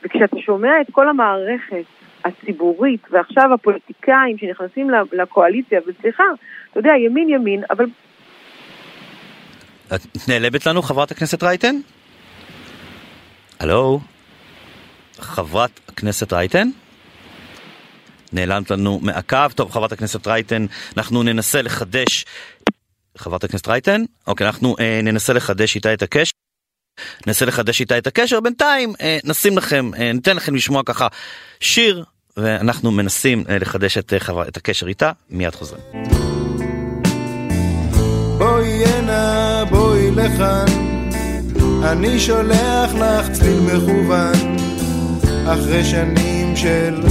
וכשאתה 0.04 0.36
שומע 0.38 0.80
את 0.80 0.86
כל 0.92 1.08
המערכת 1.08 1.84
הציבורית 2.24 3.00
ועכשיו 3.10 3.54
הפוליטיקאים 3.54 4.38
שנכנסים 4.38 4.90
לקואליציה, 5.12 5.80
וסליחה, 5.86 6.24
אתה 6.70 6.80
יודע, 6.80 6.92
ימין 6.96 7.28
ימין, 7.28 7.62
אבל 7.70 7.86
את 9.94 10.28
נעלבת 10.28 10.66
לנו, 10.66 10.82
חברת 10.82 11.10
הכנסת 11.10 11.42
רייטן? 11.42 11.76
הלו? 13.60 14.00
חברת 15.20 15.80
הכנסת 15.88 16.32
רייטן? 16.32 16.68
נעלמת 18.32 18.70
לנו 18.70 18.98
מהקו. 19.02 19.36
טוב, 19.54 19.70
חברת 19.70 19.92
הכנסת 19.92 20.26
רייטן, 20.26 20.66
אנחנו 20.96 21.22
ננסה 21.22 21.62
לחדש... 21.62 22.24
חברת 23.18 23.44
הכנסת 23.44 23.68
רייטן? 23.68 24.02
אוקיי, 24.26 24.46
אנחנו 24.46 24.76
אה, 24.80 25.00
ננסה 25.02 25.32
לחדש 25.32 25.74
איתה 25.74 25.94
את 25.94 26.02
הקשר. 26.02 26.32
ננסה 27.26 27.44
לחדש 27.44 27.80
איתה 27.80 27.98
את 27.98 28.06
הקשר. 28.06 28.40
בינתיים 28.40 28.92
אה, 29.00 29.18
נשים 29.24 29.58
לכם, 29.58 29.90
אה, 29.98 30.12
ניתן 30.12 30.36
לכם 30.36 30.54
לשמוע 30.54 30.82
ככה 30.86 31.08
שיר, 31.60 32.04
ואנחנו 32.36 32.90
מנסים 32.90 33.44
אה, 33.48 33.58
לחדש 33.58 33.98
את, 33.98 34.12
אה, 34.12 34.20
חבר... 34.20 34.48
את 34.48 34.56
הקשר 34.56 34.88
איתה. 34.88 35.12
מיד 35.30 35.54
חוזרים. 35.54 36.21
לכאן, 40.16 40.66
אני 41.84 42.20
שולח 42.20 42.94
לך 42.94 43.30
צליל 43.32 43.60
מכוון, 43.60 44.56
אחרי 45.46 45.84
שנים 45.84 46.56
של 46.56 47.02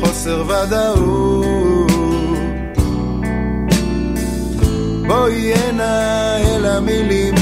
חוסר 0.00 0.44
ודאות. 0.46 1.90
בואי 5.06 5.54
הנה 5.54 6.36
אל 6.38 6.66
המילים, 6.66 7.34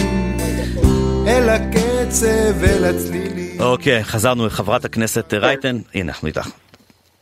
אל 1.27 1.49
הקצב, 1.49 2.65
אל 2.65 2.85
הצלילים. 2.85 3.61
אוקיי, 3.61 4.05
חזרנו 4.05 4.47
לחברת 4.47 4.85
הכנסת 4.85 5.35
רייטן. 5.35 5.79
הנה, 5.95 6.13
אנחנו 6.13 6.29
איתך. 6.29 6.49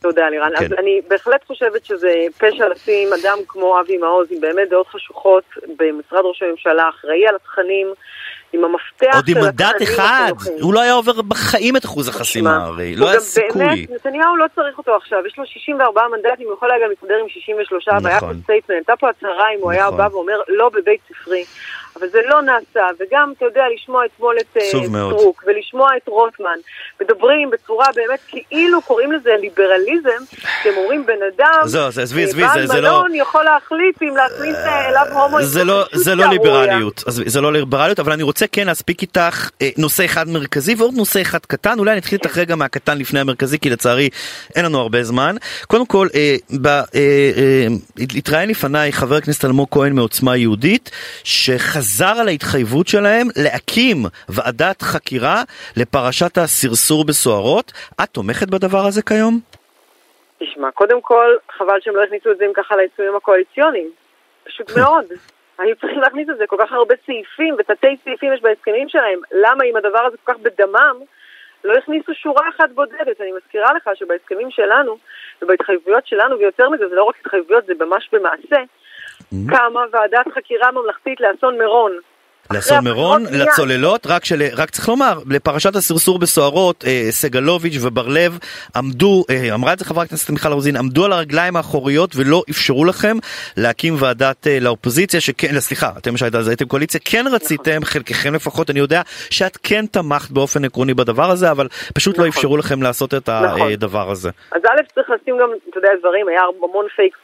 תודה 0.03 0.29
לירן. 0.29 0.49
כן. 0.59 0.65
אז 0.65 0.73
אני 0.79 1.01
בהחלט 1.07 1.47
חושבת 1.47 1.85
שזה 1.85 2.13
פשע 2.37 2.69
לשים 2.69 3.09
אדם 3.13 3.37
כמו 3.47 3.79
אבי 3.79 3.97
מעוז 3.97 4.27
עם 4.31 4.41
באמת 4.41 4.69
דעות 4.69 4.87
חשוכות 4.87 5.43
במשרד 5.79 6.21
ראש 6.23 6.43
הממשלה, 6.43 6.89
אחראי 6.89 7.27
על 7.27 7.35
התכנים, 7.35 7.87
עם 8.53 8.63
המפתח 8.65 9.15
עוד 9.15 9.27
עם 9.27 9.33
של 9.33 9.41
מנדט 9.41 9.61
התכנים 9.61 9.99
אחד. 9.99 10.31
הוא 10.61 10.73
לא 10.73 10.81
היה 10.81 10.93
עובר 10.93 11.21
בחיים 11.21 11.77
את 11.77 11.85
אחוז 11.85 12.07
החסימה 12.07 12.65
הרי, 12.65 12.95
לא 12.95 13.09
היה 13.09 13.19
סיכוי. 13.19 13.65
באמת, 13.65 13.89
נתניהו 13.89 14.37
לא 14.37 14.45
צריך 14.55 14.77
אותו 14.77 14.95
עכשיו, 14.95 15.27
יש 15.27 15.37
לו 15.37 15.45
64 15.45 16.01
מנדטים, 16.07 16.47
הוא 16.47 16.53
יכול 16.53 16.71
היה 16.71 16.83
גם 16.83 16.89
להסתדר 16.89 17.15
עם 17.21 17.29
63, 17.29 17.87
והיה 17.87 18.19
פה 18.19 18.25
נכון. 18.25 18.41
statement, 18.43 18.77
הייתה 18.77 18.93
פה 18.99 19.09
הצהרה 19.09 19.45
אם 19.55 19.59
הוא 19.61 19.71
היה 19.71 19.85
נכון. 19.85 19.97
בא 19.97 20.07
ואומר 20.11 20.39
לא 20.47 20.69
בבית 20.69 20.99
ספרי. 21.09 21.43
אבל 21.99 22.07
זה 22.11 22.19
לא 22.29 22.41
נעשה, 22.41 22.79
וגם, 22.99 23.33
אתה 23.37 23.45
יודע, 23.45 23.61
לשמוע 23.75 24.03
אתמול 24.05 24.35
את 24.41 24.57
אה. 24.57 24.61
סטרוק, 25.09 25.43
ולשמוע 25.47 25.87
את 25.97 26.07
רוטמן, 26.07 26.57
מדברים 27.01 27.49
בצורה 27.49 27.85
באמת 27.95 28.19
כאילו 28.27 28.81
קוראים 28.81 29.11
לזה 29.11 29.29
ליברליזם, 29.41 30.23
שהם 30.63 30.73
אומרים 30.77 31.05
בן 31.05 31.13
אדם, 31.35 31.61
זהו, 31.65 31.91
זה- 31.91 32.01
עזבי, 32.01 32.21
אה, 32.23 32.27
עזבי, 32.27 32.41
זה- 32.53 32.67
זה 32.67 32.81
לא- 32.81 33.03
יכול 33.15 33.43
להחליט 33.43 34.01
אם 34.01 34.15
להכניס 34.17 34.55
אה, 34.55 34.89
אליו 34.89 35.05
הומואים, 35.13 35.45
זה 35.45 35.63
לא, 35.63 35.83
זה 35.93 36.15
לא. 36.15 36.25
ליברליות, 36.25 37.03
אז 37.07 37.21
זה 37.25 37.41
לא 37.41 37.53
ליברליות, 37.53 37.99
אבל 37.99 38.11
אני 38.11 38.23
רוצה 38.23 38.45
כן 38.51 38.67
להספיק 38.67 39.01
איתך 39.01 39.49
אה, 39.61 39.69
נושא 39.77 40.05
אחד 40.05 40.27
מרכזי 40.27 40.75
ועוד 40.77 40.93
נושא 40.93 41.21
אחד 41.21 41.39
קטן, 41.47 41.79
אולי 41.79 41.91
אני 41.91 41.99
אתחיל 41.99 42.19
איתך 42.23 42.37
רגע 42.37 42.55
מהקטן 42.55 42.97
לפני 42.97 43.19
המרכזי, 43.19 43.59
כי 43.59 43.69
לצערי 43.69 44.09
אין 44.55 44.65
לנו 44.65 44.79
הרבה 44.79 45.03
זמן. 45.03 45.35
קודם 45.67 45.85
כל, 45.85 46.07
אה, 46.15 46.35
ב, 46.61 46.67
אה, 46.67 46.81
אה, 46.95 47.67
התראיין 48.17 48.49
לפניי 48.49 48.91
חבר 48.93 49.15
הכנסת 49.15 49.45
אלמוג 49.45 49.67
כהן 49.71 49.93
מעוצמה 49.93 50.37
יהודית, 50.37 50.91
שחזר 51.23 51.82
על 52.19 52.27
ההתחייבות 52.27 52.87
שלהם 52.87 53.27
להקים 53.43 53.97
ועדת 54.29 54.81
חקירה 54.81 55.43
לפרשת 55.77 56.37
הסרסור 56.37 57.05
בסוהרות. 57.05 57.71
את 58.03 58.09
תומכת 58.09 58.47
בדבר 58.49 58.85
הזה 58.87 59.01
כיום? 59.01 59.39
תשמע, 60.39 60.71
קודם 60.71 61.01
כל, 61.01 61.35
חבל 61.57 61.77
שהם 61.81 61.95
לא 61.95 62.03
הכניסו 62.03 62.31
את 62.31 62.37
זה 62.37 62.45
עם 62.45 62.51
ככה 62.53 62.75
לעיצומים 62.75 63.15
הקואליציוניים. 63.15 63.89
פשוט 64.43 64.71
מאוד. 64.77 65.05
היו 65.57 65.75
צריכים 65.75 65.99
להכניס 65.99 66.29
את 66.29 66.37
זה, 66.37 66.47
כל 66.47 66.57
כך 66.59 66.71
הרבה 66.71 66.95
סעיפים 67.05 67.55
ותתי 67.59 67.97
סעיפים 68.03 68.33
יש 68.33 68.41
בהסכמים 68.41 68.89
שלהם. 68.89 69.19
למה 69.31 69.63
אם 69.63 69.75
הדבר 69.75 69.99
הזה 69.99 70.17
כל 70.23 70.33
כך 70.33 70.39
בדמם, 70.39 70.95
לא 71.63 71.73
הכניסו 71.73 72.13
שורה 72.13 72.49
אחת 72.49 72.69
בודדת? 72.73 73.21
אני 73.21 73.31
מזכירה 73.31 73.73
לך 73.73 73.89
שבהסכמים 73.95 74.51
שלנו 74.51 74.97
ובהתחייבויות 75.41 76.07
שלנו, 76.07 76.39
ויותר 76.39 76.69
מזה, 76.69 76.89
זה 76.89 76.95
לא 76.95 77.03
רק 77.03 77.15
התחייבויות, 77.19 77.65
זה 77.65 77.73
ממש 77.79 78.09
במעשה, 78.11 78.57
קמה 79.49 79.85
ועדת 79.91 80.27
חקירה 80.35 80.71
ממלכתית 80.71 81.21
לאסון 81.21 81.57
מירון. 81.57 81.91
לאסון 82.51 82.83
מירון. 82.83 83.23
לצוללות, 83.31 84.07
רק, 84.07 84.25
של, 84.25 84.41
רק 84.57 84.69
צריך 84.69 84.89
לומר, 84.89 85.19
לפרשת 85.29 85.75
הסרסור 85.75 86.19
בסוהרות, 86.19 86.83
אה, 86.87 87.07
סגלוביץ' 87.09 87.77
ובר 87.81 88.07
לב 88.07 88.39
עמדו, 88.75 89.23
אה, 89.29 89.53
אמרה 89.53 89.73
את 89.73 89.79
זה 89.79 89.85
חברת 89.85 90.07
הכנסת 90.07 90.29
מיכל 90.29 90.53
רוזין, 90.53 90.75
עמדו 90.75 91.05
על 91.05 91.11
הרגליים 91.13 91.55
האחוריות 91.55 92.11
ולא 92.15 92.43
אפשרו 92.49 92.85
לכם 92.85 93.17
להקים 93.57 93.95
ועדת 93.99 94.47
אה, 94.47 94.57
לאופוזיציה, 94.61 95.21
שכן, 95.21 95.59
סליחה, 95.59 95.89
אתם 95.97 96.17
שהייתם 96.17 96.39
הייתם 96.47 96.65
קואליציה, 96.65 96.99
כן 97.05 97.25
רציתם, 97.31 97.79
חלקכם 97.83 98.35
לפחות, 98.35 98.69
אני 98.69 98.79
יודע 98.79 99.01
שאת 99.29 99.57
כן 99.63 99.85
תמכת 99.85 100.31
באופן 100.31 100.65
עקרוני 100.65 100.93
בדבר 100.93 101.29
הזה, 101.29 101.51
אבל 101.51 101.67
פשוט 101.95 102.17
לא 102.17 102.27
נכון. 102.27 102.27
אפשרו 102.27 102.57
לכם 102.57 102.81
לעשות 102.81 103.13
את 103.13 103.29
נכון. 103.29 103.71
הדבר 103.71 104.11
הזה. 104.11 104.29
אז 104.51 104.61
א', 104.65 104.81
צריך 104.95 105.09
לשים 105.09 105.37
גם, 105.37 105.49
אתה 105.69 105.77
יודע, 105.77 105.89
דברים, 105.99 106.27
היה 106.27 106.41
המון 106.63 106.85
fake 106.95 107.17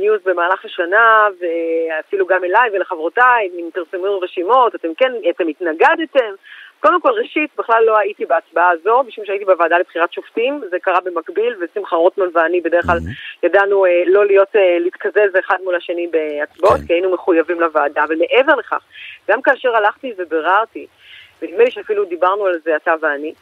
news 0.00 0.20
במהלך 0.26 0.64
השנה, 0.64 1.26
ואפילו 1.40 2.26
גם 2.26 2.44
אליי 2.44 2.70
ולחברותיי, 2.74 3.48
אם 3.54 3.68
פרסמו 3.74 4.20
רשימות, 4.20 4.63
אתם 4.74 4.88
כן, 4.96 5.12
אתם 5.30 5.48
התנגדתם. 5.48 6.34
קודם 6.80 7.00
כל, 7.00 7.10
ראשית, 7.10 7.50
בכלל 7.58 7.84
לא 7.86 7.98
הייתי 7.98 8.26
בהצבעה 8.26 8.70
הזו, 8.70 9.02
משום 9.02 9.24
שהייתי 9.24 9.44
בוועדה 9.44 9.78
לבחירת 9.78 10.12
שופטים, 10.12 10.60
זה 10.70 10.78
קרה 10.78 11.00
במקביל, 11.04 11.56
ושמחה 11.60 11.96
רוטמן 11.96 12.26
ואני 12.34 12.60
בדרך 12.60 12.86
כלל 12.86 12.98
ידענו 13.42 13.86
אה, 13.86 14.02
לא 14.06 14.26
להיות, 14.26 14.56
אה, 14.56 14.78
להתקזז 14.80 15.38
אחד 15.38 15.56
מול 15.64 15.74
השני 15.74 16.06
בהצבעות, 16.06 16.80
כן. 16.80 16.86
כי 16.86 16.92
היינו 16.92 17.14
מחויבים 17.14 17.60
לוועדה. 17.60 18.04
אבל 18.04 18.16
מעבר 18.16 18.54
לכך, 18.54 18.82
גם 19.30 19.42
כאשר 19.42 19.76
הלכתי 19.76 20.12
וביררתי, 20.18 20.86
ונדמה 21.44 21.64
לי 21.64 21.70
שאפילו 21.70 22.04
דיברנו 22.04 22.46
על 22.46 22.58
זה 22.64 22.76
אתה 22.76 22.92
ואני. 23.02 23.32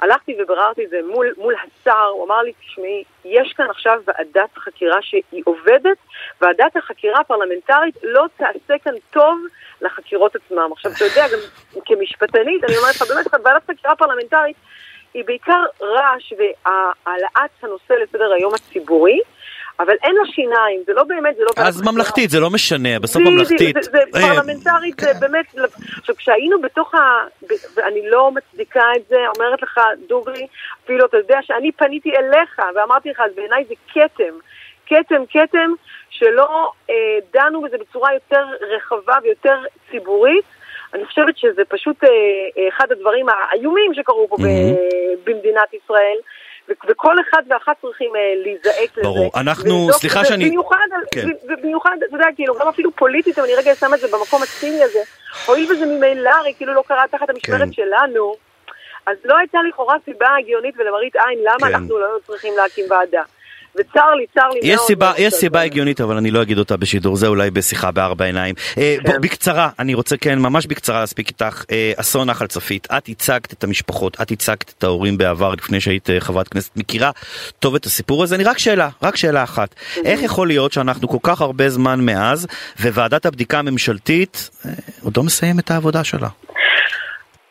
הלכתי 0.00 0.36
וביררתי 0.38 0.84
את 0.84 0.90
זה 0.90 1.00
מול, 1.06 1.34
מול 1.36 1.54
השר, 1.54 2.06
הוא 2.14 2.26
אמר 2.26 2.42
לי, 2.42 2.52
תשמעי, 2.52 3.04
יש 3.24 3.52
כאן 3.56 3.66
עכשיו 3.70 4.00
ועדת 4.06 4.58
חקירה 4.58 4.98
שהיא 5.02 5.42
עובדת, 5.44 5.96
ועדת 6.40 6.76
החקירה 6.76 7.20
הפרלמנטרית 7.20 7.94
לא 8.02 8.26
תעשה 8.36 8.78
כאן 8.84 8.94
טוב 9.10 9.38
לחקירות 9.80 10.36
עצמם. 10.36 10.68
עכשיו, 10.72 10.92
אתה 10.96 11.04
יודע, 11.04 11.26
גם 11.32 11.38
כמשפטנית, 11.84 12.64
אני 12.64 12.76
אומרת 12.76 12.94
לך, 12.94 13.02
באמת, 13.08 13.26
ועדת 13.44 13.62
חקירה 13.70 13.96
פרלמנטרית 13.96 14.56
היא 15.14 15.24
בעיקר 15.24 15.62
רעש 15.82 16.32
והעלאת 16.38 17.50
הנושא 17.62 17.92
לסדר 17.92 18.32
היום 18.32 18.54
הציבורי. 18.54 19.20
אבל 19.80 19.94
אין 20.02 20.16
לה 20.16 20.32
שיניים, 20.32 20.82
זה 20.86 20.92
לא 20.92 21.04
באמת, 21.04 21.36
זה 21.36 21.42
לא... 21.42 21.50
אז 21.56 21.82
ממלכתית, 21.82 22.30
זה 22.30 22.40
לא 22.40 22.50
משנה, 22.50 22.98
בסוף 22.98 23.22
ממלכתית. 23.22 23.76
זה, 23.82 23.98
אה, 23.98 24.20
פרלמנטרית, 24.20 25.00
זה 25.00 25.12
באמת... 25.20 25.54
עכשיו, 25.98 26.16
כשהיינו 26.16 26.60
בתוך 26.60 26.94
ה... 26.94 26.98
ואני 27.76 28.10
לא 28.10 28.30
מצדיקה 28.30 28.84
את 28.96 29.02
זה, 29.08 29.16
אומרת 29.36 29.62
לך, 29.62 29.80
דוגרי, 30.08 30.46
אפילו 30.84 31.06
אתה 31.06 31.16
יודע 31.16 31.38
שאני 31.42 31.72
פניתי 31.72 32.10
אליך 32.16 32.58
ואמרתי 32.74 33.10
לך, 33.10 33.20
אז 33.20 33.34
בעיניי 33.34 33.64
זה 33.64 33.74
כתם. 33.88 34.34
כתם, 34.86 35.22
כתם, 35.30 35.70
שלא 36.10 36.70
אה, 36.90 36.94
דנו 37.32 37.62
בזה 37.62 37.76
בצורה 37.78 38.14
יותר 38.14 38.44
רחבה 38.76 39.18
ויותר 39.22 39.58
ציבורית. 39.90 40.44
אני 40.94 41.04
חושבת 41.04 41.38
שזה 41.38 41.62
פשוט 41.68 42.04
אה, 42.04 42.08
אחד 42.68 42.92
הדברים 42.92 43.26
האיומים 43.28 43.94
שקרו 43.94 44.28
פה 44.28 44.36
במדינת 45.24 45.74
ישראל. 45.74 46.16
וכל 46.88 47.16
אחד 47.20 47.42
ואחת 47.50 47.76
צריכים 47.82 48.16
אה, 48.16 48.20
להיזעק 48.44 48.92
לזה. 48.96 49.02
ברור. 49.02 49.30
אנחנו- 49.36 49.88
סליחה 49.92 50.24
שאני- 50.24 50.56
כן. 51.14 51.28
ובמיוחד, 51.44 51.96
אתה 52.08 52.16
יודע, 52.16 52.26
כאילו, 52.36 52.54
גם 52.60 52.68
אפילו 52.68 52.90
פוליטית, 52.96 53.38
אני 53.38 53.54
רגע 53.54 53.74
שם 53.74 53.94
את 53.94 54.00
זה 54.00 54.06
במקום 54.08 54.42
הציני 54.42 54.82
הזה. 54.84 54.98
הואיל 55.46 55.72
וזה 55.72 55.86
ממילא, 55.86 56.30
הרי 56.30 56.54
כאילו 56.56 56.74
לא 56.74 56.82
קרה 56.88 57.04
תחת 57.10 57.30
המשמרת 57.30 57.60
כן. 57.60 57.72
שלנו, 57.72 58.34
אז 59.06 59.16
לא 59.24 59.36
הייתה 59.38 59.58
לכאורה 59.68 59.96
סיבה 60.04 60.26
הגיונית 60.38 60.74
ולמראית 60.78 61.16
עין 61.16 61.38
למה 61.42 61.58
כן. 61.68 61.74
אנחנו 61.74 61.98
לא 61.98 62.06
צריכים 62.26 62.54
להקים 62.56 62.84
ועדה. 62.90 63.22
וצר 63.74 64.14
לי, 64.18 64.26
צר 64.34 64.48
לי 64.48 64.60
מאוד. 64.60 64.64
יש 64.64 64.80
סיבה, 64.86 65.06
מאוד 65.06 65.18
יש 65.18 65.26
שזה- 65.32 65.40
סיבה 65.40 65.60
הגיונית, 65.62 66.00
אבל 66.00 66.16
אני 66.16 66.30
לא 66.30 66.42
אגיד 66.42 66.58
אותה 66.58 66.76
בשידור, 66.76 67.16
זה 67.16 67.26
אולי 67.26 67.50
בשיחה 67.50 67.90
בארבע 67.90 68.24
עיניים. 68.24 68.54
אה, 68.78 68.96
כן. 69.04 69.10
בוא, 69.10 69.18
בקצרה, 69.18 69.70
אני 69.78 69.94
רוצה 69.94 70.16
כן, 70.16 70.38
ממש 70.38 70.66
בקצרה 70.66 71.00
להספיק 71.00 71.28
איתך. 71.28 71.64
אה, 71.72 71.92
אסון 71.96 72.30
נחל 72.30 72.46
צפית, 72.46 72.88
את 72.98 73.08
ייצגת 73.08 73.52
את 73.52 73.64
המשפחות, 73.64 74.16
את 74.22 74.30
ייצגת 74.30 74.74
את 74.78 74.84
ההורים 74.84 75.18
בעבר, 75.18 75.54
לפני 75.54 75.80
שהיית 75.80 76.10
אה, 76.10 76.20
חברת 76.20 76.48
כנסת, 76.48 76.70
מכירה 76.76 77.10
טוב 77.58 77.74
את 77.74 77.86
הסיפור 77.86 78.22
הזה. 78.22 78.34
אני 78.34 78.44
רק 78.44 78.58
שאלה, 78.58 78.88
רק 79.02 79.16
שאלה 79.16 79.42
אחת. 79.42 79.74
איך 80.04 80.22
יכול 80.22 80.46
להיות 80.48 80.72
שאנחנו 80.72 81.08
כל 81.08 81.18
כך 81.22 81.40
הרבה 81.40 81.68
זמן 81.70 82.00
מאז, 82.00 82.46
וועדת 82.80 83.26
הבדיקה 83.26 83.58
הממשלתית 83.58 84.50
עוד 85.02 85.16
לא 85.16 85.22
מסיים 85.22 85.58
את 85.58 85.70
העבודה 85.70 86.04
שלה? 86.04 86.28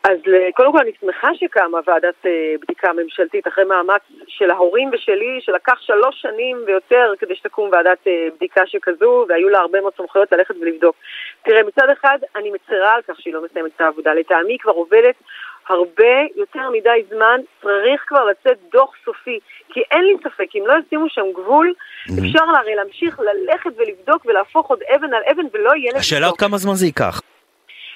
אז 0.03 0.17
אה, 0.33 0.49
קודם 0.55 0.71
כל 0.71 0.77
אני 0.77 0.91
שמחה 1.01 1.27
שקמה 1.35 1.79
ועדת 1.87 2.25
אה, 2.25 2.55
בדיקה 2.61 2.93
ממשלתית 2.93 3.47
אחרי 3.47 3.63
מאמץ 3.63 4.01
של 4.27 4.51
ההורים 4.51 4.89
ושלי, 4.93 5.39
שלקח 5.41 5.81
שלוש 5.81 6.21
שנים 6.21 6.57
ויותר 6.67 7.13
כדי 7.19 7.35
שתקום 7.35 7.69
ועדת 7.71 8.07
אה, 8.07 8.27
בדיקה 8.35 8.61
שכזו, 8.65 9.25
והיו 9.29 9.49
לה 9.49 9.59
הרבה 9.59 9.81
מאוד 9.81 9.93
סמכויות 9.97 10.31
ללכת 10.31 10.55
ולבדוק. 10.61 10.95
תראה, 11.43 11.63
מצד 11.63 11.89
אחד 11.89 12.17
אני 12.35 12.51
מצרה 12.51 12.93
על 12.95 13.01
כך 13.01 13.21
שהיא 13.21 13.33
לא 13.33 13.43
מסיימת 13.45 13.71
את 13.75 13.81
העבודה. 13.81 14.13
לטעמי 14.13 14.57
כבר 14.59 14.71
עובדת 14.71 15.15
הרבה 15.69 16.15
יותר 16.35 16.69
מדי 16.69 17.03
זמן, 17.09 17.41
צריך 17.61 18.03
כבר 18.07 18.25
לצאת 18.25 18.57
דוח 18.71 18.91
סופי. 19.05 19.39
כי 19.69 19.79
אין 19.91 20.03
לי 20.03 20.15
ספק, 20.23 20.55
אם 20.55 20.63
לא 20.67 20.73
ישימו 20.87 21.09
שם 21.09 21.25
גבול, 21.35 21.73
אפשר 22.03 22.43
הרי 22.57 22.75
להמשיך 22.75 23.19
ללכת 23.19 23.69
ולבדוק 23.77 24.25
ולהפוך 24.25 24.67
עוד 24.69 24.79
אבן 24.95 25.13
על 25.13 25.21
אבן 25.31 25.45
ולא 25.53 25.75
יהיה 25.75 25.89
לזה 25.89 25.99
השאלה 25.99 26.27
עוד. 26.27 26.37
כמה 26.37 26.57
זמן 26.57 26.73
זה 26.73 26.85
ייקח. 26.85 27.30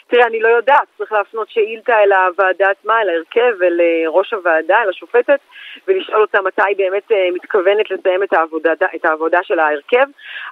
תראה, 0.07 0.27
אני 0.27 0.39
לא 0.39 0.47
יודעת, 0.47 0.87
צריך 0.97 1.11
להפנות 1.11 1.49
שאילתה 1.49 2.03
אל 2.03 2.13
הוועדה 2.13 2.69
עצמה, 2.69 3.01
אל 3.01 3.09
ההרכב, 3.09 3.63
אל 3.63 3.81
אה, 3.81 4.09
ראש 4.09 4.33
הוועדה, 4.33 4.81
אל 4.81 4.89
השופטת, 4.89 5.39
ולשאול 5.87 6.21
אותה 6.21 6.41
מתי 6.41 6.61
היא 6.67 6.77
באמת 6.77 7.11
אה, 7.11 7.27
מתכוונת 7.33 7.91
לסיים 7.91 8.23
את 8.23 8.33
העבודה, 8.33 8.71
את 8.95 9.05
העבודה 9.05 9.39
של 9.43 9.59
ההרכב, 9.59 10.05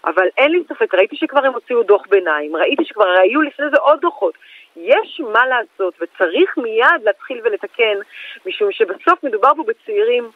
אבל 0.06 0.28
אין 0.38 0.52
לי 0.52 0.64
ספק, 0.70 0.94
ראיתי 0.94 1.16
שכבר 1.16 1.46
הם 1.46 1.54
הוציאו 1.54 1.84
דוח 1.84 2.02
ביניים, 2.10 2.56
ראיתי 2.56 2.86
שכבר 2.86 3.08
היו 3.22 3.42
לפני 3.42 3.66
זה 3.70 3.78
עוד 3.78 4.02
דוחות. 4.02 4.34
יש 4.76 5.22
מה 5.34 5.46
לעשות, 5.46 5.94
וצריך 6.02 6.58
מיד 6.58 7.04
להתחיל 7.04 7.42
ולתקן, 7.44 7.98
משום 8.46 8.72
שבסוף 8.72 9.24
מדובר 9.24 9.52
פה 9.56 9.64
בצעירים 9.68 10.30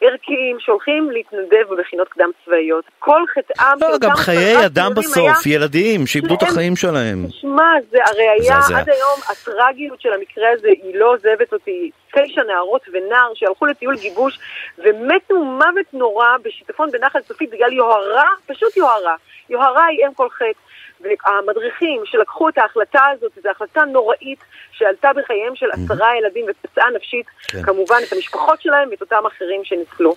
ערכיים 0.00 0.56
שהולכים 0.60 1.10
להתנדב 1.10 1.68
במכינות 1.68 2.08
קדם 2.08 2.30
צבאיות. 2.44 2.84
כל 2.98 3.22
חטאם... 3.34 3.78
לא, 3.80 3.98
גם 4.00 4.10
חיי 4.16 4.66
אדם 4.66 4.92
בסוף, 4.96 5.46
היה- 5.46 5.54
ילדים 5.54 6.06
שאיבדו 6.06 6.34
את 6.34 6.42
החיים 6.42 6.76
שלהם. 6.76 7.26
שמע, 7.30 7.62
זה 7.90 7.98
הרי 8.06 8.22
היה, 8.28 8.58
מזעזע. 8.58 8.78
עד 8.78 8.88
היום 8.88 9.18
הטרגיות 9.30 10.00
של 10.00 10.12
המקרה 10.12 10.48
הזה 10.54 10.68
היא 10.68 10.94
לא 10.98 11.12
עוזבת 11.12 11.52
אותי. 11.52 11.90
תשע 12.12 12.42
נערות 12.42 12.82
ונער 12.92 13.32
שהלכו 13.34 13.66
לטיול 13.66 13.96
גיבוש 13.96 14.38
ומתו 14.78 15.34
מוות 15.44 15.86
נורא 15.92 16.26
בשיטפון 16.42 16.90
בנחל 16.90 17.20
צופית 17.20 17.50
בגלל 17.50 17.72
יוהרה, 17.72 18.28
פשוט 18.46 18.76
יוהרה. 18.76 19.14
יוהרה 19.50 19.84
היא 19.84 20.06
אם 20.06 20.14
כל 20.14 20.28
חטא. 20.30 20.65
והמדריכים 21.00 22.02
שלקחו 22.04 22.48
את 22.48 22.58
ההחלטה 22.58 23.04
הזאת, 23.12 23.32
זו 23.42 23.50
החלטה 23.50 23.84
נוראית 23.84 24.38
שעלתה 24.72 25.10
בחייהם 25.12 25.56
של 25.56 25.66
עשרה 25.72 26.16
ילדים 26.16 26.46
ופצעה 26.48 26.90
נפשית, 26.90 27.26
כן. 27.48 27.62
כמובן 27.62 27.96
את 28.08 28.12
המשפחות 28.12 28.62
שלהם 28.62 28.88
ואת 28.90 29.00
אותם 29.00 29.26
אחרים 29.26 29.64
שניצלו. 29.64 30.14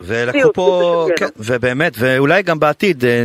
ולקחו 0.00 0.52
פה, 0.52 1.04
זה 1.08 1.12
כן. 1.16 1.26
ובאמת, 1.36 1.92
ואולי 1.98 2.42
גם 2.42 2.60
בעתיד 2.60 3.04
אה, 3.04 3.22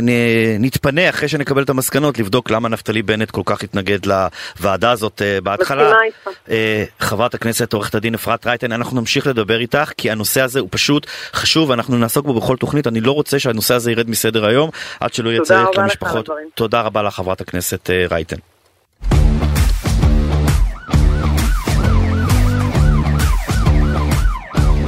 נתפנה 0.58 1.08
אחרי 1.08 1.28
שנקבל 1.28 1.62
את 1.62 1.70
המסקנות 1.70 2.18
לבדוק 2.18 2.50
למה 2.50 2.68
נפתלי 2.68 3.02
בנט 3.02 3.30
כל 3.30 3.42
כך 3.44 3.62
התנגד 3.62 3.98
לוועדה 4.06 4.90
הזאת 4.90 5.22
אה, 5.22 5.40
בהתחלה. 5.40 5.82
מסכימה 5.82 6.02
איתך. 6.04 6.38
אה, 6.50 6.84
חברת 7.00 7.34
הכנסת 7.34 7.72
עורכת 7.72 7.94
הדין 7.94 8.14
אפרת 8.14 8.46
רייטן, 8.46 8.72
אנחנו 8.72 9.00
נמשיך 9.00 9.26
לדבר 9.26 9.60
איתך 9.60 9.92
כי 9.96 10.10
הנושא 10.10 10.40
הזה 10.40 10.60
הוא 10.60 10.68
פשוט 10.72 11.06
חשוב 11.32 11.70
ואנחנו 11.70 11.98
נעסוק 11.98 12.26
בו 12.26 12.34
בכל 12.34 12.56
תוכנית. 12.56 12.86
אני 12.86 13.00
לא 13.00 13.12
רוצה 13.12 13.38
שהנושא 13.38 13.74
הזה 13.74 13.92
ירד 13.92 14.10
מסדר 14.10 14.46
היום 14.46 14.70
עד 15.00 15.14
שלא 15.14 15.30
יהיה 15.30 15.40
צריך 15.40 15.68
למשפחות. 15.78 16.28
תודה 16.54 16.80
רבה 16.80 17.02
לך 17.02 17.14
חברת 17.14 17.40
הכנסת 17.40 17.90
רייטן. 18.10 18.36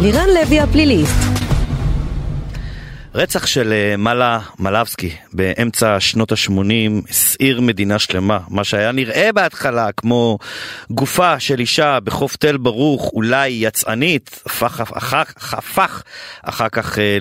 לירן 0.00 0.28
לוי 0.28 0.60
הפליליסט. 0.60 1.27
רצח 3.18 3.46
של 3.46 3.72
אה, 3.72 3.96
מלה 3.96 4.40
מלבסקי 4.58 5.10
באמצע 5.32 6.00
שנות 6.00 6.32
ה-80 6.32 7.10
הסעיר 7.10 7.60
מדינה 7.60 7.98
שלמה. 7.98 8.38
מה 8.48 8.64
שהיה 8.64 8.92
נראה 8.92 9.30
בהתחלה 9.34 9.92
כמו 9.92 10.38
גופה 10.90 11.40
של 11.40 11.60
אישה 11.60 12.00
בחוף 12.00 12.36
תל 12.36 12.56
ברוך, 12.56 13.10
אולי 13.12 13.48
יצאנית, 13.48 14.40
הפך, 14.46 14.80
הפך, 14.80 15.34
הפך 15.36 16.02
אחר 16.42 16.68
כך 16.68 16.98
אה, 16.98 17.18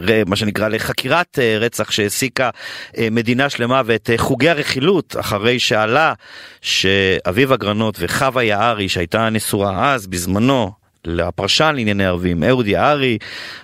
למה 0.00 0.36
שנקרא 0.36 0.68
לחקירת 0.68 1.38
אה, 1.38 1.58
רצח 1.58 1.90
שהעסיקה 1.90 2.50
אה, 2.98 3.08
מדינה 3.10 3.48
שלמה 3.48 3.82
ואת 3.84 4.10
אה, 4.10 4.18
חוגי 4.18 4.48
הרכילות 4.48 5.16
אחרי 5.20 5.58
שעלה 5.58 6.12
שאביב 6.60 7.52
אגרנות 7.52 7.96
וחווה 8.00 8.42
יערי 8.42 8.88
שהייתה 8.88 9.30
נשואה 9.30 9.94
אז 9.94 10.06
בזמנו 10.06 10.79
לפרשן 11.04 11.72
לענייני 11.74 12.06
ערבים, 12.06 12.44
אהוד 12.44 12.66
יערי, 12.66 13.18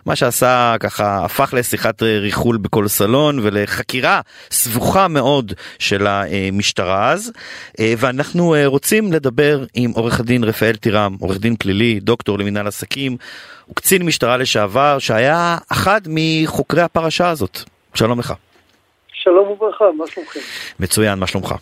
מה 0.06 0.16
שעשה 0.16 0.76
ככה 0.80 1.24
הפך 1.24 1.54
לשיחת 1.56 2.02
ריחול 2.02 2.56
בכל 2.56 2.88
סלון 2.88 3.38
ולחקירה 3.42 4.20
סבוכה 4.50 5.08
מאוד 5.08 5.52
של 5.78 6.06
המשטרה 6.06 7.12
אז 7.12 7.32
ואנחנו 7.80 8.54
רוצים 8.64 9.12
לדבר 9.12 9.64
עם 9.74 9.90
עורך 9.90 10.20
הדין 10.20 10.44
רפאל 10.44 10.76
טירם, 10.76 11.16
עורך 11.20 11.38
דין 11.38 11.56
פלילי, 11.56 12.00
דוקטור 12.00 12.38
למינהל 12.38 12.66
עסקים, 12.66 13.16
הוא 13.66 13.76
קצין 13.76 14.02
משטרה 14.02 14.36
לשעבר 14.36 14.98
שהיה 14.98 15.58
אחד 15.72 16.00
מחוקרי 16.06 16.82
הפרשה 16.82 17.28
הזאת. 17.28 17.58
שלום 17.94 18.18
לך. 18.18 18.34
שלום 19.12 19.48
וברכה, 19.48 19.84
מה 19.98 20.04
שלומכם? 20.06 20.40
מצוין, 20.80 21.18
מה 21.18 21.26
שלומך? 21.26 21.54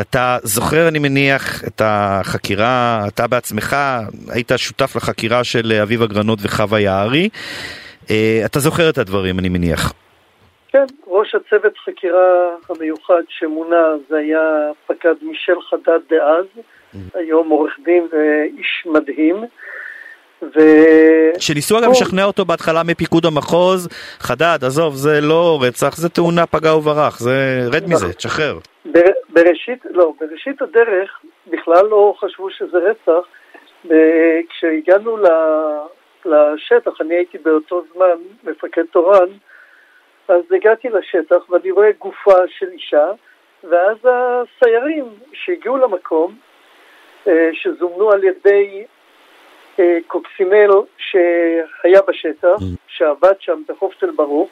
אתה 0.00 0.38
זוכר, 0.42 0.88
אני 0.88 0.98
מניח, 0.98 1.64
את 1.64 1.82
החקירה, 1.84 3.04
אתה 3.08 3.26
בעצמך 3.26 3.76
היית 4.28 4.52
שותף 4.56 4.96
לחקירה 4.96 5.44
של 5.44 5.72
אביב 5.82 6.02
אגרנות 6.02 6.38
וחווה 6.42 6.80
יערי. 6.80 7.28
אה, 8.10 8.42
אתה 8.44 8.58
זוכר 8.58 8.90
את 8.90 8.98
הדברים, 8.98 9.38
אני 9.38 9.48
מניח. 9.48 9.92
כן, 10.68 10.84
ראש 11.06 11.34
הצוות 11.34 11.72
חקירה 11.84 12.54
המיוחד 12.68 13.22
שמונה 13.28 13.76
זה 14.08 14.16
היה 14.16 14.70
פקד 14.86 15.14
מישל 15.22 15.60
חדד 15.70 15.98
דאז, 16.10 16.44
היום 17.14 17.48
עורך 17.48 17.72
דין 17.84 18.06
ואיש 18.12 18.86
מדהים. 18.86 19.44
ו... 20.42 20.60
שניסו 21.38 21.78
אגב 21.78 21.90
לשכנע 21.90 22.24
אותו 22.24 22.44
בהתחלה 22.44 22.82
מפיקוד 22.82 23.26
המחוז, 23.26 23.88
חדד, 24.18 24.58
עזוב, 24.62 24.94
זה 24.94 25.20
לא 25.20 25.58
רצח, 25.62 25.96
זה 25.96 26.08
תאונה 26.08 26.46
פגע 26.46 26.74
וברח, 26.74 27.20
זה, 27.20 27.68
רד 27.72 27.88
מזה, 27.88 28.12
תשחרר. 28.12 28.58
בר- 29.36 29.42
בראשית, 29.42 29.84
לא, 29.90 30.12
בראשית 30.20 30.62
הדרך 30.62 31.22
בכלל 31.46 31.86
לא 31.86 32.14
חשבו 32.18 32.50
שזה 32.50 32.78
רצח. 32.78 33.28
כשהגענו 34.48 35.16
לשטח, 36.24 37.00
אני 37.00 37.14
הייתי 37.14 37.38
באותו 37.38 37.82
זמן 37.94 38.18
מפקד 38.44 38.84
תורן, 38.92 39.28
אז 40.28 40.42
הגעתי 40.50 40.88
לשטח 40.88 41.50
ואני 41.50 41.70
רואה 41.70 41.90
גופה 41.98 42.48
של 42.48 42.68
אישה, 42.68 43.06
ואז 43.64 43.96
הסיירים 44.04 45.04
שהגיעו 45.32 45.76
למקום 45.76 46.36
אה, 47.28 47.48
שזומנו 47.52 48.10
על 48.10 48.24
ידי 48.24 48.84
אה, 49.78 49.98
קוקסינל 50.06 50.70
שהיה 50.98 52.00
בשטח, 52.08 52.56
שעבד 52.88 53.34
שם 53.40 53.62
בחוף 53.68 53.94
תל 53.98 54.10
ברוך, 54.10 54.48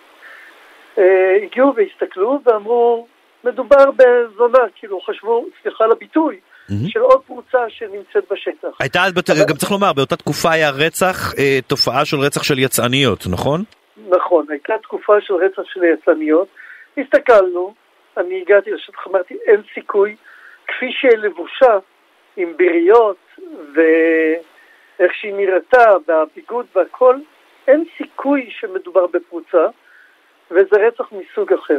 אה, 0.98 1.36
הגיעו 1.42 1.74
והסתכלו 1.74 2.38
ואמרו, 2.44 3.06
מדובר 3.44 3.90
בזונה, 3.90 4.58
כאילו 4.74 5.00
חשבו, 5.00 5.46
סליחה 5.62 5.84
על 5.84 5.92
הביטוי, 5.92 6.40
של 6.88 7.00
עוד 7.00 7.22
פרוצה 7.26 7.58
שנמצאת 7.68 8.24
בשטח. 8.30 8.68
הייתה, 8.80 9.00
גם 9.48 9.56
צריך 9.56 9.72
לומר, 9.72 9.92
באותה 9.92 10.16
תקופה 10.16 10.52
היה 10.52 10.70
רצח, 10.70 11.32
תופעה 11.66 12.04
של 12.04 12.16
רצח 12.16 12.42
של 12.42 12.58
יצאניות, 12.58 13.24
נכון? 13.30 13.62
נכון, 14.08 14.46
הייתה 14.50 14.74
תקופה 14.82 15.20
של 15.20 15.34
רצח 15.34 15.62
של 15.64 15.84
יצאניות. 15.84 16.48
הסתכלנו, 16.98 17.74
אני 18.16 18.40
הגעתי 18.40 18.70
לשטח, 18.70 19.06
אמרתי, 19.10 19.34
אין 19.46 19.60
סיכוי, 19.74 20.16
כפי 20.66 20.86
שהיא 20.92 21.18
לבושה, 21.18 21.78
עם 22.36 22.52
ביריות 22.56 23.16
ואיך 23.74 25.12
שהיא 25.20 25.34
נראתה, 25.34 25.90
והביגוד 26.08 26.66
והכל, 26.76 27.16
אין 27.68 27.84
סיכוי 27.98 28.50
שמדובר 28.60 29.06
בפרוצה, 29.06 29.66
וזה 30.50 30.76
רצח 30.86 31.04
מסוג 31.12 31.52
אחר. 31.52 31.78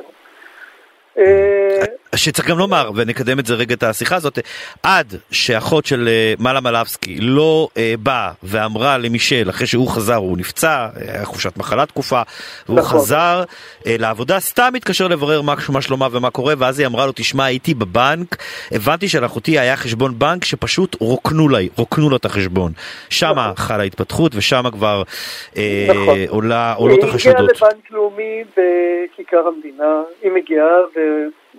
אה, 1.17 1.85
שצריך 2.17 2.47
גם 2.47 2.57
לומר, 2.57 2.91
ונקדם 2.95 3.39
את 3.39 3.45
זה 3.45 3.53
רגע 3.53 3.75
את 3.75 3.83
השיחה 3.83 4.15
הזאת, 4.15 4.39
עד 4.83 5.13
שאחות 5.31 5.85
של 5.85 6.07
אה, 6.07 6.33
מעלה 6.39 6.61
מלבסקי 6.61 7.17
לא 7.19 7.67
אה, 7.77 7.93
באה 8.03 8.31
ואמרה 8.43 8.97
למישל, 8.97 9.49
אחרי 9.49 9.67
שהוא 9.67 9.87
חזר, 9.87 10.15
הוא 10.15 10.37
נפצע, 10.37 10.87
היה 10.95 11.25
חופשת 11.25 11.57
מחלה 11.57 11.85
תקופה, 11.85 12.21
והוא 12.65 12.79
נכון. 12.79 12.99
חזר 12.99 13.43
אה, 13.87 13.95
לעבודה, 13.99 14.39
סתם 14.39 14.71
התקשר 14.75 15.07
לברר 15.07 15.41
מה, 15.41 15.55
מה 15.69 15.81
שלומה 15.81 16.07
ומה 16.11 16.29
קורה, 16.29 16.53
ואז 16.57 16.79
היא 16.79 16.87
אמרה 16.87 17.05
לו, 17.05 17.11
תשמע, 17.15 17.45
הייתי 17.45 17.73
בבנק, 17.73 18.35
הבנתי 18.71 19.07
שלאחותי 19.07 19.59
היה 19.59 19.75
חשבון 19.75 20.19
בנק 20.19 20.45
שפשוט 20.45 20.95
רוקנו 20.99 21.49
לה, 21.49 21.59
רוקנו 21.77 22.09
לו 22.09 22.17
את 22.17 22.25
החשבון. 22.25 22.71
שמה 23.09 23.31
נכון. 23.31 23.55
חלה 23.55 23.83
התפתחות, 23.83 24.31
ושמה 24.35 24.71
כבר 24.71 25.03
אה, 25.57 25.87
נכון. 25.89 26.17
עולה, 26.27 26.73
עולות 26.73 27.03
החשדות. 27.03 27.35
היא 27.35 27.45
הגיעה 27.49 27.69
לבנק 27.71 27.91
לאומי 27.91 28.43
בכיכר 28.51 29.47
המדינה, 29.47 30.01
היא 30.21 30.31
מגיעה 30.31 30.75
ו... 30.95 30.99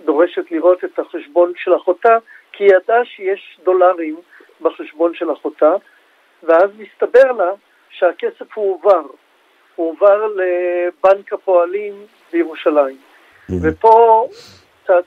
דורשת 0.07 0.51
לראות 0.51 0.83
את 0.83 0.99
החשבון 0.99 1.53
של 1.55 1.75
אחותה, 1.75 2.17
כי 2.51 2.63
היא 2.63 2.71
ידעה 2.75 3.05
שיש 3.05 3.59
דולרים 3.63 4.15
בחשבון 4.61 5.13
של 5.13 5.31
אחותה, 5.33 5.75
ואז 6.43 6.69
מסתבר 6.77 7.31
לה 7.31 7.51
שהכסף 7.89 8.53
הועבר. 8.53 9.01
הועבר 9.75 10.27
לבנק 10.27 11.33
הפועלים 11.33 11.93
בירושלים. 12.31 12.97
Mm-hmm. 12.97 13.53
ופה 13.63 14.27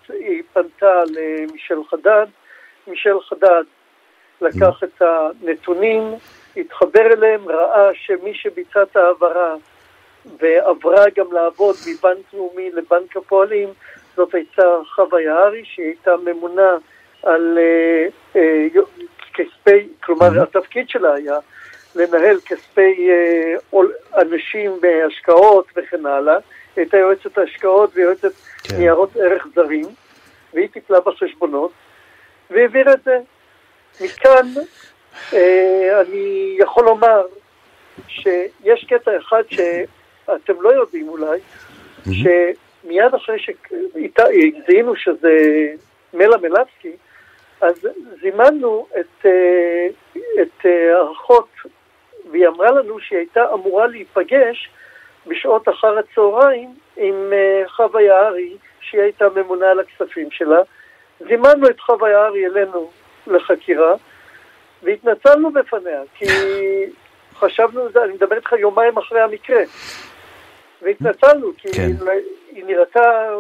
היא 0.09 0.43
פנתה 0.53 1.03
למישל 1.05 1.85
חדד, 1.91 2.27
מישל 2.87 3.21
חדד 3.21 3.65
לקח 4.41 4.83
mm-hmm. 4.83 4.87
את 4.87 5.03
הנתונים, 5.03 6.03
התחבר 6.57 7.07
אליהם, 7.13 7.49
ראה 7.49 7.91
שמי 7.95 8.35
שביצע 8.35 8.83
את 8.83 8.97
ההעברה 8.97 9.55
ועברה 10.39 11.05
גם 11.17 11.33
לעבוד 11.33 11.77
מבנק 11.89 12.33
לאומי 12.33 12.71
לבנק 12.71 13.17
הפועלים 13.17 13.69
זאת 14.21 14.35
הייתה 14.35 14.63
חווה 14.95 15.23
יערי, 15.23 15.63
שהיא 15.65 15.87
הייתה 15.87 16.11
ממונה 16.17 16.77
על 17.23 17.59
אה, 17.59 18.07
אה, 18.37 18.67
כספי, 19.35 19.89
כלומר 20.03 20.29
mm-hmm. 20.29 20.43
התפקיד 20.43 20.89
שלה 20.89 21.15
היה 21.15 21.39
לנהל 21.95 22.41
כספי 22.47 23.11
אה, 23.11 23.81
אנשים 24.23 24.81
בהשקעות 24.81 25.67
וכן 25.77 26.07
הלאה. 26.07 26.35
היא 26.35 26.43
הייתה 26.77 26.97
יועצת 26.97 27.39
השקעות 27.39 27.91
ויועצת 27.95 28.33
כן. 28.63 28.77
ניירות 28.77 29.17
ערך 29.17 29.47
זרים, 29.55 29.87
והיא 30.55 30.69
טיפלה 30.73 31.01
בחשבונות, 31.01 31.73
והעבירה 32.51 32.93
את 32.93 33.03
זה. 33.05 33.19
מכאן 34.01 34.47
אה, 35.33 36.01
אני 36.01 36.57
יכול 36.59 36.85
לומר 36.85 37.23
שיש 38.09 38.85
קטע 38.89 39.11
אחד 39.19 39.43
שאתם 39.51 40.63
לא 40.63 40.69
יודעים 40.69 41.09
אולי, 41.09 41.39
mm-hmm. 41.39 42.11
מיד 42.85 43.15
אחרי 43.15 43.39
שזיהינו 43.39 44.97
שזה 44.97 45.37
מלה 46.15 46.37
מלבסקי, 46.37 46.93
אז 47.61 47.89
זימנו 48.21 48.87
את, 49.01 49.27
אה, 49.27 49.87
את 50.43 50.67
האחות, 50.95 51.49
אה, 51.67 51.71
והיא 52.31 52.49
אמרה 52.49 52.71
לנו 52.71 53.01
שהיא 53.01 53.19
הייתה 53.19 53.53
אמורה 53.55 53.87
להיפגש 53.87 54.71
בשעות 55.27 55.69
אחר 55.69 55.99
הצהריים 55.99 56.75
עם 56.97 57.33
אה, 57.33 57.63
חווה 57.69 58.03
יערי, 58.03 58.57
שהיא 58.81 59.01
הייתה 59.01 59.25
ממונה 59.29 59.71
על 59.71 59.81
הכספים 59.81 60.31
שלה. 60.31 60.61
זימנו 61.21 61.67
את 61.71 61.81
חווה 61.81 62.11
יערי 62.11 62.47
אלינו 62.47 62.91
לחקירה, 63.27 63.95
והתנצלנו 64.83 65.53
בפניה, 65.53 66.03
כי 66.15 66.27
חשבנו, 67.35 67.89
אני 68.05 68.13
מדבר 68.13 68.37
איתך 68.37 68.53
יומיים 68.53 68.99
אחרי 68.99 69.21
המקרה. 69.21 69.63
והתנצלנו, 70.83 71.53
כי 71.59 71.69
כן. 71.73 71.91
היא 72.51 72.65
נראתה 72.65 73.31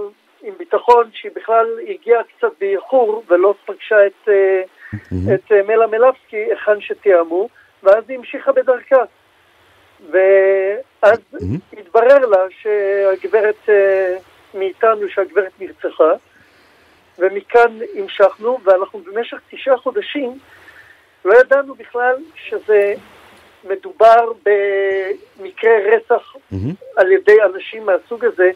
עם 0.42 0.54
ביטחון 0.58 1.10
שהיא 1.12 1.32
בכלל 1.34 1.66
הגיעה 1.88 2.22
קצת 2.24 2.52
באיחור 2.60 3.24
ולא 3.28 3.54
פגשה 3.66 4.06
את, 4.06 4.28
mm-hmm. 4.28 5.34
את 5.34 5.52
אה, 5.52 5.62
מלה 5.62 5.86
מלבסקי 5.86 6.36
היכן 6.36 6.80
שתיאמו, 6.80 7.48
ואז 7.82 8.04
היא 8.08 8.18
המשיכה 8.18 8.52
בדרכה. 8.52 9.04
ואז 10.10 11.18
mm-hmm. 11.34 11.78
התברר 11.78 12.26
לה 12.26 12.38
שהגברת 12.50 13.68
אה, 13.68 14.16
מאיתנו, 14.54 15.08
שהגברת 15.08 15.52
נרצחה, 15.60 16.12
ומכאן 17.18 17.78
המשכנו, 17.94 18.58
ואנחנו 18.64 18.98
במשך 18.98 19.40
תשעה 19.50 19.76
חודשים 19.76 20.38
לא 21.24 21.38
ידענו 21.40 21.74
בכלל 21.74 22.16
שזה 22.34 22.94
מדובר 23.64 24.32
במקרה 24.44 25.72
רצח 25.92 26.34
mm-hmm. 26.34 26.74
על 26.96 27.12
ידי 27.12 27.36
אנשים 27.42 27.86
מהסוג 27.86 28.24
הזה, 28.24 28.50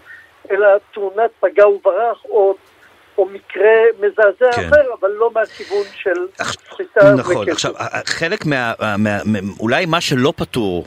אלא 0.51 0.68
תאונת 0.95 1.30
פגע 1.40 1.68
וברח, 1.68 2.24
או, 2.24 2.55
או 3.18 3.26
מקרה 3.26 3.70
מזעזע 4.01 4.53
כן. 4.53 4.68
אחר, 4.68 4.82
אבל 5.01 5.11
לא 5.11 5.30
מהכיוון 5.34 5.84
של 5.95 6.45
סחיטה 6.74 7.14
נכון, 7.14 7.36
וכסף. 7.36 7.53
עכשיו, 7.53 7.72
חלק 8.07 8.47
מה, 8.47 8.72
מה, 8.80 8.97
מה... 9.24 9.38
אולי 9.61 9.86
מה 9.86 10.01
שלא 10.01 10.32
פתור, 10.36 10.86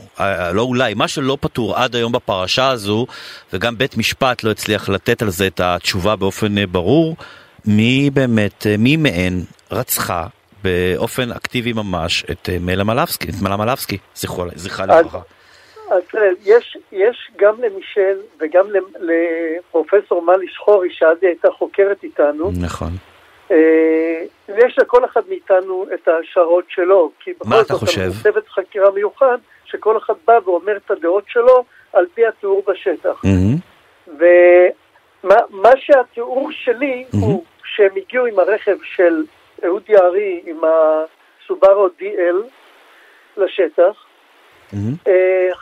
לא 0.53 0.61
אולי, 0.61 0.93
מה 0.93 1.07
שלא 1.07 1.37
פתור 1.41 1.75
עד 1.75 1.95
היום 1.95 2.11
בפרשה 2.11 2.69
הזו, 2.69 3.05
וגם 3.53 3.77
בית 3.77 3.97
משפט 3.97 4.43
לא 4.43 4.51
הצליח 4.51 4.89
לתת 4.89 5.21
על 5.21 5.29
זה 5.29 5.47
את 5.47 5.59
התשובה 5.59 6.15
באופן 6.15 6.57
אה, 6.57 6.67
ברור, 6.67 7.15
מי 7.65 8.09
באמת, 8.13 8.67
אה, 8.67 8.77
מי 8.77 8.97
מהן 8.97 9.41
רצחה 9.71 10.27
באופן 10.63 11.31
אקטיבי 11.31 11.73
ממש 11.73 12.25
את 12.31 12.49
אה, 12.49 12.57
מלה 12.59 12.83
מלבסקי, 12.83 13.29
את 13.29 13.41
מלה 13.41 13.57
מלבסקי, 13.57 13.97
זכרה 14.15 14.85
לברכה. 14.85 15.19
אז 15.89 16.03
תראה, 16.11 16.29
יש, 16.45 16.77
יש 16.91 17.31
גם 17.35 17.55
למישל 17.63 18.17
וגם 18.39 18.65
לפרופסור 18.99 20.21
מלי 20.21 20.47
שחורי, 20.47 20.89
שאז 20.91 21.17
היא 21.21 21.29
הייתה 21.29 21.51
חוקרת 21.51 22.03
איתנו. 22.03 22.51
נכון. 22.61 22.89
אה, 23.51 24.23
יש 24.47 24.79
לכל 24.79 25.05
אחד 25.05 25.21
מאיתנו 25.29 25.85
את 25.93 26.07
ההשערות 26.07 26.65
שלו. 26.69 27.11
כי 27.19 27.31
מה 27.45 27.61
אתה 27.61 27.73
חושב? 27.73 27.93
כי 27.93 27.99
בכל 27.99 28.09
זאת, 28.09 28.23
צוות 28.23 28.49
חקירה 28.49 28.91
מיוחד, 28.91 29.37
שכל 29.65 29.97
אחד 29.97 30.13
בא 30.25 30.39
ואומר 30.45 30.77
את 30.77 30.91
הדעות 30.91 31.23
שלו 31.27 31.63
על 31.93 32.05
פי 32.13 32.25
התיאור 32.25 32.63
בשטח. 32.67 33.21
Mm-hmm. 33.25 34.11
ומה 35.23 35.71
שהתיאור 35.77 36.49
שלי 36.51 37.05
mm-hmm. 37.11 37.17
הוא 37.17 37.43
שהם 37.63 37.91
הגיעו 37.95 38.25
עם 38.25 38.39
הרכב 38.39 38.77
של 38.83 39.23
אהוד 39.65 39.83
יערי, 39.89 40.41
עם 40.45 40.61
הסובארו 40.63 41.87
DL, 41.87 42.49
לשטח, 43.37 44.06
Mm-hmm. 44.73 45.11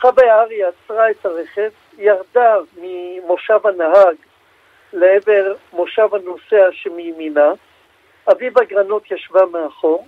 חווה 0.00 0.24
יערי 0.24 0.62
עצרה 0.64 1.10
את 1.10 1.26
הרכב, 1.26 1.70
ירדה 1.98 2.56
ממושב 2.76 3.66
הנהג 3.66 4.16
לעבר 4.92 5.54
מושב 5.72 6.08
הנוסע 6.14 6.68
שמימינה, 6.72 7.52
אביבה 8.32 8.64
גרנות 8.64 9.10
ישבה 9.10 9.46
מאחור, 9.52 10.06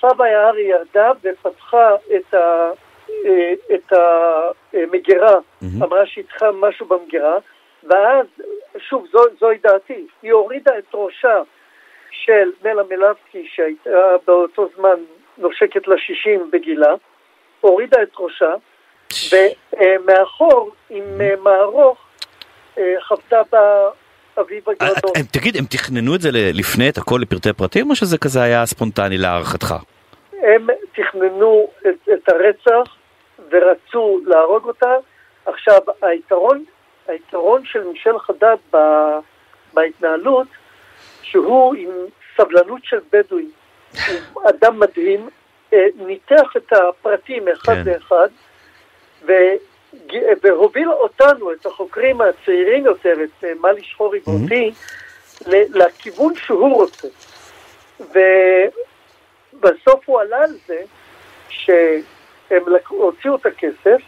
חווה 0.00 0.28
יערי 0.28 0.62
ירדה 0.62 1.12
ופתחה 1.22 1.94
את, 2.16 2.34
ה, 2.34 2.70
אה, 3.26 3.52
את 3.74 3.92
המגירה, 3.92 5.36
mm-hmm. 5.36 5.84
אמרה 5.84 6.02
צריכה 6.30 6.52
משהו 6.52 6.86
במגירה, 6.86 7.38
ואז, 7.82 8.26
שוב, 8.78 9.06
זו, 9.12 9.18
זוהי 9.40 9.58
דעתי, 9.58 10.06
היא 10.22 10.32
הורידה 10.32 10.78
את 10.78 10.84
ראשה 10.94 11.42
של 12.10 12.50
מלה 12.64 12.82
מלבקי 12.90 13.46
שהייתה 13.54 14.16
באותו 14.26 14.68
זמן 14.76 14.96
נושקת 15.38 15.88
ל-60 15.88 16.40
בגילה, 16.52 16.94
הורידה 17.64 18.02
את 18.02 18.12
ראשה, 18.18 18.54
ומאחור 19.32 20.70
עם 20.90 21.20
אה, 21.20 21.34
מערוך 21.42 21.98
אה, 22.78 22.94
חוותה 23.08 23.40
בה 23.52 23.90
אביבה 24.40 24.72
אה, 24.72 24.88
גרדון. 24.88 25.12
תגיד, 25.32 25.56
הם 25.56 25.64
תכננו 25.64 26.14
את 26.14 26.20
זה 26.20 26.28
לפני 26.32 26.88
את 26.88 26.98
הכל 26.98 27.18
לפרטי 27.22 27.52
פרטים, 27.52 27.90
או 27.90 27.96
שזה 27.96 28.18
כזה 28.18 28.42
היה 28.42 28.66
ספונטני 28.66 29.18
להערכתך? 29.18 29.74
הם 30.42 30.66
תכננו 30.92 31.68
את, 31.80 32.08
את 32.14 32.28
הרצח 32.28 32.94
ורצו 33.50 34.20
להרוג 34.26 34.64
אותה. 34.64 34.94
עכשיו, 35.46 35.80
היתרון, 36.02 36.64
היתרון 37.08 37.64
של 37.64 37.84
מישל 37.86 38.18
חדד 38.18 38.56
בהתנהלות, 39.74 40.48
שהוא 41.22 41.74
עם 41.74 41.90
סבלנות 42.36 42.84
של 42.84 42.98
בדואי. 43.12 43.46
הוא 44.32 44.42
אדם 44.48 44.80
מדהים, 44.80 45.20
אה, 45.20 45.28
ניתח 45.96 46.56
את 46.56 46.72
הפרטים 46.72 47.48
אחד 47.48 47.74
כן. 47.74 47.82
לאחד, 47.90 48.28
ו- 49.26 49.56
והוביל 50.42 50.92
אותנו, 50.92 51.52
את 51.52 51.66
החוקרים 51.66 52.20
הצעירים 52.20 52.86
יותר, 52.86 53.14
את 53.24 53.44
אה, 53.44 53.52
מלי 53.60 53.82
שחורי 53.82 54.20
ואותי, 54.26 54.72
ל- 55.46 55.82
לכיוון 55.82 56.32
שהוא 56.36 56.74
רוצה. 56.74 57.08
ובסוף 58.00 60.00
הוא 60.06 60.20
עלה 60.20 60.42
על 60.44 60.56
זה 60.66 60.80
שהם 61.48 62.62
הוציאו 62.88 63.36
את 63.36 63.46
הכסף 63.46 64.00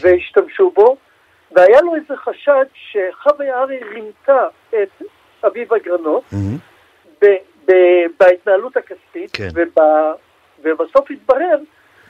והשתמשו 0.00 0.70
בו, 0.70 0.96
והיה 1.52 1.80
לו 1.80 1.94
איזה 1.94 2.16
חשד 2.16 2.64
שחווה 2.74 3.46
יערי 3.46 3.80
רימתה 3.94 4.46
את 4.68 5.02
אביב 5.46 5.72
אגרנות 5.74 6.22
ב- 7.22 7.26
ב- 7.66 8.06
בהתנהלות 8.20 8.76
הכספית, 8.76 9.30
כן. 9.32 9.48
וב- 9.54 10.12
ובסוף 10.64 11.10
התברר 11.10 11.58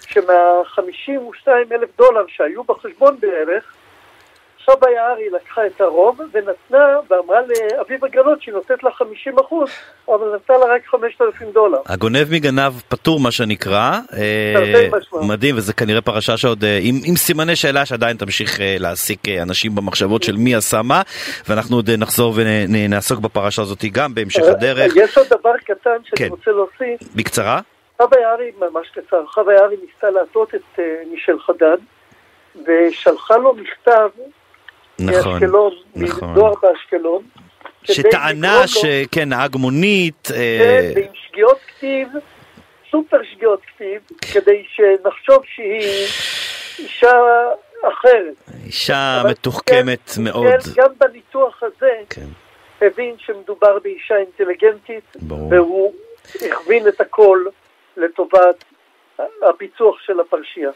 שמה-52 0.07 1.48
אלף 1.72 1.88
דולר 1.98 2.24
שהיו 2.28 2.64
בחשבון 2.64 3.16
בערך, 3.20 3.64
חווה 4.64 4.90
יערי 4.90 5.30
לקחה 5.30 5.66
את 5.66 5.80
הרוב 5.80 6.20
ונתנה 6.32 6.98
ואמרה 7.11 7.38
לאביב 7.40 8.05
אגרנות 8.05 8.42
שהיא 8.42 8.55
נותנת 8.55 8.82
לה 8.82 8.90
50 8.90 9.38
אחוז, 9.38 9.70
אבל 10.09 10.34
נתנה 10.34 10.57
לה 10.59 10.74
רק 10.74 10.86
5,000 10.86 11.53
דולר. 11.53 11.78
הגונב 11.86 12.26
מגנב 12.30 12.72
פטור 12.88 13.20
מה 13.20 13.30
שנקרא, 13.30 13.98
אה. 14.12 14.88
מדהים 15.22 15.57
וזה 15.57 15.72
כנראה 15.72 16.00
פרשה 16.00 16.36
שעוד 16.36 16.64
אה, 16.64 16.78
עם, 16.82 16.94
עם 17.05 17.16
סימני 17.16 17.57
שאלה 17.57 17.86
שעדיין 17.86 18.16
תמשיך 18.16 18.61
אה, 18.61 18.76
להעסיק 18.78 19.28
אנשים 19.28 19.74
במחשבות 19.74 20.22
של 20.22 20.36
מי 20.36 20.55
עשה 20.55 20.82
מה 20.82 21.03
ואנחנו 21.48 21.76
עוד 21.76 21.90
נחזור 21.90 22.34
ונעסוק 22.36 23.20
בפרשה 23.20 23.62
הזאת 23.62 23.84
גם 23.92 24.14
בהמשך 24.14 24.42
הדרך, 24.42 24.92
יש 24.96 25.18
עוד 25.18 25.26
דבר 25.30 25.53
קטן 25.64 25.90
שאני 26.05 26.16
כן. 26.16 26.28
רוצה 26.28 26.50
להוסיף. 26.50 27.14
בקצרה, 27.14 27.61
חווה 28.03 28.20
יערי, 28.20 28.53
ממש 28.59 28.88
קצר, 28.88 29.26
חווה 29.26 29.55
יערי 29.55 29.76
ניסתה 29.86 30.11
להטעות 30.11 30.55
את 30.55 30.78
אה, 30.78 31.03
מישל 31.11 31.40
חדד, 31.40 31.76
ושלחה 32.66 33.36
לו 33.36 33.55
מכתב 33.55 34.09
נכון, 34.98 35.32
מאשקלון, 35.32 35.72
נכון. 35.96 36.30
מדואר 36.30 36.53
באשקלון, 36.62 37.22
שטענה 37.84 38.66
שכן 38.66 39.28
נהג 39.28 39.57
מונית, 39.57 40.28
אה, 40.34 40.78
כן, 40.94 41.00
ועם 41.00 41.12
שגיאות 41.14 41.59
כתיב, 41.68 42.09
סופר 42.90 43.22
שגיאות 43.32 43.61
כתיב, 43.66 44.00
כדי 44.32 44.64
שנחשוב 44.68 45.42
שהיא 45.55 46.07
אישה 46.78 47.12
אחרת. 47.82 48.34
אישה 48.66 49.22
מתוחכמת 49.30 50.11
כן, 50.11 50.24
מאוד, 50.24 50.46
כן, 50.46 50.82
גם 50.82 50.90
בניתוח 50.98 51.62
הזה 51.62 51.92
כן, 52.11 52.26
הבין 52.86 53.14
שמדובר 53.18 53.78
באישה 53.82 54.14
אינטליגנטית, 54.16 55.05
ברור. 55.16 55.48
והוא 55.50 55.92
הכווין 56.40 56.88
את 56.88 57.00
הכל 57.00 57.44
לטובת 57.97 58.64
הפיצוח 59.49 59.95
של 60.07 60.20
הפרשייה. 60.20 60.70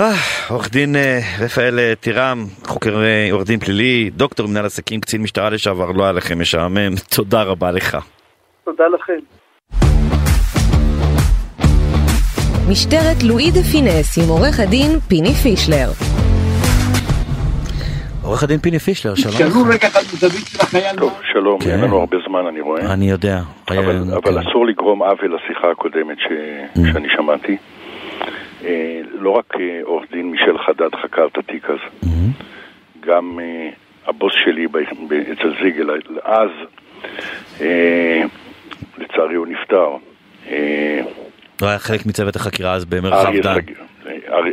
אה, 0.00 0.14
עורך 0.48 0.70
דין 0.70 0.96
אה, 0.96 1.18
רפאל 1.40 1.78
אה, 1.78 1.92
טירם, 2.00 2.44
חוקר 2.66 2.94
עורך 3.32 3.46
דין 3.46 3.60
פלילי, 3.60 4.10
דוקטור 4.10 4.48
מנהל 4.48 4.66
עסקים, 4.66 5.00
קצין 5.00 5.22
משטרה 5.22 5.50
לשעבר, 5.50 5.92
לא 5.92 6.02
היה 6.02 6.12
לכם 6.12 6.40
משעמם, 6.40 6.94
תודה 7.16 7.42
רבה 7.42 7.70
לך. 7.70 7.96
תודה 8.64 8.84
לכם. 8.88 9.18
משטרת 12.70 13.22
לואי 13.28 13.50
דה 13.50 13.62
פינס 13.72 14.18
עם 14.18 14.28
עורך 14.28 14.60
הדין 14.60 15.00
פיני 15.08 15.34
פישלר. 15.34 15.88
עורך 18.28 18.42
הדין 18.42 18.58
פיני 18.58 18.78
פישלר, 18.78 19.14
שלום 19.14 19.34
תשאלו 19.34 19.50
לך. 19.50 19.74
רגע 19.74 19.88
אחד 19.88 20.00
מזווית 20.12 20.46
של 20.46 20.58
החייל. 20.60 20.96
טוב, 20.96 21.20
שלום, 21.32 21.60
כן. 21.60 21.70
אין 21.70 21.80
לנו 21.80 22.00
הרבה 22.00 22.16
זמן 22.28 22.46
אני 22.46 22.60
רואה, 22.60 22.92
אני 22.92 23.10
יודע. 23.10 23.40
אבל, 23.68 23.78
אה, 23.78 24.16
אבל 24.16 24.42
כן. 24.42 24.48
אסור 24.48 24.66
לגרום 24.66 25.02
עוול 25.02 25.34
לשיחה 25.34 25.70
הקודמת 25.70 26.18
ש... 26.18 26.26
שאני 26.92 27.08
שמעתי. 27.16 27.56
אה, 28.64 29.00
לא 29.20 29.30
רק 29.30 29.54
אה, 29.60 29.80
עורך 29.82 30.04
דין 30.12 30.30
מישל 30.30 30.58
חדד 30.66 30.94
חקר 31.02 31.26
את 31.32 31.38
התיק 31.38 31.70
אז, 31.70 32.08
גם 33.00 33.40
אה, 33.42 33.68
הבוס 34.06 34.32
שלי. 34.44 34.66
אצל 35.32 35.54
זיגל 35.62 35.90
אז, 36.24 36.50
לצערי 38.98 39.34
הוא 39.34 39.46
נפטר. 39.46 39.88
לא 41.62 41.66
היה 41.66 41.78
חלק 41.78 42.06
מצוות 42.06 42.36
החקירה 42.36 42.72
אז 42.72 42.84
במרחב 42.84 43.32
דן. 43.42 43.54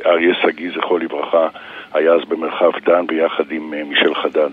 אריה 0.05 0.35
שגיא, 0.41 0.69
זכרו 0.77 0.97
לברכה, 0.97 1.47
היה 1.95 2.13
אז 2.13 2.21
במרחב 2.29 2.71
דן 2.85 3.07
ביחד 3.07 3.51
עם 3.51 3.73
אה, 3.73 3.83
מישל 3.83 4.15
חדד. 4.15 4.49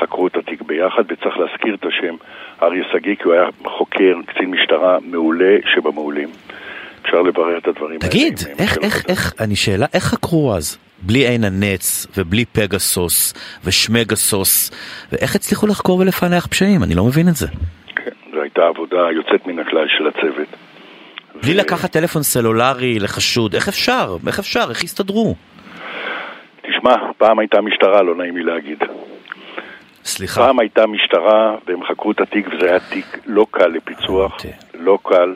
חקרו 0.00 0.26
את 0.26 0.36
התיק 0.36 0.62
ביחד, 0.62 1.02
וצריך 1.08 1.38
להזכיר 1.38 1.74
את 1.74 1.84
השם 1.84 2.14
אריה 2.62 2.84
שגיא, 2.92 3.14
כי 3.14 3.22
הוא 3.24 3.32
היה 3.32 3.44
חוקר, 3.64 4.14
קצין 4.26 4.50
משטרה 4.50 4.98
מעולה 5.02 5.56
שבמעולים. 5.74 6.28
אפשר 7.02 7.22
לברר 7.22 7.58
את 7.58 7.68
הדברים 7.68 7.98
האלה. 8.02 8.10
תגיד, 8.12 8.38
אה, 8.46 8.64
איך, 8.64 8.78
איך, 8.82 8.94
חדד. 8.94 9.10
איך, 9.10 9.32
אני 9.40 9.56
שאלה, 9.56 9.86
איך 9.94 10.04
חקרו 10.04 10.54
אז? 10.54 10.78
בלי 11.02 11.28
עין 11.28 11.44
הנץ, 11.44 12.06
ובלי 12.16 12.44
פגסוס, 12.44 13.34
ושמגסוס, 13.64 14.70
ואיך 15.12 15.34
הצליחו 15.34 15.66
לחקור 15.66 15.98
ולפענח 15.98 16.46
פשעים? 16.46 16.82
אני 16.82 16.94
לא 16.94 17.04
מבין 17.04 17.28
את 17.28 17.36
זה. 17.36 17.46
כן, 17.96 18.10
זו 18.34 18.42
הייתה 18.42 18.62
עבודה 18.62 18.96
יוצאת 19.16 19.46
מן 19.46 19.58
הכלל 19.58 19.86
של 19.98 20.06
הצוות. 20.06 20.48
בלי 21.42 21.54
ו- 21.54 21.56
לקחת 21.56 21.92
טלפון 21.92 22.22
סלולרי 22.22 22.98
לחשוד, 22.98 23.54
איך 23.54 23.68
אפשר? 23.68 24.16
איך 24.26 24.38
אפשר? 24.38 24.70
איך 24.70 24.84
הסתדרו? 24.84 25.34
תשמע, 26.68 26.94
פעם 27.18 27.38
הייתה 27.38 27.60
משטרה, 27.60 28.02
לא 28.02 28.14
נעים 28.14 28.36
לי 28.36 28.42
להגיד. 28.42 28.78
סליחה. 30.04 30.40
פעם 30.40 30.58
הייתה 30.60 30.86
משטרה, 30.86 31.54
והם 31.66 31.84
חקרו 31.84 32.10
את 32.12 32.20
התיק, 32.20 32.46
וזה 32.48 32.70
היה 32.70 32.80
תיק 32.80 33.18
לא 33.26 33.46
קל 33.50 33.66
לפיצוח, 33.66 34.32
אוקיי. 34.32 34.52
לא 34.74 34.98
קל. 35.02 35.34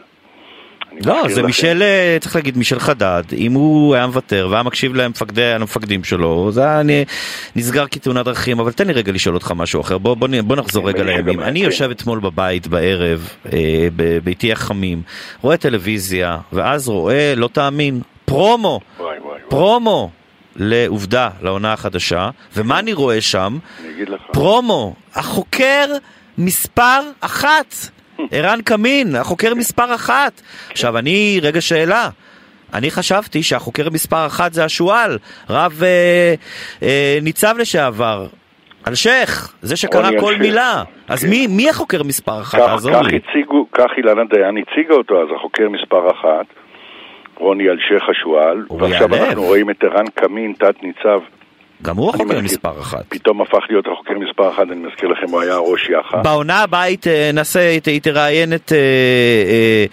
לא, 1.07 1.29
זה 1.29 1.35
לכם- 1.41 1.47
מישל, 1.47 1.83
אה, 1.83 2.17
צריך 2.21 2.37
להגיד, 2.37 2.59
מישל 2.59 2.79
חדד, 2.79 3.23
אם 3.37 3.53
הוא 3.53 3.95
היה 3.95 4.07
מוותר 4.07 4.49
והיה 4.51 4.63
מקשיב 4.63 4.95
למפקדי, 4.95 5.53
למפקדים 5.59 6.05
שלו, 6.05 6.51
זה 6.53 6.61
היה 6.65 6.83
נסגר 7.57 7.85
כתאונת 7.91 8.25
דרכים, 8.25 8.61
אבל 8.61 8.73
תן 8.73 8.87
לי 8.87 8.93
רגע 8.93 9.13
לשאול 9.13 9.35
אותך 9.35 9.53
משהו 9.57 9.81
אחר, 9.81 9.99
בוא, 9.99 10.15
בוא, 10.15 10.29
בוא 10.45 10.57
נחזור 10.57 10.89
רגע 10.89 11.03
לימים. 11.03 11.41
אני 11.41 11.61
כן. 11.61 11.65
יושב 11.67 11.91
אתמול 11.91 12.19
בבית 12.21 12.67
בערב, 12.67 13.29
אה, 13.53 13.59
בביתי 13.97 14.53
החמים, 14.53 15.03
רואה 15.43 15.57
טלוויזיה, 15.57 16.39
ואז 16.53 16.89
רואה, 16.89 17.35
לא 17.37 17.49
תאמין, 17.53 18.01
פרומו, 18.25 18.81
וואי 18.99 19.09
וואי 19.19 19.19
וואי, 19.31 19.41
פרומו 19.49 20.11
לעובדה, 20.57 21.29
לעונה 21.43 21.73
החדשה, 21.73 22.31
ומה 22.57 22.79
אני 22.79 22.93
רואה 22.93 23.21
שם? 23.21 23.59
אני 23.81 23.95
אגיד 23.95 24.09
לך. 24.09 24.21
פרומו, 24.33 24.95
החוקר 25.15 25.87
מספר 26.39 27.01
אחת, 27.21 27.75
ערן 28.33 28.63
קמין, 28.63 29.17
החוקר 29.17 29.55
מספר 29.55 29.95
אחת. 29.95 30.41
עכשיו, 30.71 30.99
אני, 30.99 31.41
רגע 31.43 31.61
שאלה. 31.61 32.09
אני 32.75 32.91
חשבתי 32.91 33.43
שהחוקר 33.43 33.91
מספר 33.91 34.27
אחת 34.27 34.53
זה 34.53 34.65
השועל, 34.65 35.19
רב 35.51 35.83
אה, 35.83 36.35
אה, 36.83 37.19
ניצב 37.23 37.55
לשעבר, 37.59 38.27
אלשיך, 38.89 39.55
זה 39.63 39.77
שקרא 39.77 40.11
כל 40.21 40.27
אלשיך. 40.27 40.41
מילה. 40.41 40.83
אז 41.09 41.25
כן. 41.25 41.31
מי, 41.31 41.47
מי 41.47 41.71
החוקר 41.71 42.03
מספר 42.03 42.41
אחת? 42.41 42.59
כך, 42.59 42.81
כך. 42.93 43.07
הציגו, 43.07 43.67
כך 43.73 43.87
אילנה 43.97 44.23
דיין 44.25 44.57
הציגה 44.59 44.95
אותו 44.95 45.23
אז, 45.23 45.29
החוקר 45.37 45.69
מספר 45.69 46.11
אחת, 46.11 46.47
רוני 47.41 47.69
אלשיך 47.71 48.09
השועל, 48.09 48.65
ועכשיו 48.79 49.15
הלב. 49.15 49.23
אנחנו 49.23 49.43
רואים 49.43 49.71
את 49.71 49.85
ערן 49.85 50.05
קמין, 50.15 50.53
תת 50.59 50.83
ניצב, 50.83 51.21
גם 51.83 51.97
הוא 51.97 52.09
החוקר. 52.11 52.41
מספר 52.45 52.71
אחת. 52.81 53.05
פתאום 53.09 53.41
הפך 53.43 53.59
להיות 53.71 53.87
החוקר 53.87 54.15
מספר 54.19 54.49
אחת, 54.51 54.63
אני 54.63 54.87
מזכיר 54.87 55.09
לכם, 55.09 55.27
הוא 55.31 55.41
היה 55.41 55.57
ראש 55.57 55.89
יח"א. 55.89 56.23
בעונה 56.23 56.63
הבאה 56.63 56.83
היא 56.83 56.99
ת- 56.99 57.07
נעשה, 57.35 57.61
היא 57.87 58.01
תראיין 58.01 58.53
את, 58.55 58.73
אה, 58.73 58.79
אה, 59.49 59.85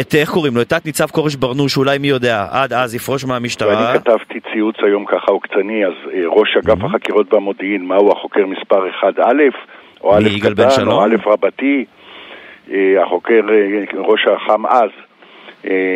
את, 0.00 0.14
איך 0.14 0.30
קוראים 0.30 0.54
לו, 0.56 0.62
את 0.62 0.68
תת 0.68 0.86
ניצב 0.86 1.06
כורש 1.06 1.34
ברנוש, 1.34 1.76
אולי 1.76 1.98
מי 1.98 2.08
יודע, 2.08 2.46
עד 2.50 2.72
אז 2.72 2.94
יפרוש 2.94 3.24
מהמשטרה. 3.24 3.68
ואני 3.86 3.98
כתבתי 3.98 4.40
ציוץ 4.52 4.76
היום 4.86 5.04
ככה 5.04 5.26
עוקצני, 5.32 5.86
אז 5.86 5.92
אה, 6.14 6.20
ראש 6.26 6.56
אגף 6.56 6.84
החקירות 6.84 7.32
והמודיעין, 7.34 7.84
מהו 7.86 8.12
החוקר 8.12 8.46
מספר 8.46 8.88
1 8.90 9.18
א', 9.18 9.42
או 10.00 10.16
א' 10.16 10.22
קטן? 10.42 10.86
או 10.88 11.04
א' 11.04 11.14
רבתי, 11.26 11.84
החוקר, 13.02 13.40
ראש 13.98 14.26
האח"ם 14.26 14.66
אז, 14.66 14.90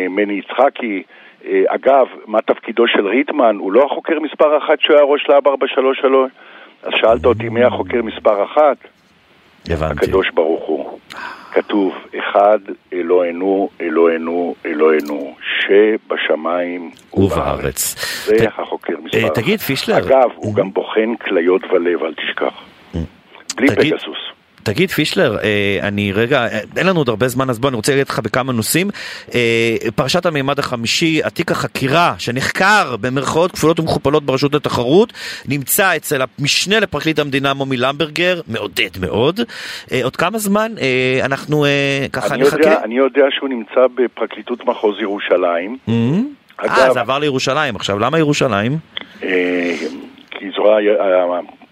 מני 0.09 0.33
יצחקי, 0.33 1.03
אה, 1.45 1.63
אגב, 1.67 2.07
מה 2.25 2.41
תפקידו 2.41 2.87
של 2.87 3.07
ריטמן? 3.07 3.55
הוא 3.55 3.71
לא 3.71 3.85
החוקר 3.85 4.19
מספר 4.19 4.57
אחת 4.57 4.79
שהוא 4.79 4.95
היה 4.95 5.05
ראש 5.05 5.29
להב 5.29 5.47
433? 5.47 6.31
אז 6.83 6.91
שאלת 6.95 7.25
אותי 7.25 7.49
מי 7.49 7.63
החוקר 7.63 8.01
מספר 8.01 8.43
אחת? 8.43 8.77
הבנתי. 9.69 10.05
הקדוש 10.05 10.29
ברוך 10.33 10.65
הוא. 10.65 10.99
כתוב, 11.51 11.93
אחד 12.19 12.59
אלוהינו, 12.93 13.69
אלוהינו, 13.81 14.55
אלוהינו, 14.65 15.35
שבשמיים 15.41 16.91
ובארץ. 17.13 17.95
זה 18.25 18.47
החוקר 18.57 18.93
מספר 19.03 19.17
אה, 19.17 19.25
אחת. 19.25 19.35
תגיד, 19.35 19.59
פישלר. 19.59 19.97
אגב, 19.97 20.29
הוא 20.35 20.55
גם 20.55 20.71
בוחן 20.73 21.15
כליות 21.15 21.61
ולב, 21.71 22.03
אל 22.03 22.13
תשכח. 22.13 22.53
בלי 23.55 23.67
פגסוס. 23.75 24.17
תגיד 24.67 24.91
פישלר, 24.91 25.37
אה, 25.37 25.79
אני 25.81 26.11
רגע, 26.11 26.47
אה, 26.47 26.59
אין 26.77 26.87
לנו 26.87 26.99
עוד 26.99 27.09
הרבה 27.09 27.27
זמן 27.27 27.49
אז 27.49 27.59
בוא 27.59 27.69
אני 27.69 27.75
רוצה 27.75 27.91
להגיד 27.91 28.09
לך 28.09 28.19
בכמה 28.19 28.53
נושאים. 28.53 28.89
אה, 29.33 29.75
פרשת 29.95 30.25
המימד 30.25 30.59
החמישי, 30.59 31.21
התיק 31.23 31.51
החקירה 31.51 32.13
שנחקר 32.17 32.95
במרכאות 33.01 33.51
כפולות 33.51 33.79
ומכופלות 33.79 34.23
ברשות 34.23 34.55
התחרות, 34.55 35.13
נמצא 35.47 35.95
אצל 35.95 36.21
המשנה 36.21 36.79
לפרקליט 36.79 37.19
המדינה 37.19 37.53
מומי 37.53 37.77
למברגר, 37.77 38.41
מעודד 38.47 38.89
מאוד. 39.01 39.39
עוד 40.03 40.15
כמה 40.15 40.37
זמן 40.37 40.71
אנחנו 41.23 41.65
ככה 42.13 42.35
אני 42.35 42.43
נחכה? 42.43 42.57
יודע, 42.57 42.83
אני 42.83 42.97
יודע 42.97 43.25
שהוא 43.29 43.49
נמצא 43.49 43.81
בפרקליטות 43.95 44.65
מחוז 44.65 44.95
ירושלים. 45.01 45.77
Mm-hmm. 45.87 46.63
אה, 46.63 46.93
זה 46.93 46.99
עבר 46.99 47.19
לירושלים 47.19 47.75
עכשיו, 47.75 47.99
למה 47.99 48.19
ירושלים? 48.19 48.77
כי 50.37 50.49
זרוע 50.55 50.79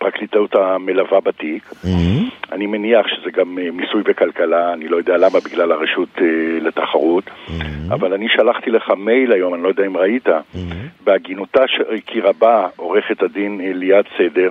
הפרקליטות 0.06 0.56
המלווה 0.56 1.20
בתיק. 1.20 1.64
Mm-hmm. 1.72 2.52
אני 2.52 2.66
מניח 2.66 3.08
שזה 3.08 3.32
גם 3.32 3.60
אה, 3.60 3.72
מיסוי 3.72 4.02
וכלכלה, 4.06 4.74
אני 4.74 4.88
לא 4.88 4.98
יודע 4.98 5.18
למה, 5.18 5.40
בגלל 5.46 5.72
הרשות 5.72 6.10
uh, 6.18 6.22
לתחרות. 6.62 7.24
Mm-hmm. 7.28 7.94
אבל 7.94 8.14
אני 8.14 8.30
שלחתי 8.30 8.70
לך 8.70 8.92
מייל 8.98 9.32
היום, 9.32 9.54
אני 9.54 9.64
לא 9.64 9.68
יודע 9.68 9.86
אם 9.86 9.98
ראית, 9.98 10.28
mm-hmm. 10.28 11.04
בהגינותה 11.04 11.62
כי 12.06 12.22
רבה 12.22 12.68
עורכת 12.76 13.24
הדין 13.24 13.62
ליאת 13.74 14.06
סדר, 14.18 14.50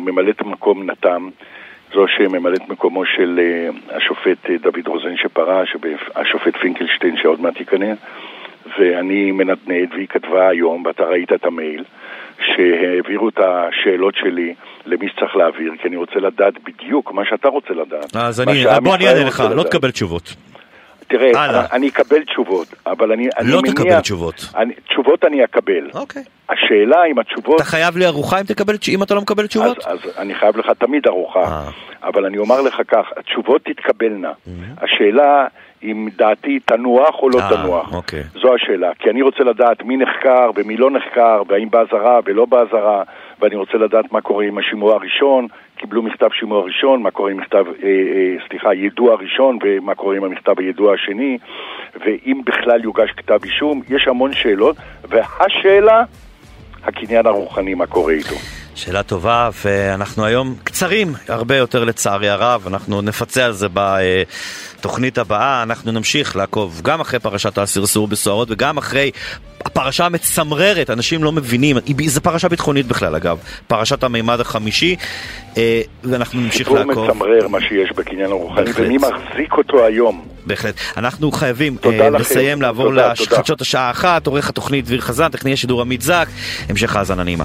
ממלאת 0.00 0.42
מקום 0.42 0.90
נתם. 0.90 1.28
זו 1.94 2.04
שממלאת 2.08 2.68
מקומו 2.68 3.04
של 3.04 3.40
השופט 3.88 4.50
דוד 4.60 4.86
רוזן 4.86 5.16
שפרש, 5.16 5.76
השופט 6.14 6.56
פינקלשטיין 6.56 7.16
שעוד 7.16 7.40
מעט 7.40 7.60
ייכנס, 7.60 7.98
ואני 8.78 9.32
מנדנד, 9.32 9.88
והיא 9.92 10.06
כתבה 10.08 10.48
היום, 10.48 10.86
ואתה 10.86 11.04
ראית 11.04 11.32
את 11.32 11.44
המייל, 11.44 11.84
שהעבירו 12.40 13.28
את 13.28 13.38
השאלות 13.38 14.14
שלי 14.14 14.54
למי 14.86 15.08
שצריך 15.08 15.36
להעביר, 15.36 15.72
כי 15.82 15.88
אני 15.88 15.96
רוצה 15.96 16.20
לדעת 16.20 16.54
בדיוק 16.64 17.12
מה 17.12 17.22
שאתה 17.24 17.48
רוצה 17.48 17.74
לדעת. 17.74 18.16
אז 18.16 18.40
אני, 18.40 18.64
בוא 18.82 18.94
אני 18.94 19.08
אענה 19.08 19.24
לך, 19.24 19.42
לא 19.56 19.62
תקבל 19.62 19.90
תשובות. 19.90 20.34
תראה, 21.08 21.44
אני, 21.44 21.58
אני 21.72 21.88
אקבל 21.88 22.24
תשובות, 22.24 22.68
אבל 22.86 23.12
אני, 23.12 23.28
אני 23.38 23.50
לא 23.50 23.60
מניח... 23.62 23.74
לא 23.74 23.84
תקבל 23.84 24.00
תשובות. 24.00 24.46
אני, 24.56 24.74
תשובות 24.88 25.24
אני 25.24 25.44
אקבל. 25.44 25.90
אוקיי. 25.94 26.22
השאלה 26.48 27.04
אם 27.10 27.18
התשובות... 27.18 27.56
אתה 27.56 27.64
חייב 27.64 27.96
לי 27.96 28.06
ארוחה 28.06 28.40
אם, 28.40 28.44
תקבל, 28.44 28.74
אם 28.88 29.02
אתה 29.02 29.14
לא 29.14 29.20
מקבל 29.20 29.46
תשובות? 29.46 29.78
אז, 29.78 29.98
אז 29.98 30.18
אני 30.18 30.34
חייב 30.34 30.56
לך 30.56 30.66
תמיד 30.78 31.06
ארוחה. 31.06 31.42
אה. 31.42 31.70
אבל 32.02 32.26
אני 32.26 32.38
אומר 32.38 32.60
לך 32.60 32.80
כך, 32.88 33.06
התשובות 33.16 33.64
תתקבלנה. 33.64 34.30
Mm-hmm. 34.30 34.84
השאלה 34.84 35.46
אם 35.82 36.08
דעתי 36.16 36.60
תנוח 36.60 37.22
או 37.22 37.28
לא 37.28 37.38
아, 37.38 37.42
אה, 37.42 37.48
תנוח. 37.48 37.94
אוקיי. 37.94 38.22
זו 38.32 38.54
השאלה. 38.54 38.90
כי 38.98 39.10
אני 39.10 39.22
רוצה 39.22 39.44
לדעת 39.44 39.82
מי 39.82 39.96
נחקר 39.96 40.50
ומי 40.54 40.76
לא 40.76 40.90
נחקר, 40.90 41.42
והאם 41.48 41.70
באזהרה 41.70 42.20
ולא 42.24 42.44
באזהרה, 42.44 43.02
ואני 43.40 43.56
רוצה 43.56 43.78
לדעת 43.78 44.12
מה 44.12 44.20
קורה 44.20 44.44
עם 44.44 44.58
השימוע 44.58 44.94
הראשון, 44.94 45.46
קיבלו 45.76 46.02
מכתב 46.02 46.28
שימוע 46.32 46.62
ראשון, 46.62 47.02
מה 47.02 47.10
קורה 47.10 47.30
עם 47.30 47.36
מכתב, 47.36 47.64
אה, 47.82 47.88
אה, 47.88 48.48
סליחה, 48.48 48.74
יידוע 48.74 49.14
ראשון, 49.14 49.58
ומה 49.64 49.94
קורה 49.94 50.16
עם 50.16 50.24
המכתב 50.24 50.54
היידוע 50.58 50.94
השני, 50.94 51.38
ואם 52.04 52.40
בכלל 52.46 52.84
יוגש 52.84 53.10
כתב 53.16 53.38
אישום, 53.44 53.82
יש 53.88 54.08
המון 54.08 54.32
שאלות, 54.32 54.76
והשאלה, 55.08 56.02
הקניין 56.84 57.26
הרוחני, 57.26 57.74
מה 57.74 57.86
קורה 57.86 58.12
איתו. 58.12 58.36
שאלה 58.80 59.02
טובה, 59.02 59.50
ואנחנו 59.64 60.24
היום 60.24 60.54
קצרים 60.64 61.14
הרבה 61.28 61.56
יותר 61.56 61.84
לצערי 61.84 62.28
הרב, 62.28 62.66
אנחנו 62.66 63.02
נפצה 63.02 63.44
על 63.44 63.52
זה 63.52 63.66
בתוכנית 63.72 65.18
הבאה, 65.18 65.62
אנחנו 65.62 65.92
נמשיך 65.92 66.36
לעקוב 66.36 66.80
גם 66.84 67.00
אחרי 67.00 67.18
פרשת 67.18 67.58
הסרסור 67.58 68.08
בסוהרות 68.08 68.50
וגם 68.50 68.78
אחרי 68.78 69.10
הפרשה 69.64 70.06
המצמררת, 70.06 70.90
אנשים 70.90 71.24
לא 71.24 71.32
מבינים, 71.32 71.76
זו 72.06 72.20
פרשה 72.20 72.48
ביטחונית 72.48 72.86
בכלל 72.86 73.14
אגב, 73.14 73.38
פרשת 73.66 74.02
המימד 74.02 74.40
החמישי, 74.40 74.96
אה, 75.56 75.82
ואנחנו 76.04 76.40
נמשיך 76.40 76.70
לעקוב. 76.70 76.88
סיפור 76.90 77.08
מצמרר 77.08 77.48
מה 77.48 77.60
שיש 77.60 77.92
בקניין 77.96 78.30
הרוחני, 78.30 78.70
ומי 78.74 78.96
מחזיק 78.96 79.52
אותו 79.52 79.86
היום. 79.86 80.24
בהחלט. 80.46 80.74
אנחנו 80.96 81.32
חייבים 81.32 81.76
אה, 81.84 82.10
לסיים, 82.10 82.62
לעבור 82.62 82.94
לחדשות 82.94 83.60
השעה 83.60 83.90
אחת, 83.90 84.26
עורך 84.26 84.48
התוכנית 84.48 84.84
דביר 84.84 85.00
חזן, 85.00 85.28
טכנאי 85.28 85.52
השידור 85.52 85.80
עמית 85.80 86.02
זק, 86.02 86.26
המשך 86.68 86.96
האזנה 86.96 87.24
נעימה. 87.24 87.44